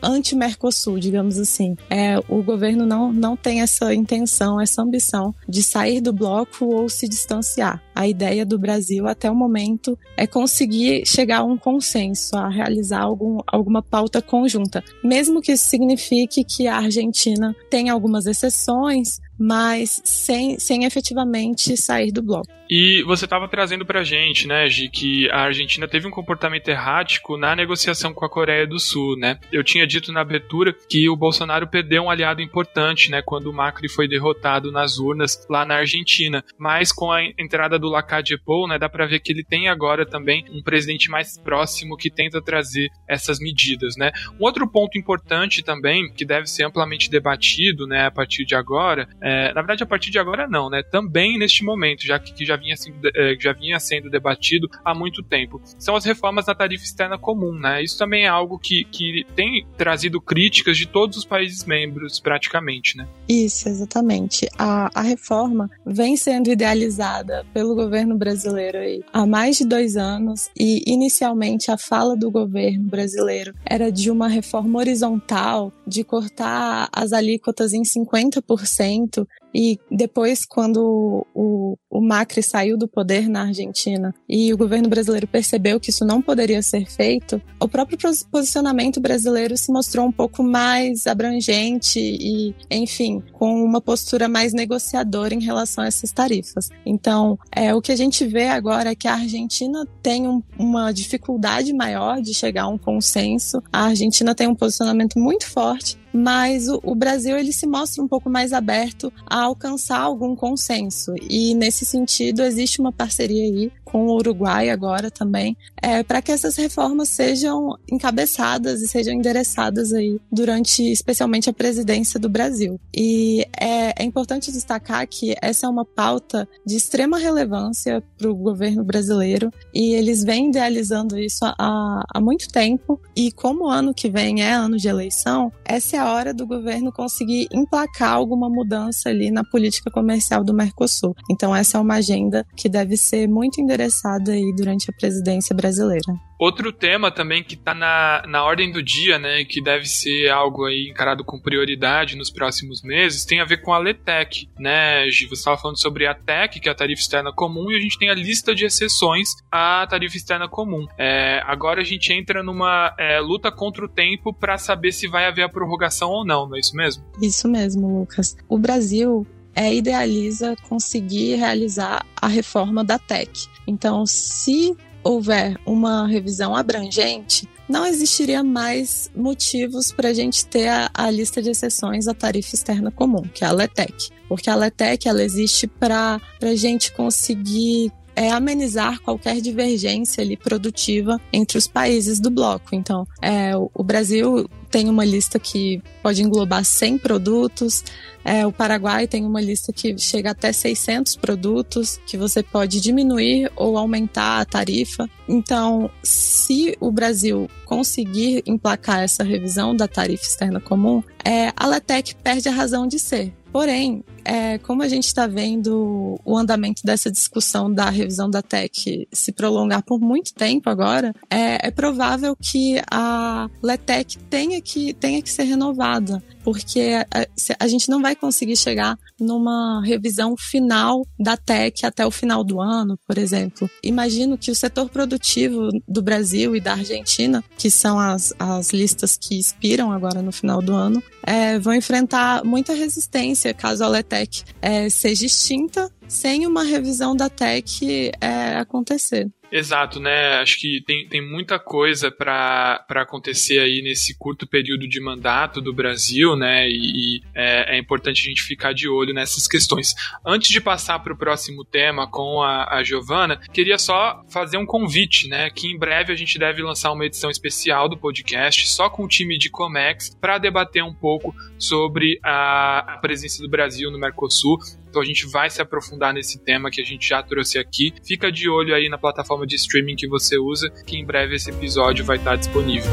anti-Mercosul, 0.02 1.00
digamos 1.00 1.38
assim. 1.38 1.76
É, 1.90 2.18
o 2.28 2.42
governo 2.42 2.86
não, 2.86 3.14
não 3.14 3.36
tem 3.38 3.62
essa 3.62 3.94
intenção, 3.94 4.60
essa 4.60 4.82
ambição 4.82 5.34
de 5.48 5.62
sair 5.62 6.02
do 6.02 6.12
bloco 6.12 6.66
ou 6.66 6.90
se 6.90 7.08
distanciar. 7.08 7.82
A 7.94 8.08
ideia 8.08 8.46
do 8.46 8.58
Brasil 8.58 9.08
até 9.08 9.30
o 9.30 9.36
momento 9.36 9.98
é 10.18 10.26
conseguir 10.26 11.06
chegar 11.06 11.40
a 11.40 11.44
um 11.44 11.58
consenso, 11.58 12.36
a 12.36 12.50
realizar 12.50 13.02
algum, 13.02 13.40
alguma 13.46 13.82
pauta 13.82 14.22
conjunta, 14.22 14.84
mesmo 15.04 15.42
que 15.42 15.52
isso 15.52 15.70
signifique 15.70 16.44
que 16.44 16.68
a 16.68 16.78
Argentina 16.78 17.56
tenha 17.70 17.94
algumas 17.94 18.26
exceções, 18.26 19.20
mas 19.42 20.00
sem, 20.06 20.60
sem 20.60 20.86
efetivamente 20.86 21.76
sair 21.76 22.12
do 22.12 22.22
bloco. 22.22 22.48
E 22.74 23.04
você 23.04 23.26
estava 23.26 23.50
trazendo 23.50 23.86
para 23.86 24.00
a 24.00 24.04
gente, 24.04 24.48
né, 24.48 24.70
Gi, 24.70 24.88
que 24.88 25.30
a 25.30 25.42
Argentina 25.42 25.90
teve 25.90 26.08
um 26.08 26.12
comportamento 26.12 26.70
errático 26.70 27.36
na 27.36 27.54
negociação 27.54 28.14
com 28.14 28.24
a 28.24 28.30
Coreia 28.30 28.66
do 28.66 28.80
Sul, 28.80 29.18
né? 29.18 29.38
Eu 29.52 29.62
tinha 29.62 29.86
dito 29.86 30.10
na 30.14 30.22
abertura 30.22 30.74
que 30.88 31.10
o 31.10 31.18
Bolsonaro 31.18 31.68
perdeu 31.68 32.04
um 32.04 32.10
aliado 32.10 32.42
importante, 32.42 33.12
né, 33.12 33.22
quando 33.22 33.48
o 33.48 33.54
Macri 33.54 33.90
foi 33.90 34.08
derrotado 34.08 34.72
nas 34.72 35.00
urnas 35.00 35.46
lá 35.50 35.66
na 35.66 35.76
Argentina. 35.76 36.42
Mas 36.58 36.94
com 36.94 37.12
a 37.12 37.22
entrada 37.38 37.78
do 37.78 37.90
Lacadepol, 37.90 38.70
né, 38.70 38.80
dá 38.80 38.88
para 38.88 39.06
ver 39.06 39.20
que 39.20 39.34
ele 39.34 39.44
tem 39.44 39.68
agora 39.68 40.06
também 40.06 40.46
um 40.50 40.64
presidente 40.64 41.10
mais 41.10 41.38
próximo 41.38 41.98
que 41.98 42.10
tenta 42.10 42.42
trazer 42.42 42.88
essas 43.06 43.40
medidas, 43.40 43.98
né? 43.98 44.12
Um 44.40 44.46
outro 44.46 44.66
ponto 44.66 44.98
importante 44.98 45.62
também, 45.62 46.10
que 46.14 46.24
deve 46.24 46.48
ser 46.48 46.64
amplamente 46.64 47.10
debatido, 47.10 47.86
né, 47.86 48.06
a 48.06 48.12
partir 48.12 48.46
de 48.46 48.56
agora, 48.56 49.10
é, 49.22 49.31
na 49.54 49.62
verdade 49.62 49.84
a 49.84 49.86
partir 49.86 50.12
de 50.12 50.20
agora 50.20 50.48
não, 50.48 50.70
né? 50.70 50.84
Também 50.84 51.38
neste 51.38 51.63
momento, 51.63 52.06
já 52.06 52.20
que, 52.20 52.34
que 52.34 52.46
já 52.46 52.56
vinha 52.56 52.76
sendo, 52.76 52.96
é, 53.15 53.36
já 53.39 53.54
vinha 53.54 53.80
sendo 53.80 54.10
debatido 54.10 54.70
há 54.84 54.94
muito 54.94 55.24
tempo, 55.24 55.62
são 55.78 55.96
as 55.96 56.06
reformas 56.06 56.46
da 56.46 56.56
tarifa 56.56 56.84
externa 56.84 57.17
comum, 57.17 57.54
né? 57.54 57.84
Isso 57.84 57.98
também 57.98 58.26
é 58.26 58.28
algo 58.28 58.58
que, 58.58 58.84
que 58.86 59.26
tem 59.36 59.65
trazido 59.78 60.22
críticas 60.22 60.78
de 60.78 60.88
todos 60.88 61.17
os 61.17 61.26
países 61.26 61.65
membros, 61.65 62.20
praticamente, 62.20 62.98
né? 62.98 63.08
Isso, 63.28 63.67
exatamente. 63.67 64.48
A, 64.58 64.89
a 64.94 65.02
reforma 65.02 65.70
vem 65.86 66.15
sendo 66.15 66.50
idealizada 66.50 67.46
pelo 67.54 67.76
governo 67.76 68.17
brasileiro 68.17 68.78
aí 68.78 69.04
há 69.12 69.26
mais 69.26 69.58
de 69.58 69.65
dois 69.65 69.96
anos 69.98 70.50
e 70.58 70.84
inicialmente 70.86 71.72
a 71.72 71.78
fala 71.78 72.15
do 72.15 72.30
governo 72.30 72.84
brasileiro 72.84 73.54
era 73.65 73.91
de 73.91 74.10
uma 74.10 74.28
reforma 74.28 74.80
horizontal, 74.80 75.72
de 75.86 76.04
cortar 76.04 76.89
as 76.91 77.13
alíquotas 77.13 77.74
em 77.74 77.84
50% 77.84 79.21
e 79.54 79.80
depois, 79.90 80.46
quando 80.46 81.26
o, 81.34 81.78
o 81.90 82.02
Macri 82.02 82.42
saiu 82.42 82.78
do 82.78 82.88
poder 82.88 83.28
na 83.28 83.44
Argentina 83.44 84.14
e 84.28 84.54
o 84.54 84.58
governo 84.58 84.88
brasileiro 84.88 85.28
percebeu 85.28 85.80
que 85.80 85.90
isso 85.90 86.06
não 86.06 86.22
poderia 86.22 86.62
ser 86.62 86.90
feito, 86.90 87.42
o 87.60 87.68
próprio 87.68 87.98
posicionamento 88.32 89.00
brasileiro 89.00 89.58
se 89.58 89.72
mostrou 89.72 90.06
um 90.06 90.12
pouco 90.12 90.44
mais 90.44 91.06
abrangente 91.06 92.00
e, 92.00 92.56
enfim, 92.70 93.22
com 93.34 93.64
uma 93.64 93.82
postura 93.82 94.28
mais 94.28 94.54
negociadora 94.54 95.34
em 95.34 95.44
relação 95.44 95.84
a 95.84 95.88
essas 95.88 96.12
tarifas. 96.12 96.70
Então, 96.86 97.38
é, 97.52 97.74
o 97.76 97.82
que 97.82 97.92
a 97.92 97.96
gente 97.96 98.26
vê 98.26 98.48
agora 98.48 98.92
é 98.92 98.96
que 98.96 99.08
a 99.08 99.16
Argentina 99.16 99.86
tem 100.02 100.28
um, 100.28 100.42
uma 100.58 100.92
dificuldade 100.92 101.74
maior 101.74 102.22
de 102.22 102.34
chegar 102.34 102.64
a 102.64 102.68
um 102.68 102.78
consenso. 102.78 103.62
A 103.72 103.86
Argentina 103.86 104.34
tem 104.34 104.48
um 104.48 104.56
posicionamento 104.56 105.20
muito 105.20 105.50
forte 105.50 106.01
mas 106.13 106.67
o, 106.67 106.80
o, 106.84 106.95
Brasil 106.95 107.38
ele 107.38 107.54
se 107.54 107.65
mostra 107.65 108.04
um 108.04 108.08
pouco 108.08 108.30
mais 108.30 108.54
aberto 108.54 109.12
a 109.26 109.43
alcançar 109.43 110.00
algum 110.00 110.36
consenso. 110.36 111.13
E 111.21 111.54
nesse 111.56 111.86
sentido 111.86 112.43
existe 112.43 112.80
uma 112.80 112.91
parceria 112.91 113.43
aí 113.43 113.71
com 113.92 114.06
o 114.06 114.16
Uruguai 114.16 114.70
agora 114.70 115.12
também 115.12 115.58
é, 115.82 116.04
para 116.04 116.22
que 116.22 116.32
essas 116.32 116.56
reformas 116.56 117.10
sejam 117.10 117.78
encabeçadas 117.92 118.82
e 118.82 118.88
sejam 118.88 119.14
endereçadas 119.14 119.94
aí 119.94 120.20
durante 120.32 120.84
especialmente 120.92 121.50
a 121.50 121.54
presidência 121.54 122.20
do 122.20 122.30
Brasil 122.30 122.80
e 122.96 123.46
é, 123.60 124.02
é 124.02 124.04
importante 124.04 124.52
destacar 124.52 125.06
que 125.08 125.36
essa 125.42 125.66
é 125.66 125.70
uma 125.70 125.86
pauta 125.86 126.48
de 126.66 126.76
extrema 126.76 127.18
relevância 127.18 128.04
para 128.18 128.30
o 128.30 128.36
governo 128.36 128.84
brasileiro 128.84 129.52
e 129.74 129.94
eles 129.94 130.24
vêm 130.24 130.50
idealizando 130.50 131.20
isso 131.20 131.44
há, 131.44 132.04
há 132.14 132.22
muito 132.22 132.48
tempo 132.48 133.00
e 133.16 133.32
como 133.32 133.66
o 133.66 133.70
ano 133.70 133.94
que 133.94 134.10
vem 134.10 134.42
é 134.42 134.54
ano 134.54 134.78
de 134.78 134.88
eleição 134.88 135.52
essa 135.66 135.98
é 135.98 136.00
a 136.00 136.12
hora 136.12 136.34
do 136.34 136.46
governo 136.46 136.92
conseguir 136.92 137.48
emplacar 137.52 138.14
alguma 138.14 138.50
mudança 138.50 139.10
ali 139.10 139.32
na 139.32 139.44
política 139.44 139.90
comercial 139.90 140.44
do 140.44 140.54
Mercosul. 140.54 141.16
Então, 141.30 141.56
essa 141.56 141.78
é 141.78 141.82
uma 141.82 141.96
agenda 141.96 142.46
que 142.56 142.70
deve 142.70 142.98
ser 142.98 143.28
muito 143.28 143.62
interessada 143.82 144.32
aí 144.32 144.54
durante 144.54 144.89
a 144.89 144.94
presidência 144.94 145.56
brasileira. 145.56 146.13
Outro 146.39 146.72
tema 146.72 147.12
também 147.12 147.44
que 147.44 147.54
está 147.54 147.74
na, 147.74 148.24
na 148.28 148.44
ordem 148.44 148.72
do 148.72 148.82
dia, 148.82 149.20
né, 149.20 149.44
que 149.46 149.62
deve 149.62 149.86
ser 149.86 150.30
algo 150.30 150.65
aí 150.65 150.89
encarado 150.89 151.24
com 151.24 151.39
prioridade 151.39 152.15
nos 152.15 152.32
próximos 152.32 152.82
meses, 152.82 153.26
tem 153.26 153.39
a 153.39 153.46
ver 153.46 153.62
com 153.62 153.72
a 153.72 153.78
LETEC, 153.78 154.50
né, 154.58 155.08
Gi? 155.10 155.28
Você 155.28 155.36
estava 155.36 155.58
falando 155.58 155.80
sobre 155.80 156.08
a 156.08 156.15
TEC, 156.15 156.60
que 156.60 156.67
é 156.67 156.72
a 156.72 156.76
tarifa 156.76 157.02
externa 157.02 157.32
comum, 157.32 157.70
e 157.72 157.76
a 157.76 157.80
gente 157.80 157.98
tem 157.98 158.10
a 158.10 158.15
lista 158.15 158.56
de 158.56 158.65
exceções 158.65 159.30
à 159.52 159.86
tarifa 159.88 160.17
externa 160.17 160.50
comum. 160.50 160.88
É, 160.98 161.44
agora 161.46 161.82
a 161.82 161.86
gente 161.86 162.12
entra 162.12 162.41
numa 162.41 162.96
é, 162.98 163.20
luta 163.20 163.52
contra 163.52 163.86
o 163.86 163.89
tempo 163.89 164.34
para 164.34 164.58
saber 164.58 164.91
se 164.94 165.08
vai 165.08 165.26
haver 165.26 165.44
a 165.44 165.50
prorrogação 165.50 166.10
ou 166.10 166.26
não, 166.26 166.48
não 166.48 166.56
é 166.56 166.60
isso 166.60 166.76
mesmo? 166.76 167.04
Isso 167.22 167.48
mesmo, 167.48 168.00
Lucas. 168.00 168.36
O 168.50 168.58
Brasil 168.58 169.28
é, 169.56 169.74
idealiza 169.74 170.56
conseguir 170.68 171.36
realizar 171.36 172.06
a 172.16 172.28
reforma 172.28 172.84
da 172.84 172.97
TEC. 172.97 173.47
Então, 173.68 174.06
se 174.06 174.76
houver 175.04 175.58
uma 175.66 176.08
revisão 176.08 176.56
abrangente, 176.56 177.47
não 177.68 177.86
existiria 177.86 178.43
mais 178.43 179.10
motivos 179.16 179.91
para 179.91 180.10
a 180.10 180.14
gente 180.14 180.45
ter 180.45 180.68
a, 180.68 180.89
a, 180.93 181.10
lista 181.10 181.41
de 181.41 181.49
exceções 181.49 182.08
à 182.08 182.14
tarifa 182.14 182.56
externa 182.56 182.91
comum, 182.91 183.24
que 183.34 183.43
é 183.43 183.47
a 183.47 183.52
LETEC. 183.52 184.10
Porque 184.28 184.49
a 184.49 184.56
LETEC 184.56 185.08
ela 185.08 185.24
existe 185.24 185.68
para 185.68 186.20
a 186.41 186.56
gente 186.56 186.91
conseguir 186.91 187.91
é, 188.16 188.30
amenizar 188.30 188.99
qualquer 189.02 189.39
divergência 189.39 190.22
ali 190.22 190.36
produtiva 190.36 191.20
entre 191.32 191.58
os 191.58 191.68
países 191.68 192.20
do 192.20 192.30
bloco. 192.30 192.76
Então, 192.76 193.08
é, 193.22 193.56
o, 193.56 193.72
o 193.74 193.84
Brasil 193.84 194.47
tem 194.72 194.89
uma 194.89 195.03
lista 195.03 195.38
que 195.38 195.82
pode 196.01 196.24
englobar 196.24 196.63
100 196.63 196.97
produtos, 196.97 197.84
é, 198.24 198.45
o 198.45 198.51
Paraguai 198.51 199.07
tem 199.07 199.26
uma 199.26 199.41
lista 199.41 199.74
que 199.74 199.97
chega 199.97 200.32
até 200.32 200.51
600 200.53 201.15
produtos, 201.15 201.99
que 202.05 202.17
você 202.17 202.41
pode 202.41 202.80
diminuir 202.80 203.51
ou 203.55 203.78
aumentar 203.78 204.39
a 204.39 204.45
tarifa. 204.45 205.09
Então, 205.28 205.89
se 206.03 206.78
o 206.80 206.91
Brasil 206.91 207.49
conseguir 207.65 208.43
emplacar 208.45 209.01
essa 209.01 209.24
revisão 209.24 209.76
da 209.76 209.88
tarifa 209.88 210.24
externa 210.24 210.59
comum, 210.59 211.03
é, 211.24 211.51
a 211.55 211.65
LATEC 211.65 212.15
perde 212.15 212.47
a 212.47 212.51
razão 212.51 212.88
de 212.88 212.99
ser. 212.99 213.34
Porém, 213.51 214.01
é, 214.24 214.57
como 214.59 214.82
a 214.82 214.88
gente 214.88 215.07
está 215.07 215.28
vendo 215.28 216.17
o 216.24 216.38
andamento 216.38 216.84
dessa 216.86 217.11
discussão 217.11 217.72
da 217.72 217.89
revisão 217.89 218.30
da 218.30 218.41
TEC 218.41 219.07
se 219.11 219.32
prolongar 219.34 219.84
por 219.84 219.99
muito 219.99 220.34
tempo 220.34 220.69
agora, 220.69 221.13
é, 221.30 221.67
é 221.67 221.72
provável 221.72 222.36
que 222.39 222.82
a 222.89 223.49
LETEC 223.61 224.17
tenha 224.30 224.61
que, 224.62 224.93
tenha 224.93 225.22
que 225.22 225.30
ser 225.30 225.43
renovada 225.43 226.24
porque 226.43 226.91
a, 227.09 227.28
a, 227.59 227.68
gente 227.68 227.89
não 227.89 228.01
vai 228.01 228.16
conseguir 228.16 228.55
chegar 228.55 228.97
numa 229.20 229.82
revisão 229.84 230.36
final 230.38 231.05
da 231.20 231.38
TEC 231.38 231.86
até 231.86 232.05
o 232.05 232.12
final 232.12 232.43
do 232.43 232.59
ano, 232.59 232.97
por 233.07 233.18
exemplo. 233.18 233.70
Imagino 233.84 234.38
que 234.38 234.51
o 234.51 234.55
setor 234.55 234.89
produtivo 234.89 235.70
do 235.88 236.01
Brasil 236.01 236.55
e 236.55 236.59
da 236.59 236.74
Argentina, 236.74 237.43
que 237.57 237.70
são 237.70 237.99
as, 237.99 238.34
as 238.39 238.72
listas 238.72 239.18
que 239.18 239.39
expiram 239.39 239.91
agora 239.91 240.22
no 240.22 240.32
final 240.32 240.62
do 240.62 240.74
ano, 240.74 241.01
é, 241.24 241.59
vão 241.59 241.74
enfrentar 241.74 242.43
muita 242.43 242.74
resistência 242.74 243.53
caso 243.53 243.84
a 243.84 243.88
LETEC 243.88 244.43
é, 244.62 244.89
seja 244.89 245.26
extinta 245.26 245.91
sem 246.12 246.45
uma 246.45 246.64
revisão 246.64 247.16
da 247.16 247.30
TEC 247.30 248.12
é, 248.20 248.57
acontecer. 248.57 249.32
Exato, 249.49 249.99
né? 249.99 250.36
Acho 250.36 250.59
que 250.59 250.82
tem, 250.86 251.07
tem 251.07 251.22
muita 251.22 251.59
coisa 251.59 252.09
para 252.09 252.86
acontecer 252.89 253.59
aí 253.59 253.82
nesse 253.82 254.18
curto 254.18 254.47
período 254.47 254.88
de 254.88 255.01
mandato 255.01 255.62
do 255.62 255.74
Brasil, 255.74 256.38
né? 256.38 256.70
E, 256.70 257.18
e 257.18 257.22
é, 257.36 257.76
é, 257.76 257.80
importante 257.80 258.22
a 258.22 258.30
gente 258.30 258.43
ficar 258.43 258.74
de 258.74 258.88
olho 258.88 259.14
nessas 259.14 259.47
questões. 259.47 259.93
Antes 260.26 260.49
de 260.49 260.62
passar 260.62 260.99
para 260.99 261.12
o 261.12 261.18
próximo 261.18 261.66
tema 261.66 262.09
com 262.09 262.41
a, 262.41 262.78
a 262.78 262.84
Giovana, 262.84 263.41
queria 263.51 263.78
só 263.78 264.24
fazer 264.30 264.57
um 264.57 264.66
convite, 264.66 265.28
né? 265.28 265.49
Que 265.49 265.68
em 265.68 265.78
breve 265.78 266.14
a 266.14 266.16
gente 266.16 266.39
deve 266.39 266.62
lançar 266.62 266.91
uma 266.91 267.05
edição 267.05 267.30
especial 267.30 267.89
do 267.89 267.97
podcast 267.97 268.70
só 268.70 268.89
com 268.89 269.03
o 269.03 269.07
time 269.07 269.38
de 269.38 269.49
Comex 269.49 270.16
para 270.20 270.38
debater 270.38 270.84
um 270.84 270.93
pouco 270.93 271.36
sobre 271.57 272.20
a, 272.24 272.95
a 272.95 272.97
presença 272.97 273.41
do 273.41 273.49
Brasil 273.49 273.91
no 273.91 273.99
Mercosul. 273.99 274.57
Então 274.92 275.02
a 275.02 275.06
gente 275.06 275.26
vai 275.26 275.50
se 275.50 275.62
aprofundar 275.62 276.14
nesse 276.14 276.38
tema 276.44 276.70
que 276.70 276.82
a 276.82 276.84
gente 276.84 277.08
já 277.08 277.24
trouxe 277.24 277.58
aqui. 277.58 277.94
Fica 278.06 278.30
de 278.30 278.50
olho 278.50 278.76
aí 278.76 278.89
na 278.89 278.98
plataforma 278.98 279.48
de 279.48 279.56
streaming 279.56 279.96
que 279.96 280.06
você 280.06 280.38
usa, 280.38 280.70
que 280.86 280.98
em 280.98 281.06
breve 281.06 281.36
esse 281.36 281.50
episódio 281.50 282.04
vai 282.04 282.18
estar 282.18 282.36
disponível. 282.36 282.92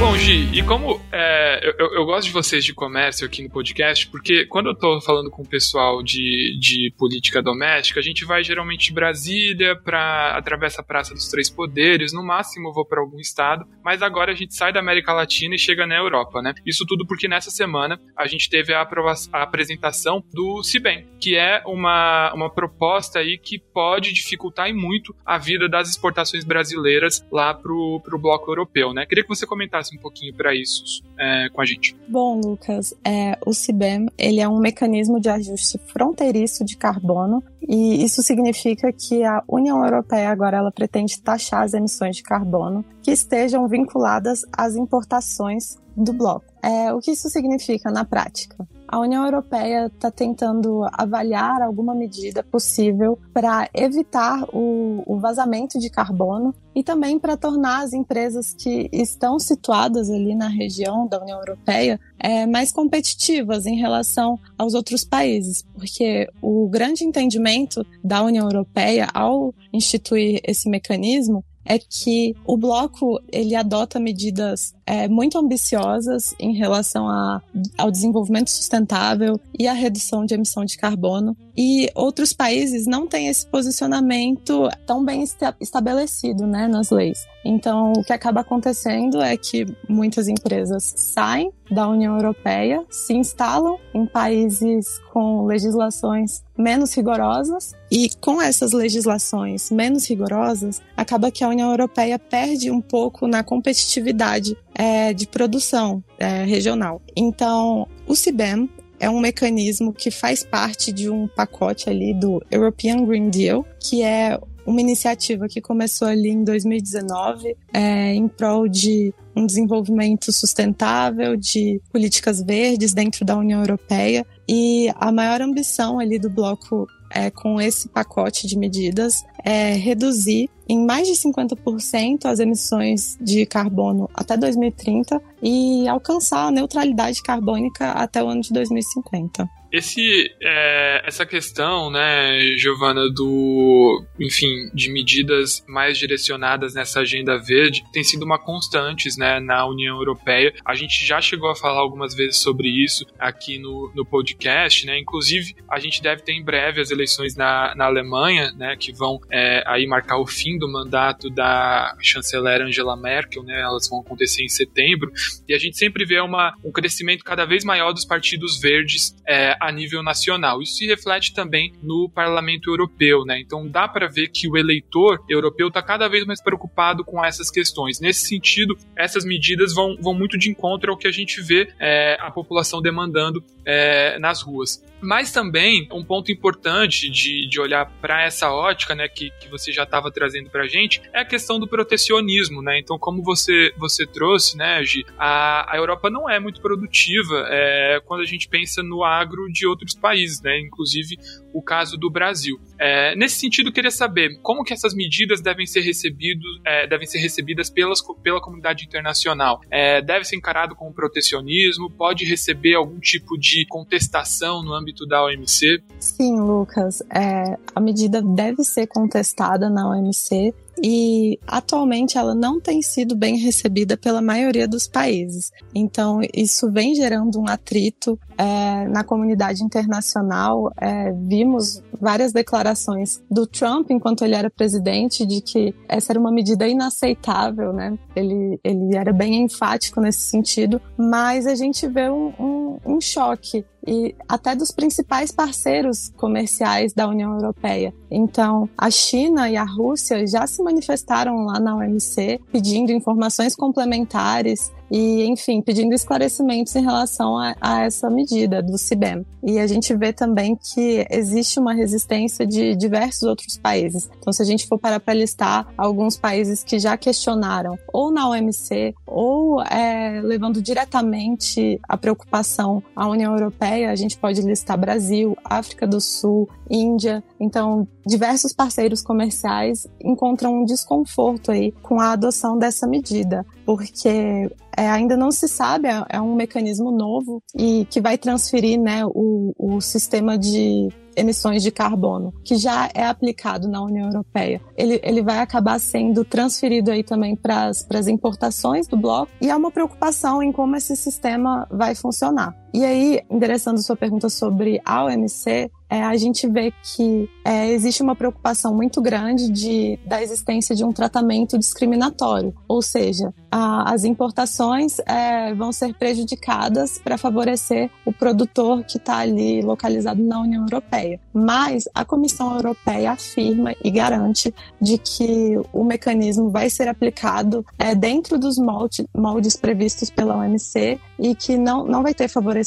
Bom, 0.00 0.16
Gi, 0.16 0.48
e 0.54 0.62
como 0.62 0.98
é, 1.12 1.74
eu, 1.78 1.92
eu, 1.92 2.06
gosto 2.06 2.28
de 2.28 2.32
vocês 2.32 2.64
de 2.64 2.72
comércio 2.72 3.26
aqui 3.26 3.42
no 3.42 3.50
podcast, 3.50 4.08
porque 4.08 4.46
quando 4.46 4.70
eu 4.70 4.74
tô 4.74 4.98
falando 5.02 5.30
com 5.30 5.42
o 5.42 5.46
pessoal 5.46 6.02
de, 6.02 6.58
de 6.58 6.90
política 6.96 7.42
doméstica, 7.42 8.00
a 8.00 8.02
gente 8.02 8.24
vai 8.24 8.42
geralmente 8.42 8.86
de 8.86 8.94
Brasília 8.94 9.76
para 9.76 10.38
atravessa 10.38 10.80
a 10.80 10.84
Praça 10.84 11.12
dos 11.12 11.28
Três 11.28 11.50
Poderes, 11.50 12.14
no 12.14 12.24
máximo 12.24 12.72
vou 12.72 12.86
para 12.86 12.98
algum 12.98 13.18
estado, 13.18 13.66
mas 13.84 14.00
agora 14.00 14.32
a 14.32 14.34
gente 14.34 14.54
sai 14.54 14.72
da 14.72 14.80
América 14.80 15.12
Latina 15.12 15.54
e 15.54 15.58
chega 15.58 15.86
na 15.86 15.96
Europa, 15.96 16.40
né? 16.40 16.54
Isso 16.64 16.86
tudo 16.86 17.06
porque 17.06 17.28
nessa 17.28 17.50
semana 17.50 18.00
a 18.16 18.26
gente 18.26 18.48
teve 18.48 18.72
a, 18.72 18.80
a 18.80 19.42
apresentação 19.42 20.24
do 20.32 20.62
CIBEM, 20.62 21.06
que 21.20 21.36
é 21.36 21.62
uma, 21.66 22.32
uma 22.32 22.48
proposta 22.48 23.18
aí 23.18 23.36
que 23.36 23.58
pode 23.58 24.14
dificultar 24.14 24.70
e 24.70 24.72
muito 24.72 25.14
a 25.26 25.36
vida 25.36 25.68
das 25.68 25.90
exportações 25.90 26.42
brasileiras 26.42 27.22
lá 27.30 27.52
pro, 27.52 28.00
pro 28.02 28.18
bloco 28.18 28.50
europeu, 28.50 28.94
né? 28.94 29.04
Queria 29.04 29.22
que 29.22 29.28
você 29.28 29.46
comentasse 29.46 29.89
um 29.96 30.00
pouquinho 30.00 30.34
para 30.34 30.54
isso 30.54 31.02
é, 31.18 31.48
com 31.50 31.60
a 31.60 31.64
gente. 31.64 31.96
Bom, 32.08 32.40
Lucas, 32.40 32.94
é, 33.04 33.38
o 33.44 33.52
CIBEM 33.52 34.08
ele 34.16 34.40
é 34.40 34.48
um 34.48 34.58
mecanismo 34.58 35.20
de 35.20 35.28
ajuste 35.28 35.78
fronteiriço 35.86 36.64
de 36.64 36.76
carbono 36.76 37.42
e 37.66 38.04
isso 38.04 38.22
significa 38.22 38.92
que 38.92 39.24
a 39.24 39.42
União 39.48 39.84
Europeia 39.84 40.30
agora 40.30 40.58
ela 40.58 40.72
pretende 40.72 41.20
taxar 41.20 41.62
as 41.62 41.74
emissões 41.74 42.16
de 42.16 42.22
carbono 42.22 42.84
que 43.02 43.10
estejam 43.10 43.66
vinculadas 43.68 44.42
às 44.52 44.76
importações 44.76 45.78
do 45.96 46.12
bloco. 46.12 46.46
É, 46.62 46.92
o 46.92 47.00
que 47.00 47.12
isso 47.12 47.28
significa 47.28 47.90
na 47.90 48.04
prática? 48.04 48.66
A 48.90 48.98
União 48.98 49.24
Europeia 49.24 49.86
está 49.86 50.10
tentando 50.10 50.84
avaliar 50.92 51.62
alguma 51.62 51.94
medida 51.94 52.42
possível 52.42 53.16
para 53.32 53.70
evitar 53.72 54.42
o, 54.52 55.04
o, 55.06 55.16
vazamento 55.20 55.78
de 55.78 55.88
carbono 55.88 56.52
e 56.74 56.82
também 56.82 57.16
para 57.16 57.36
tornar 57.36 57.84
as 57.84 57.92
empresas 57.92 58.52
que 58.52 58.88
estão 58.92 59.38
situadas 59.38 60.10
ali 60.10 60.34
na 60.34 60.48
região 60.48 61.06
da 61.06 61.22
União 61.22 61.38
Europeia 61.38 62.00
é, 62.18 62.46
mais 62.46 62.72
competitivas 62.72 63.64
em 63.64 63.76
relação 63.76 64.36
aos 64.58 64.74
outros 64.74 65.04
países, 65.04 65.64
porque 65.72 66.28
o 66.42 66.68
grande 66.68 67.04
entendimento 67.04 67.86
da 68.02 68.24
União 68.24 68.46
Europeia 68.46 69.08
ao 69.14 69.54
instituir 69.72 70.40
esse 70.42 70.68
mecanismo 70.68 71.44
é 71.64 71.78
que 71.78 72.34
o 72.44 72.56
bloco 72.56 73.20
ele 73.30 73.54
adota 73.54 74.00
medidas 74.00 74.74
é, 74.90 75.06
muito 75.06 75.38
ambiciosas 75.38 76.34
em 76.36 76.52
relação 76.52 77.08
a, 77.08 77.40
ao 77.78 77.92
desenvolvimento 77.92 78.50
sustentável 78.50 79.40
e 79.56 79.68
à 79.68 79.72
redução 79.72 80.26
de 80.26 80.34
emissão 80.34 80.64
de 80.64 80.76
carbono. 80.76 81.36
E 81.56 81.88
outros 81.94 82.32
países 82.32 82.88
não 82.88 83.06
têm 83.06 83.28
esse 83.28 83.46
posicionamento 83.46 84.68
tão 84.84 85.04
bem 85.04 85.22
estabelecido 85.60 86.44
né, 86.44 86.66
nas 86.66 86.90
leis. 86.90 87.24
Então, 87.44 87.92
o 87.92 88.02
que 88.02 88.12
acaba 88.12 88.40
acontecendo 88.40 89.22
é 89.22 89.36
que 89.36 89.64
muitas 89.88 90.26
empresas 90.26 90.92
saem 90.96 91.52
da 91.70 91.88
União 91.88 92.16
Europeia, 92.16 92.84
se 92.90 93.14
instalam 93.14 93.78
em 93.94 94.04
países 94.04 94.98
com 95.12 95.44
legislações 95.46 96.42
menos 96.58 96.92
rigorosas 96.94 97.72
e 97.90 98.10
com 98.20 98.42
essas 98.42 98.72
legislações 98.72 99.70
menos 99.70 100.08
rigorosas, 100.08 100.82
acaba 100.96 101.30
que 101.30 101.44
a 101.44 101.48
União 101.48 101.70
Europeia 101.70 102.18
perde 102.18 102.70
um 102.70 102.80
pouco 102.80 103.26
na 103.26 103.42
competitividade 103.42 104.56
é, 104.80 105.12
de 105.12 105.26
produção 105.26 106.02
é, 106.18 106.42
regional. 106.44 107.02
Então, 107.14 107.86
o 108.06 108.16
CIBEM 108.16 108.66
é 108.98 109.10
um 109.10 109.20
mecanismo 109.20 109.92
que 109.92 110.10
faz 110.10 110.42
parte 110.42 110.90
de 110.90 111.10
um 111.10 111.28
pacote 111.28 111.90
ali 111.90 112.14
do 112.14 112.42
European 112.50 113.04
Green 113.04 113.28
Deal, 113.28 113.66
que 113.78 114.02
é 114.02 114.40
uma 114.64 114.80
iniciativa 114.80 115.48
que 115.48 115.60
começou 115.60 116.08
ali 116.08 116.30
em 116.30 116.42
2019 116.42 117.54
é, 117.74 118.14
em 118.14 118.26
prol 118.26 118.66
de 118.66 119.12
um 119.36 119.44
desenvolvimento 119.44 120.32
sustentável, 120.32 121.36
de 121.36 121.78
políticas 121.92 122.42
verdes 122.42 122.94
dentro 122.94 123.22
da 123.22 123.36
União 123.36 123.60
Europeia. 123.60 124.26
E 124.48 124.90
a 124.94 125.12
maior 125.12 125.42
ambição 125.42 125.98
ali 125.98 126.18
do 126.18 126.30
bloco 126.30 126.86
é, 127.10 127.30
com 127.30 127.60
esse 127.60 127.88
pacote 127.88 128.46
de 128.46 128.56
medidas 128.56 129.24
é 129.44 129.72
reduzir 129.72 130.48
em 130.68 130.84
mais 130.84 131.08
de 131.08 131.14
50% 131.14 132.26
as 132.26 132.38
emissões 132.38 133.18
de 133.20 133.44
carbono 133.44 134.08
até 134.14 134.36
2030 134.36 135.20
e 135.42 135.88
alcançar 135.88 136.46
a 136.46 136.50
neutralidade 136.50 137.22
carbônica 137.22 137.90
até 137.90 138.22
o 138.22 138.28
ano 138.28 138.40
de 138.40 138.52
2050. 138.52 139.59
Esse, 139.72 140.34
é, 140.42 141.02
essa 141.06 141.24
questão, 141.24 141.90
né, 141.90 142.56
Giovana, 142.56 143.08
do, 143.10 144.04
enfim, 144.18 144.70
de 144.74 144.90
medidas 144.90 145.64
mais 145.68 145.96
direcionadas 145.96 146.74
nessa 146.74 147.00
agenda 147.00 147.38
verde 147.38 147.82
tem 147.92 148.02
sido 148.02 148.24
uma 148.24 148.38
constante, 148.38 149.08
né, 149.18 149.40
na 149.40 149.66
União 149.66 149.96
Europeia. 149.96 150.52
A 150.64 150.74
gente 150.74 151.06
já 151.06 151.20
chegou 151.20 151.50
a 151.50 151.56
falar 151.56 151.80
algumas 151.80 152.14
vezes 152.14 152.38
sobre 152.38 152.68
isso 152.68 153.04
aqui 153.18 153.58
no, 153.58 153.92
no 153.94 154.04
podcast, 154.04 154.86
né, 154.86 154.98
inclusive 154.98 155.54
a 155.68 155.78
gente 155.78 156.02
deve 156.02 156.22
ter 156.22 156.32
em 156.32 156.44
breve 156.44 156.80
as 156.80 156.90
eleições 156.90 157.36
na, 157.36 157.74
na 157.76 157.86
Alemanha, 157.86 158.52
né, 158.52 158.76
que 158.76 158.92
vão 158.92 159.20
é, 159.30 159.62
aí 159.66 159.86
marcar 159.86 160.18
o 160.18 160.26
fim 160.26 160.58
do 160.58 160.70
mandato 160.70 161.30
da 161.30 161.96
chanceler 162.00 162.62
Angela 162.62 162.96
Merkel, 162.96 163.42
né, 163.42 163.60
elas 163.60 163.88
vão 163.88 164.00
acontecer 164.00 164.42
em 164.42 164.48
setembro, 164.48 165.12
e 165.48 165.54
a 165.54 165.58
gente 165.58 165.76
sempre 165.76 166.04
vê 166.04 166.20
uma, 166.20 166.54
um 166.64 166.72
crescimento 166.72 167.24
cada 167.24 167.44
vez 167.44 167.64
maior 167.64 167.92
dos 167.92 168.04
partidos 168.04 168.60
verdes 168.60 169.14
é, 169.26 169.56
a 169.60 169.70
nível 169.70 170.02
nacional. 170.02 170.62
Isso 170.62 170.74
se 170.74 170.86
reflete 170.86 171.34
também 171.34 171.72
no 171.82 172.08
Parlamento 172.08 172.70
Europeu, 172.70 173.24
né? 173.24 173.38
Então 173.38 173.68
dá 173.68 173.86
para 173.86 174.08
ver 174.08 174.28
que 174.28 174.48
o 174.48 174.56
eleitor 174.56 175.22
europeu 175.28 175.68
está 175.68 175.82
cada 175.82 176.08
vez 176.08 176.24
mais 176.24 176.42
preocupado 176.42 177.04
com 177.04 177.24
essas 177.24 177.50
questões. 177.50 178.00
Nesse 178.00 178.26
sentido, 178.26 178.76
essas 178.96 179.24
medidas 179.24 179.74
vão, 179.74 179.96
vão 180.00 180.14
muito 180.14 180.38
de 180.38 180.50
encontro 180.50 180.90
ao 180.90 180.96
que 180.96 181.06
a 181.06 181.12
gente 181.12 181.42
vê 181.42 181.68
é, 181.78 182.16
a 182.20 182.30
população 182.30 182.80
demandando 182.80 183.44
é, 183.64 184.18
nas 184.18 184.42
ruas. 184.42 184.82
Mas 185.00 185.32
também 185.32 185.88
um 185.92 186.04
ponto 186.04 186.30
importante 186.30 187.10
de, 187.10 187.48
de 187.48 187.60
olhar 187.60 187.86
para 188.00 188.24
essa 188.24 188.50
ótica, 188.50 188.94
né, 188.94 189.08
que, 189.08 189.30
que 189.40 189.48
você 189.48 189.72
já 189.72 189.84
estava 189.84 190.10
trazendo 190.10 190.50
para 190.50 190.64
a 190.64 190.68
gente, 190.68 191.02
é 191.12 191.20
a 191.20 191.24
questão 191.24 191.58
do 191.58 191.66
protecionismo, 191.66 192.62
né? 192.62 192.78
Então, 192.78 192.98
como 192.98 193.22
você 193.22 193.72
você 193.76 194.06
trouxe, 194.06 194.56
né, 194.56 194.82
Gi, 194.84 195.04
a, 195.18 195.74
a 195.74 195.76
Europa 195.76 196.10
não 196.10 196.28
é 196.28 196.38
muito 196.38 196.60
produtiva 196.60 197.46
é, 197.48 198.00
quando 198.04 198.20
a 198.20 198.26
gente 198.26 198.48
pensa 198.48 198.82
no 198.82 199.02
agro 199.04 199.50
de 199.50 199.66
outros 199.66 199.94
países, 199.94 200.40
né? 200.42 200.58
Inclusive 200.60 201.16
o 201.52 201.62
caso 201.62 201.96
do 201.96 202.10
Brasil. 202.10 202.60
É, 202.78 203.14
nesse 203.16 203.38
sentido, 203.38 203.72
queria 203.72 203.90
saber 203.90 204.38
como 204.42 204.64
que 204.64 204.72
essas 204.72 204.94
medidas 204.94 205.40
devem 205.40 205.66
ser 205.66 205.80
recebidos, 205.80 206.60
é, 206.64 206.86
devem 206.86 207.06
ser 207.06 207.18
recebidas 207.18 207.68
pelas, 207.70 208.00
pela 208.22 208.40
comunidade 208.40 208.84
internacional. 208.84 209.60
É, 209.70 210.00
deve 210.00 210.24
ser 210.24 210.36
encarado 210.36 210.74
como 210.74 210.92
protecionismo? 210.92 211.90
Pode 211.90 212.24
receber 212.24 212.74
algum 212.74 212.98
tipo 212.98 213.38
de 213.38 213.66
contestação 213.66 214.62
no 214.62 214.74
âmbito 214.74 214.89
da 215.06 215.24
OMC? 215.24 215.82
Sim, 215.98 216.40
Lucas. 216.40 217.02
É, 217.14 217.56
a 217.74 217.80
medida 217.80 218.22
deve 218.22 218.64
ser 218.64 218.86
contestada 218.86 219.68
na 219.68 219.88
OMC 219.90 220.54
e 220.82 221.38
atualmente 221.46 222.16
ela 222.16 222.34
não 222.34 222.58
tem 222.58 222.80
sido 222.80 223.14
bem 223.14 223.36
recebida 223.36 223.96
pela 223.96 224.22
maioria 224.22 224.66
dos 224.66 224.86
países. 224.86 225.52
Então, 225.74 226.20
isso 226.34 226.70
vem 226.70 226.94
gerando 226.94 227.38
um 227.38 227.48
atrito 227.48 228.18
é, 228.38 228.88
na 228.88 229.04
comunidade 229.04 229.62
internacional. 229.62 230.72
É, 230.80 231.12
vimos 231.12 231.82
várias 232.00 232.32
declarações 232.32 233.22
do 233.30 233.46
Trump, 233.46 233.90
enquanto 233.90 234.24
ele 234.24 234.34
era 234.34 234.48
presidente, 234.48 235.26
de 235.26 235.42
que 235.42 235.74
essa 235.86 236.12
era 236.12 236.20
uma 236.20 236.32
medida 236.32 236.66
inaceitável, 236.66 237.72
né? 237.72 237.98
Ele, 238.16 238.58
ele 238.64 238.96
era 238.96 239.12
bem 239.12 239.42
enfático 239.42 240.00
nesse 240.00 240.20
sentido, 240.20 240.80
mas 240.96 241.46
a 241.46 241.54
gente 241.54 241.86
vê 241.86 242.08
um, 242.08 242.32
um, 242.38 242.78
um 242.86 243.00
choque 243.00 243.64
e 243.86 244.14
até 244.28 244.54
dos 244.54 244.70
principais 244.70 245.30
parceiros 245.30 246.10
comerciais 246.16 246.92
da 246.92 247.08
União 247.08 247.34
Europeia. 247.34 247.94
Então, 248.10 248.68
a 248.76 248.90
China 248.90 249.48
e 249.48 249.56
a 249.56 249.64
Rússia 249.64 250.26
já 250.26 250.46
se 250.46 250.62
manifestaram 250.62 251.44
lá 251.44 251.58
na 251.58 251.76
OMC 251.76 252.40
pedindo 252.52 252.92
informações 252.92 253.54
complementares 253.54 254.70
e, 254.90 255.24
enfim, 255.24 255.62
pedindo 255.62 255.94
esclarecimentos 255.94 256.74
em 256.74 256.82
relação 256.82 257.38
a, 257.38 257.54
a, 257.60 257.84
essa 257.84 258.10
medida 258.10 258.62
do 258.62 258.76
CIBEM. 258.76 259.24
E 259.42 259.58
a 259.58 259.66
gente 259.66 259.94
vê 259.94 260.12
também 260.12 260.56
que 260.56 261.06
existe 261.10 261.58
uma 261.58 261.72
resistência 261.72 262.46
de 262.46 262.74
diversos 262.74 263.22
outros 263.22 263.56
países. 263.56 264.10
Então, 264.18 264.32
se 264.32 264.42
a 264.42 264.44
gente 264.44 264.66
for 264.66 264.78
parar 264.78 265.00
para 265.00 265.14
listar 265.14 265.72
alguns 265.78 266.16
países 266.16 266.62
que 266.64 266.78
já 266.78 266.96
questionaram, 266.96 267.78
ou 267.92 268.10
na 268.10 268.28
OMC, 268.28 268.94
ou 269.06 269.62
é, 269.62 270.20
levando 270.22 270.60
diretamente 270.60 271.80
a 271.88 271.96
preocupação 271.96 272.82
à 272.94 273.08
União 273.08 273.32
Europeia, 273.32 273.90
a 273.90 273.96
gente 273.96 274.18
pode 274.18 274.42
listar 274.42 274.78
Brasil, 274.78 275.36
África 275.44 275.86
do 275.86 276.00
Sul, 276.00 276.48
Índia. 276.68 277.22
Então, 277.38 277.86
diversos 278.06 278.52
parceiros 278.52 279.02
comerciais 279.02 279.86
encontram 280.02 280.60
um 280.60 280.64
desconforto 280.64 281.50
aí 281.50 281.72
com 281.82 282.00
a 282.00 282.12
adoção 282.12 282.58
dessa 282.58 282.86
medida, 282.86 283.44
porque 283.70 284.50
é, 284.76 284.88
ainda 284.88 285.16
não 285.16 285.30
se 285.30 285.46
sabe, 285.46 285.86
é, 285.86 286.04
é, 286.08 286.20
um 286.20 286.34
mecanismo 286.34 286.90
novo 286.90 287.40
e 287.54 287.86
que 287.88 288.00
vai 288.00 288.18
transferir 288.18 288.80
né, 288.80 289.06
o, 289.06 289.54
o 289.56 289.80
sistema 289.80 290.36
de 290.36 290.88
emissões 291.14 291.62
de 291.62 291.70
carbono, 291.70 292.32
que 292.44 292.56
já 292.56 292.90
é 292.92 293.04
aplicado 293.04 293.68
na 293.68 293.80
União 293.80 294.08
Europeia. 294.08 294.60
Ele, 294.76 295.00
ele 295.04 295.22
vai 295.22 295.38
acabar 295.38 295.78
sendo 295.78 296.24
transferido 296.24 296.90
aí 296.90 297.04
também 297.04 297.36
para 297.36 297.66
as 297.68 298.08
importações 298.08 298.88
do 298.88 298.96
bloco 298.96 299.30
e 299.40 299.48
há 299.48 299.56
uma 299.56 299.70
preocupação 299.70 300.42
em 300.42 300.50
como 300.50 300.74
esse 300.74 300.96
sistema 300.96 301.68
vai 301.70 301.94
funcionar. 301.94 302.59
E 302.72 302.84
aí, 302.84 303.20
endereçando 303.28 303.82
sua 303.82 303.96
pergunta 303.96 304.28
sobre 304.28 304.80
a 304.84 305.04
OMC, 305.04 305.70
é, 305.90 306.04
a 306.04 306.16
gente 306.16 306.46
vê 306.46 306.72
que 306.94 307.28
é, 307.44 307.68
existe 307.72 308.00
uma 308.00 308.14
preocupação 308.14 308.72
muito 308.72 309.02
grande 309.02 309.50
de, 309.50 309.98
da 310.06 310.22
existência 310.22 310.74
de 310.76 310.84
um 310.84 310.92
tratamento 310.92 311.58
discriminatório, 311.58 312.54
ou 312.68 312.80
seja, 312.80 313.34
a, 313.50 313.92
as 313.92 314.04
importações 314.04 315.00
é, 315.00 315.52
vão 315.52 315.72
ser 315.72 315.92
prejudicadas 315.94 316.96
para 316.98 317.18
favorecer 317.18 317.90
o 318.06 318.12
produtor 318.12 318.84
que 318.84 318.98
está 318.98 319.16
ali 319.16 319.60
localizado 319.62 320.22
na 320.22 320.40
União 320.40 320.62
Europeia. 320.62 321.18
Mas 321.32 321.88
a 321.92 322.04
Comissão 322.04 322.54
Europeia 322.54 323.10
afirma 323.10 323.74
e 323.82 323.90
garante 323.90 324.54
de 324.80 324.96
que 324.96 325.58
o 325.72 325.82
mecanismo 325.82 326.50
vai 326.50 326.70
ser 326.70 326.86
aplicado 326.86 327.66
é, 327.76 327.96
dentro 327.96 328.38
dos 328.38 328.58
molde, 328.58 329.08
moldes 329.12 329.56
previstos 329.56 330.08
pela 330.08 330.36
OMC 330.36 331.00
e 331.18 331.34
que 331.34 331.58
não, 331.58 331.84
não 331.84 332.02
vai 332.04 332.14
ter 332.14 332.28
favorecimento 332.28 332.59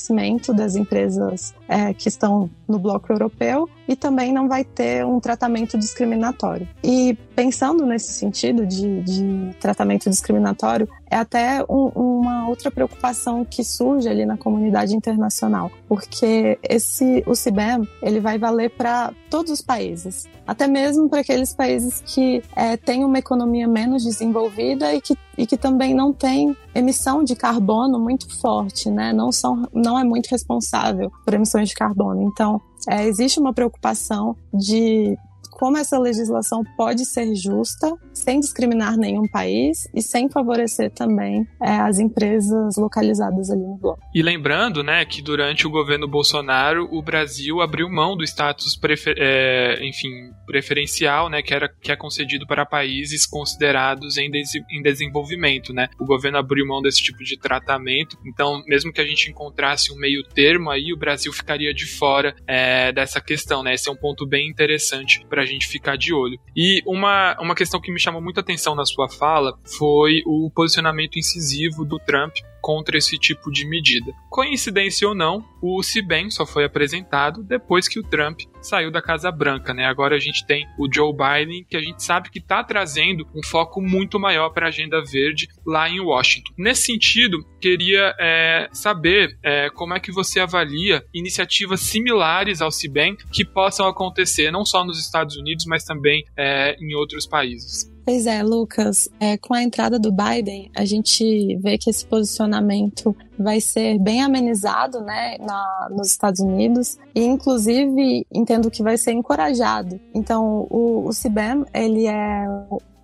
das 0.53 0.75
empresas 0.75 1.53
é, 1.73 1.91
que 1.91 2.07
estão 2.07 2.51
no 2.67 2.77
bloco 2.77 3.11
europeu 3.11 3.67
e 3.87 3.95
também 3.95 4.31
não 4.31 4.47
vai 4.47 4.63
ter 4.63 5.03
um 5.03 5.19
tratamento 5.19 5.75
discriminatório. 5.75 6.67
E 6.83 7.17
pensando 7.35 7.83
nesse 7.83 8.13
sentido 8.13 8.63
de, 8.65 9.01
de 9.01 9.55
tratamento 9.59 10.07
discriminatório, 10.07 10.87
é 11.09 11.17
até 11.17 11.63
um, 11.67 11.87
uma 11.95 12.47
outra 12.47 12.69
preocupação 12.69 13.43
que 13.43 13.63
surge 13.63 14.07
ali 14.07 14.23
na 14.25 14.37
comunidade 14.37 14.95
internacional, 14.95 15.71
porque 15.87 16.59
esse 16.61 17.23
o 17.25 17.35
CIBEM 17.35 17.87
ele 18.01 18.19
vai 18.19 18.37
valer 18.37 18.69
para 18.69 19.11
todos 19.29 19.51
os 19.51 19.61
países, 19.61 20.27
até 20.45 20.67
mesmo 20.67 21.09
para 21.09 21.21
aqueles 21.21 21.53
países 21.53 22.01
que 22.05 22.43
é, 22.55 22.77
têm 22.77 23.03
uma 23.03 23.17
economia 23.17 23.67
menos 23.67 24.03
desenvolvida 24.03 24.93
e 24.93 25.01
que, 25.01 25.17
e 25.37 25.47
que 25.47 25.57
também 25.57 25.93
não 25.93 26.13
têm 26.13 26.55
emissão 26.73 27.23
de 27.23 27.35
carbono 27.35 27.99
muito 27.99 28.29
forte, 28.39 28.89
né? 28.89 29.13
Não 29.13 29.31
são, 29.31 29.67
não 29.73 29.97
é 29.97 30.03
muito 30.03 30.27
responsável 30.27 31.11
por 31.23 31.33
emissões 31.33 31.62
de 31.63 31.73
carbono. 31.73 32.21
Então, 32.23 32.61
é, 32.89 33.05
existe 33.05 33.39
uma 33.39 33.53
preocupação 33.53 34.35
de 34.53 35.17
como 35.53 35.77
essa 35.77 35.97
legislação 35.97 36.63
pode 36.75 37.05
ser 37.05 37.33
justa, 37.35 37.93
sem 38.13 38.39
discriminar 38.39 38.97
nenhum 38.97 39.27
país 39.27 39.87
e 39.93 40.01
sem 40.01 40.29
favorecer 40.29 40.91
também 40.91 41.47
é, 41.61 41.77
as 41.77 41.99
empresas 41.99 42.75
localizadas 42.77 43.49
ali 43.49 43.61
no 43.61 43.77
bloco. 43.77 43.99
E 44.13 44.21
lembrando, 44.21 44.83
né, 44.83 45.05
que 45.05 45.21
durante 45.21 45.65
o 45.67 45.69
governo 45.69 46.07
Bolsonaro, 46.07 46.87
o 46.91 47.01
Brasil 47.01 47.61
abriu 47.61 47.89
mão 47.89 48.15
do 48.15 48.23
status, 48.23 48.75
prefer 48.75 49.15
é, 49.17 49.85
enfim, 49.85 50.09
preferencial, 50.45 51.29
né, 51.29 51.41
que, 51.41 51.53
era, 51.53 51.69
que 51.69 51.91
é 51.91 51.95
concedido 51.95 52.45
para 52.45 52.65
países 52.65 53.25
considerados 53.25 54.17
em, 54.17 54.29
des 54.29 54.49
em 54.71 54.81
desenvolvimento, 54.81 55.73
né. 55.73 55.87
O 55.99 56.05
governo 56.05 56.37
abriu 56.37 56.65
mão 56.65 56.81
desse 56.81 57.01
tipo 57.01 57.23
de 57.23 57.37
tratamento, 57.37 58.17
então, 58.25 58.63
mesmo 58.67 58.91
que 58.91 59.01
a 59.01 59.05
gente 59.05 59.29
encontrasse 59.29 59.91
um 59.91 59.97
meio 59.97 60.23
termo 60.23 60.69
aí, 60.69 60.91
o 60.93 60.97
Brasil 60.97 61.31
ficaria 61.31 61.73
de 61.73 61.85
fora 61.85 62.35
é, 62.47 62.91
dessa 62.91 63.21
questão, 63.21 63.63
né. 63.63 63.73
Esse 63.73 63.89
é 63.89 63.91
um 63.91 63.95
ponto 63.95 64.25
bem 64.25 64.49
interessante 64.49 65.25
para 65.29 65.42
gente 65.45 65.67
ficar 65.67 65.97
de 65.97 66.13
olho. 66.13 66.39
E 66.55 66.81
uma, 66.85 67.35
uma 67.39 67.55
questão 67.55 67.79
que 67.79 67.91
me 67.91 67.99
chamou 67.99 68.21
muita 68.21 68.41
atenção 68.41 68.75
na 68.75 68.85
sua 68.85 69.09
fala 69.09 69.57
foi 69.77 70.21
o 70.25 70.51
posicionamento 70.53 71.17
incisivo 71.17 71.85
do 71.85 71.99
Trump 71.99 72.35
contra 72.63 72.97
esse 72.97 73.17
tipo 73.17 73.51
de 73.51 73.67
medida. 73.67 74.13
Coincidência 74.29 75.05
ou 75.05 75.13
não, 75.13 75.45
o 75.61 75.81
CBEM 75.81 76.31
só 76.31 76.45
foi 76.45 76.63
apresentado 76.63 77.43
depois 77.43 77.89
que 77.89 77.99
o 77.99 78.03
Trump 78.03 78.39
saiu 78.61 78.89
da 78.89 79.01
Casa 79.01 79.29
Branca, 79.29 79.73
né? 79.73 79.85
Agora 79.85 80.15
a 80.15 80.19
gente 80.19 80.47
tem 80.47 80.65
o 80.79 80.87
Joe 80.89 81.11
Biden, 81.11 81.65
que 81.69 81.75
a 81.75 81.81
gente 81.81 82.01
sabe 82.01 82.29
que 82.29 82.39
está 82.39 82.63
trazendo 82.63 83.27
um 83.35 83.43
foco 83.43 83.81
muito 83.81 84.17
maior 84.17 84.49
para 84.51 84.67
a 84.67 84.69
agenda 84.69 85.03
verde 85.03 85.49
lá 85.65 85.89
em 85.89 85.99
Washington. 85.99 86.53
Nesse 86.57 86.83
sentido, 86.83 87.45
queria 87.59 88.15
é, 88.17 88.69
saber 88.71 89.37
é, 89.43 89.69
como 89.69 89.93
é 89.93 89.99
que 89.99 90.13
você 90.13 90.39
avalia 90.39 91.03
iniciativas 91.13 91.81
similares 91.81 92.61
ao 92.61 92.69
CBEM 92.69 93.17
que 93.29 93.43
possam 93.43 93.87
acontecer 93.87 94.51
não 94.51 94.63
só 94.63 94.85
nos 94.85 94.97
Estados 94.97 95.35
Unidos, 95.35 95.65
mas 95.65 95.83
também 95.83 96.23
é, 96.37 96.77
em 96.79 96.95
outros 96.95 97.27
países. 97.27 97.92
Pois 98.05 98.25
é, 98.25 98.43
Lucas, 98.43 99.07
é, 99.17 99.37
com 99.37 99.53
a 99.53 99.63
entrada 99.63 99.97
do 99.97 100.11
Biden, 100.11 100.69
a 100.75 100.83
gente 100.83 101.55
vê 101.57 101.77
que 101.77 101.89
esse 101.89 102.05
posicionamento 102.05 103.15
vai 103.39 103.61
ser 103.61 103.97
bem 103.97 104.21
amenizado 104.21 104.99
né, 105.01 105.37
na, 105.39 105.87
nos 105.89 106.07
Estados 106.07 106.41
Unidos 106.41 106.97
e, 107.15 107.23
inclusive, 107.23 108.27
entendo 108.31 108.69
que 108.69 108.83
vai 108.83 108.97
ser 108.97 109.13
encorajado. 109.13 109.99
Então, 110.13 110.67
o, 110.69 111.07
o 111.07 111.13
CIBEM, 111.13 111.63
ele 111.73 112.05
é 112.07 112.45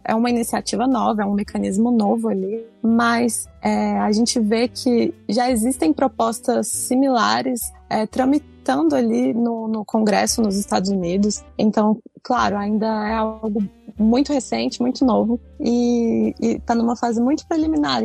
é 0.10 0.16
uma 0.16 0.30
iniciativa 0.30 0.88
nova, 0.88 1.22
é 1.22 1.26
um 1.26 1.34
mecanismo 1.34 1.92
novo 1.92 2.30
ali, 2.30 2.66
mas 2.82 3.48
é, 3.62 4.00
a 4.00 4.12
gente 4.12 4.40
vê 4.40 4.68
que 4.68 5.14
já 5.30 5.52
existem 5.52 5.94
propostas 5.94 6.68
similares 6.68 7.72
é, 7.88 8.08
tramitando 8.08 8.96
ali 8.96 9.36
no, 9.36 9.68
no 9.68 9.86
Congresso 9.86 10.42
nos 10.42 10.58
Estados 10.58 10.90
Unidos. 10.90 11.44
Então, 11.58 12.00
claro, 12.24 12.58
ainda 12.58 12.88
é 13.08 13.14
algo 13.14 13.64
muito 14.00 14.34
recente, 14.34 14.82
muito 14.82 15.06
novo 15.06 15.40
e 15.60 16.34
está 16.40 16.74
numa 16.74 16.96
fase 16.96 17.22
muito 17.22 17.46
preliminar 17.48 18.02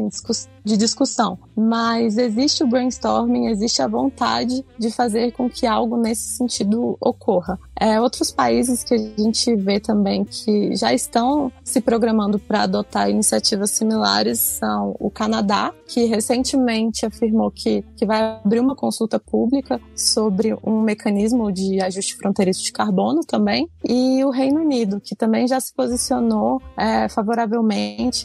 de 0.64 0.76
discussão. 0.76 1.38
Mas 1.54 2.16
existe 2.16 2.64
o 2.64 2.66
brainstorming, 2.66 3.46
existe 3.46 3.82
a 3.82 3.86
vontade 3.86 4.64
de 4.78 4.90
fazer 4.90 5.32
com 5.32 5.48
que 5.48 5.66
algo 5.66 5.96
nesse 5.96 6.36
sentido 6.36 6.96
ocorra. 7.00 7.58
É, 7.78 8.00
outros 8.00 8.30
países 8.30 8.82
que 8.82 8.94
a 8.94 8.98
gente 8.98 9.54
vê 9.56 9.78
também 9.78 10.24
que 10.24 10.74
já 10.74 10.92
estão 10.92 11.52
se 11.62 11.80
programando 11.80 12.38
para 12.38 12.62
adotar 12.62 13.10
iniciativas 13.10 13.70
similares 13.70 14.38
são 14.40 14.96
o 14.98 15.10
Canadá, 15.10 15.72
que 15.86 16.04
recentemente 16.04 17.04
afirmou 17.04 17.50
que, 17.50 17.84
que 17.96 18.06
vai 18.06 18.40
abrir 18.42 18.60
uma 18.60 18.74
consulta 18.74 19.18
pública 19.18 19.80
sobre 19.94 20.56
um 20.64 20.80
mecanismo 20.80 21.52
de 21.52 21.80
ajuste 21.80 22.16
fronteiriço 22.16 22.62
de 22.62 22.72
carbono 22.72 23.20
também, 23.22 23.68
e 23.84 24.24
o 24.24 24.30
Reino 24.30 24.60
Unido, 24.60 25.00
que 25.00 25.14
também 25.14 25.46
já 25.46 25.60
se 25.60 25.74
posicionou 25.74 26.60
é, 26.76 27.08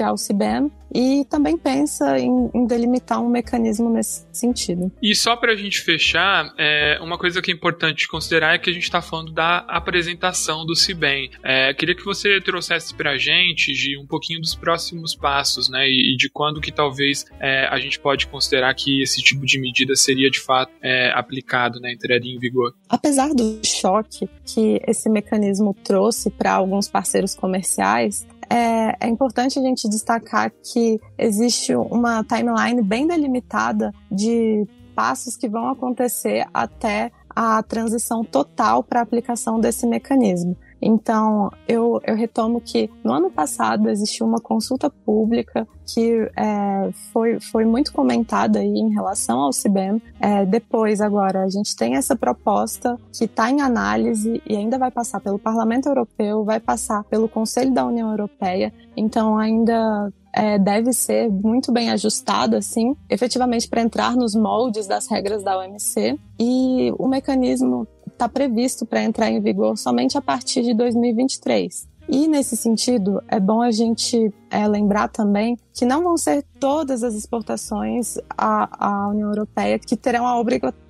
ao 0.04 0.16
CBAM 0.16 0.70
e 0.94 1.24
também 1.26 1.58
pensa 1.58 2.18
em, 2.18 2.50
em, 2.54 2.66
delimitar 2.66 3.22
um 3.22 3.30
mecanismo 3.30 3.90
nesse 3.90 4.26
sentido. 4.32 4.92
E 5.02 5.16
só 5.16 5.36
para 5.36 5.54
a 5.54 5.56
gente 5.56 5.82
fechar, 5.82 6.52
é, 6.58 7.00
uma 7.02 7.18
coisa 7.18 7.42
que 7.42 7.52
é 7.52 7.54
importante 7.54 8.08
considerar 8.08 8.56
é 8.56 8.58
que 8.58 8.70
a 8.70 8.74
gente 8.74 8.84
está 8.84 9.02
falando 9.02 9.32
da 9.32 9.60
apresentação 9.68 10.66
do 10.66 10.76
CIBEM. 10.76 11.30
É, 11.44 11.74
queria 11.74 11.96
que 11.96 12.04
você 12.04 12.42
trouxesse 12.42 12.94
para 12.94 13.12
a 13.12 13.18
gente 13.18 13.74
de 13.74 13.98
um 13.98 14.06
pouquinho 14.06 14.42
dos 14.42 14.56
próximos 14.56 15.16
passos, 15.16 15.70
né, 15.70 15.88
e, 15.88 16.14
e 16.14 16.18
de 16.18 16.30
quando 16.30 16.62
que 16.62 16.72
talvez 16.72 17.26
é, 17.40 17.68
a 17.68 17.80
gente 17.80 18.00
pode 18.00 18.28
considerar 18.28 18.74
que 18.74 19.02
esse 19.02 19.22
tipo 19.22 19.46
de 19.46 19.60
medida 19.60 19.96
seria 19.96 20.30
de 20.30 20.40
fato 20.40 20.72
é, 20.82 21.12
aplicado, 21.14 21.80
né, 21.80 21.94
entraria 21.94 22.34
em 22.34 22.40
vigor. 22.40 22.74
Apesar 22.88 23.34
do 23.34 23.60
choque 23.64 24.28
que 24.46 24.82
esse 24.88 25.10
mecanismo 25.10 25.76
trouxe 25.84 26.30
para 26.30 26.54
alguns 26.54 26.88
parceiros 26.88 27.36
comerciais, 27.36 28.26
é, 28.50 28.96
é 29.00 29.08
importante 29.08 29.60
a 29.60 29.62
gente 29.62 29.88
destacar 29.88 30.52
que 30.64 31.00
existe 31.18 31.76
uma 31.76 32.24
timeline 32.24 32.82
bem 32.82 33.08
delimitada 33.08 33.94
de 34.12 34.68
passos 34.96 35.38
que 35.38 35.48
vão 35.48 35.70
acontecer 35.70 36.46
até 36.54 37.12
a 37.30 37.62
transição 37.64 38.24
total 38.24 38.84
para 38.84 39.00
a 39.00 39.04
aplicação 39.04 39.60
desse 39.60 39.86
mecanismo. 39.86 40.58
Então, 40.82 41.52
eu, 41.68 42.00
eu 42.06 42.16
retomo 42.16 42.62
que 42.62 42.90
no 43.04 43.14
ano 43.14 43.30
passado 43.30 43.90
existiu 43.90 44.26
uma 44.26 44.40
consulta 44.40 44.90
pública 44.90 45.68
que 45.94 46.30
é, 46.38 46.92
foi, 47.12 47.40
foi 47.40 47.66
muito 47.66 47.92
comentada 47.92 48.60
aí 48.60 48.68
em 48.68 48.94
relação 48.94 49.40
ao 49.40 49.52
CIBEM. 49.52 50.02
É, 50.20 50.46
depois, 50.46 51.02
agora, 51.02 51.44
a 51.44 51.50
gente 51.50 51.76
tem 51.76 51.96
essa 51.96 52.16
proposta 52.16 52.98
que 53.12 53.26
está 53.26 53.50
em 53.50 53.62
análise 53.62 54.42
e 54.48 54.56
ainda 54.56 54.78
vai 54.78 54.92
passar 54.92 55.20
pelo 55.20 55.40
Parlamento 55.40 55.88
Europeu, 55.88 56.44
vai 56.44 56.60
passar 56.60 57.04
pelo 57.06 57.28
Conselho 57.28 57.74
da 57.74 57.86
União 57.86 58.10
Europeia. 58.12 58.72
Então, 58.96 59.38
ainda 59.38 60.12
é, 60.34 60.60
deve 60.60 60.94
ser 60.94 61.30
muito 61.30 61.72
bem 61.72 61.90
ajustada, 61.90 62.58
assim, 62.58 62.96
efetivamente 63.10 63.68
para 63.68 63.82
entrar 63.82 64.16
nos 64.16 64.36
moldes 64.36 64.88
das 64.88 65.08
regras 65.08 65.44
da 65.44 65.58
OMC. 65.58 66.20
E 66.40 66.94
o 66.98 67.08
mecanismo 67.08 67.88
está 68.20 68.28
previsto 68.28 68.86
para 68.86 69.02
entrar 69.02 69.32
em 69.32 69.40
vigor 69.40 69.78
somente 69.78 70.18
a 70.18 70.22
partir 70.22 70.62
de 70.62 70.74
2023. 70.74 71.88
E 72.12 72.28
nesse 72.28 72.58
sentido, 72.58 73.22
é 73.28 73.40
bom 73.40 73.62
a 73.62 73.72
gente 73.72 74.34
é, 74.50 74.68
lembrar 74.68 75.08
também 75.08 75.58
que 75.74 75.86
não 75.86 76.04
vão 76.04 76.18
ser 76.18 76.44
todas 76.60 77.04
as 77.04 77.14
exportações 77.14 78.18
à, 78.36 78.88
à 78.88 79.08
União 79.10 79.30
Europeia 79.30 79.78
que 79.78 79.96
terão 79.96 80.26
a 80.26 80.38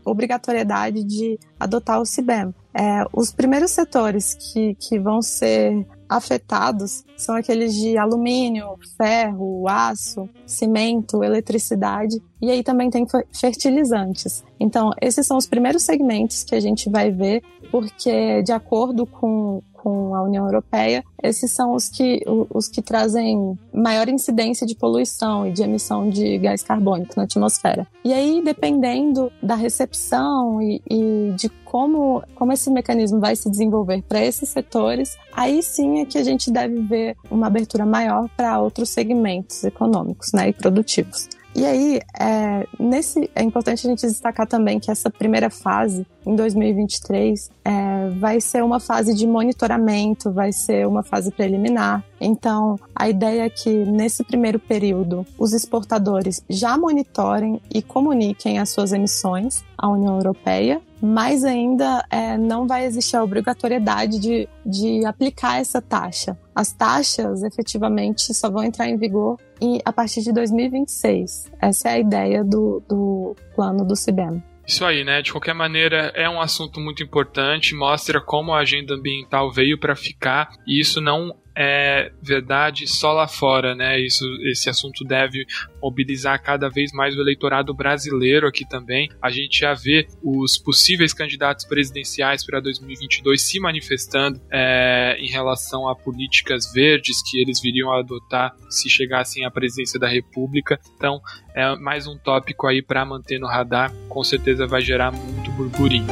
obrigatoriedade 0.06 1.04
de 1.04 1.38
adotar 1.60 2.02
o 2.02 2.06
CIBEM. 2.06 2.56
É, 2.74 3.04
os 3.12 3.32
primeiros 3.34 3.72
setores 3.72 4.34
que, 4.34 4.76
que 4.76 4.98
vão 4.98 5.22
ser 5.22 5.86
afetados 6.10 7.04
são 7.16 7.36
aqueles 7.36 7.76
de 7.76 7.98
alumínio, 7.98 8.76
ferro, 8.98 9.68
aço, 9.68 10.28
cimento, 10.46 11.24
eletricidade 11.24 12.22
e 12.42 12.50
aí 12.50 12.64
também 12.64 12.90
tem 12.90 13.06
fertilizantes. 13.32 14.44
Então, 14.60 14.92
esses 15.00 15.28
são 15.28 15.38
os 15.38 15.46
primeiros 15.46 15.84
segmentos 15.84 16.44
que 16.44 16.56
a 16.56 16.60
gente 16.60 16.90
vai 16.90 17.12
ver, 17.12 17.44
porque 17.72 18.42
de 18.42 18.52
acordo 18.52 19.06
com, 19.06 19.62
com 19.82 20.16
a 20.16 20.24
União 20.24 20.46
Europeia, 20.46 21.04
esses 21.22 21.52
são 21.52 21.74
os 21.74 21.90
que, 21.90 22.24
os 22.50 22.68
que 22.68 22.82
trazem 22.82 23.58
maior 23.74 24.08
incidência 24.10 24.66
de 24.66 24.76
poluição 24.76 25.48
e 25.48 25.52
de 25.52 25.64
emissão 25.64 26.10
de 26.10 26.38
gás 26.38 26.64
carbônico 26.64 27.14
na 27.18 27.24
atmosfera. 27.24 27.88
E 28.04 28.14
aí, 28.14 28.42
dependendo 28.44 29.32
da 29.42 29.56
recepção 29.56 30.62
e, 30.62 30.82
e 30.90 31.34
de 31.36 31.50
como, 31.66 32.24
como 32.36 32.52
esse 32.52 32.70
mecanismo 32.72 33.20
vai 33.20 33.36
se 33.36 33.50
desenvolver 33.50 34.02
para 34.04 34.24
esses 34.24 34.50
setores, 34.50 35.18
aí 35.34 35.62
sim 35.62 36.00
é 36.00 36.06
que 36.06 36.18
a 36.18 36.24
gente 36.24 36.52
deve 36.52 36.82
ver 36.82 37.16
uma 37.30 37.48
abertura 37.48 37.86
maior 37.86 38.28
para 38.36 38.60
outros 38.60 38.90
segmentos 38.90 39.64
econômicos 39.64 40.32
né, 40.34 40.50
e 40.50 40.54
produtivos. 40.54 41.28
E 41.56 41.66
aí, 41.66 42.00
é, 42.20 42.66
nesse, 42.80 43.30
é 43.36 43.44
importante 43.44 43.86
a 43.86 43.90
gente 43.90 44.02
destacar 44.02 44.48
também 44.48 44.80
que 44.80 44.92
essa 44.92 45.10
primeira 45.10 45.50
fase, 45.50 46.06
em 46.30 46.36
2023, 46.36 47.50
é, 47.66 48.10
vai 48.20 48.40
ser 48.40 48.64
uma 48.64 48.80
fase 48.80 49.16
de 49.16 49.26
monitoramento, 49.26 50.32
vai 50.32 50.52
ser 50.52 50.88
uma 50.88 51.02
fase 51.02 51.32
preliminar. 51.32 52.04
Então, 52.22 52.78
a 52.96 53.10
ideia 53.10 53.46
é 53.46 53.50
que 53.50 53.70
nesse 53.70 54.24
primeiro 54.24 54.60
período, 54.60 55.26
os 55.40 55.54
exportadores 55.54 56.44
já 56.48 56.78
monitorem 56.78 57.60
e 57.74 57.82
comuniquem 57.82 58.60
as 58.60 58.70
suas 58.70 58.94
emissões 58.94 59.64
à 59.76 59.90
União 59.90 60.18
Europeia, 60.18 60.80
mas 61.02 61.44
ainda 61.44 62.06
é, 62.12 62.38
não 62.38 62.68
vai 62.68 62.86
existir 62.86 63.16
a 63.16 63.24
obrigatoriedade 63.24 64.20
de, 64.20 64.48
de 64.64 65.06
aplicar 65.06 65.60
essa 65.60 65.82
taxa. 65.82 66.38
As 66.54 66.72
taxas 66.72 67.42
efetivamente 67.42 68.34
só 68.36 68.52
vão 68.52 68.64
entrar 68.64 68.88
em 68.88 68.98
vigor 68.98 69.40
a 69.84 69.92
partir 69.92 70.22
de 70.22 70.32
2026. 70.32 71.52
Essa 71.60 71.90
é 71.90 71.94
a 71.94 72.00
ideia 72.00 72.44
do, 72.44 72.84
do 72.88 73.36
plano 73.56 73.84
do 73.84 73.96
CIBEM. 73.96 74.44
Isso 74.70 74.86
aí, 74.86 75.04
né? 75.04 75.20
De 75.24 75.32
qualquer 75.32 75.56
maneira, 75.56 76.12
é 76.14 76.30
um 76.30 76.40
assunto 76.40 76.80
muito 76.80 77.02
importante, 77.02 77.74
mostra 77.74 78.22
como 78.22 78.54
a 78.54 78.60
agenda 78.60 78.94
ambiental 78.94 79.52
veio 79.52 79.80
para 79.80 79.96
ficar 79.96 80.52
e 80.68 80.80
isso 80.80 81.02
não 81.02 81.36
é 81.62 82.10
verdade 82.22 82.88
só 82.88 83.12
lá 83.12 83.28
fora, 83.28 83.76
né? 83.76 84.00
Isso, 84.00 84.24
esse 84.46 84.70
assunto 84.70 85.04
deve 85.04 85.46
mobilizar 85.82 86.42
cada 86.42 86.70
vez 86.70 86.94
mais 86.94 87.18
o 87.18 87.20
eleitorado 87.20 87.74
brasileiro 87.74 88.48
aqui 88.48 88.66
também. 88.66 89.10
A 89.22 89.30
gente 89.30 89.60
já 89.60 89.74
vê 89.74 90.08
os 90.24 90.58
possíveis 90.58 91.14
candidatos 91.14 91.66
presidenciais 91.66 92.46
para 92.46 92.62
2022 92.62 93.42
se 93.42 93.60
manifestando 93.60 94.40
é, 94.50 95.18
em 95.20 95.28
relação 95.28 95.90
a 95.90 95.96
políticas 95.96 96.72
verdes 96.72 97.22
que 97.30 97.42
eles 97.42 97.60
viriam 97.60 97.92
a 97.92 98.00
adotar 98.00 98.56
se 98.70 98.90
chegassem 98.90 99.44
à 99.44 99.52
presidência 99.52 100.00
da 100.00 100.08
República. 100.08 100.80
Então, 100.96 101.20
é 101.54 101.76
mais 101.76 102.08
um 102.08 102.18
tópico 102.18 102.68
aí 102.68 102.82
para 102.82 103.04
manter 103.04 103.38
no 103.38 103.48
radar. 103.48 103.94
Com 104.08 104.24
certeza 104.24 104.66
vai 104.66 104.82
gerar 104.82 105.12
muito 105.12 105.52
burburinho. 105.52 106.08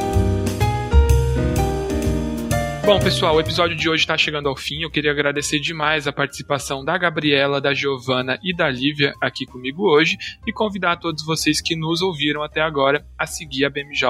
Bom, 2.88 2.98
pessoal, 2.98 3.36
o 3.36 3.40
episódio 3.40 3.76
de 3.76 3.86
hoje 3.86 4.04
está 4.04 4.16
chegando 4.16 4.48
ao 4.48 4.56
fim. 4.56 4.80
Eu 4.80 4.90
queria 4.90 5.10
agradecer 5.10 5.60
demais 5.60 6.06
a 6.06 6.12
participação 6.12 6.82
da 6.82 6.96
Gabriela, 6.96 7.60
da 7.60 7.74
Giovana 7.74 8.38
e 8.42 8.56
da 8.56 8.70
Lívia 8.70 9.12
aqui 9.20 9.44
comigo 9.44 9.82
hoje 9.82 10.16
e 10.46 10.52
convidar 10.54 10.96
todos 10.96 11.22
vocês 11.22 11.60
que 11.60 11.76
nos 11.76 12.00
ouviram 12.00 12.42
até 12.42 12.62
agora 12.62 13.04
a 13.18 13.26
seguir 13.26 13.66
a 13.66 13.68
BMJ 13.68 14.08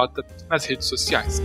nas 0.48 0.64
redes 0.64 0.86
sociais. 0.86 1.42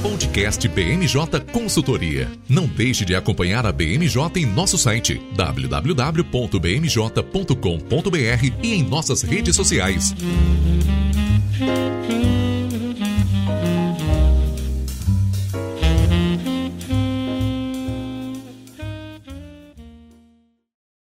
Podcast 0.00 0.66
BMJ 0.66 1.40
Consultoria. 1.52 2.26
Não 2.48 2.66
deixe 2.66 3.04
de 3.04 3.14
acompanhar 3.14 3.66
a 3.66 3.70
BMJ 3.70 4.16
em 4.36 4.46
nosso 4.46 4.78
site 4.78 5.20
www.bmj.com.br 5.36 6.22
e 8.62 8.72
em 8.72 8.82
nossas 8.82 9.20
redes 9.20 9.54
sociais. 9.54 10.14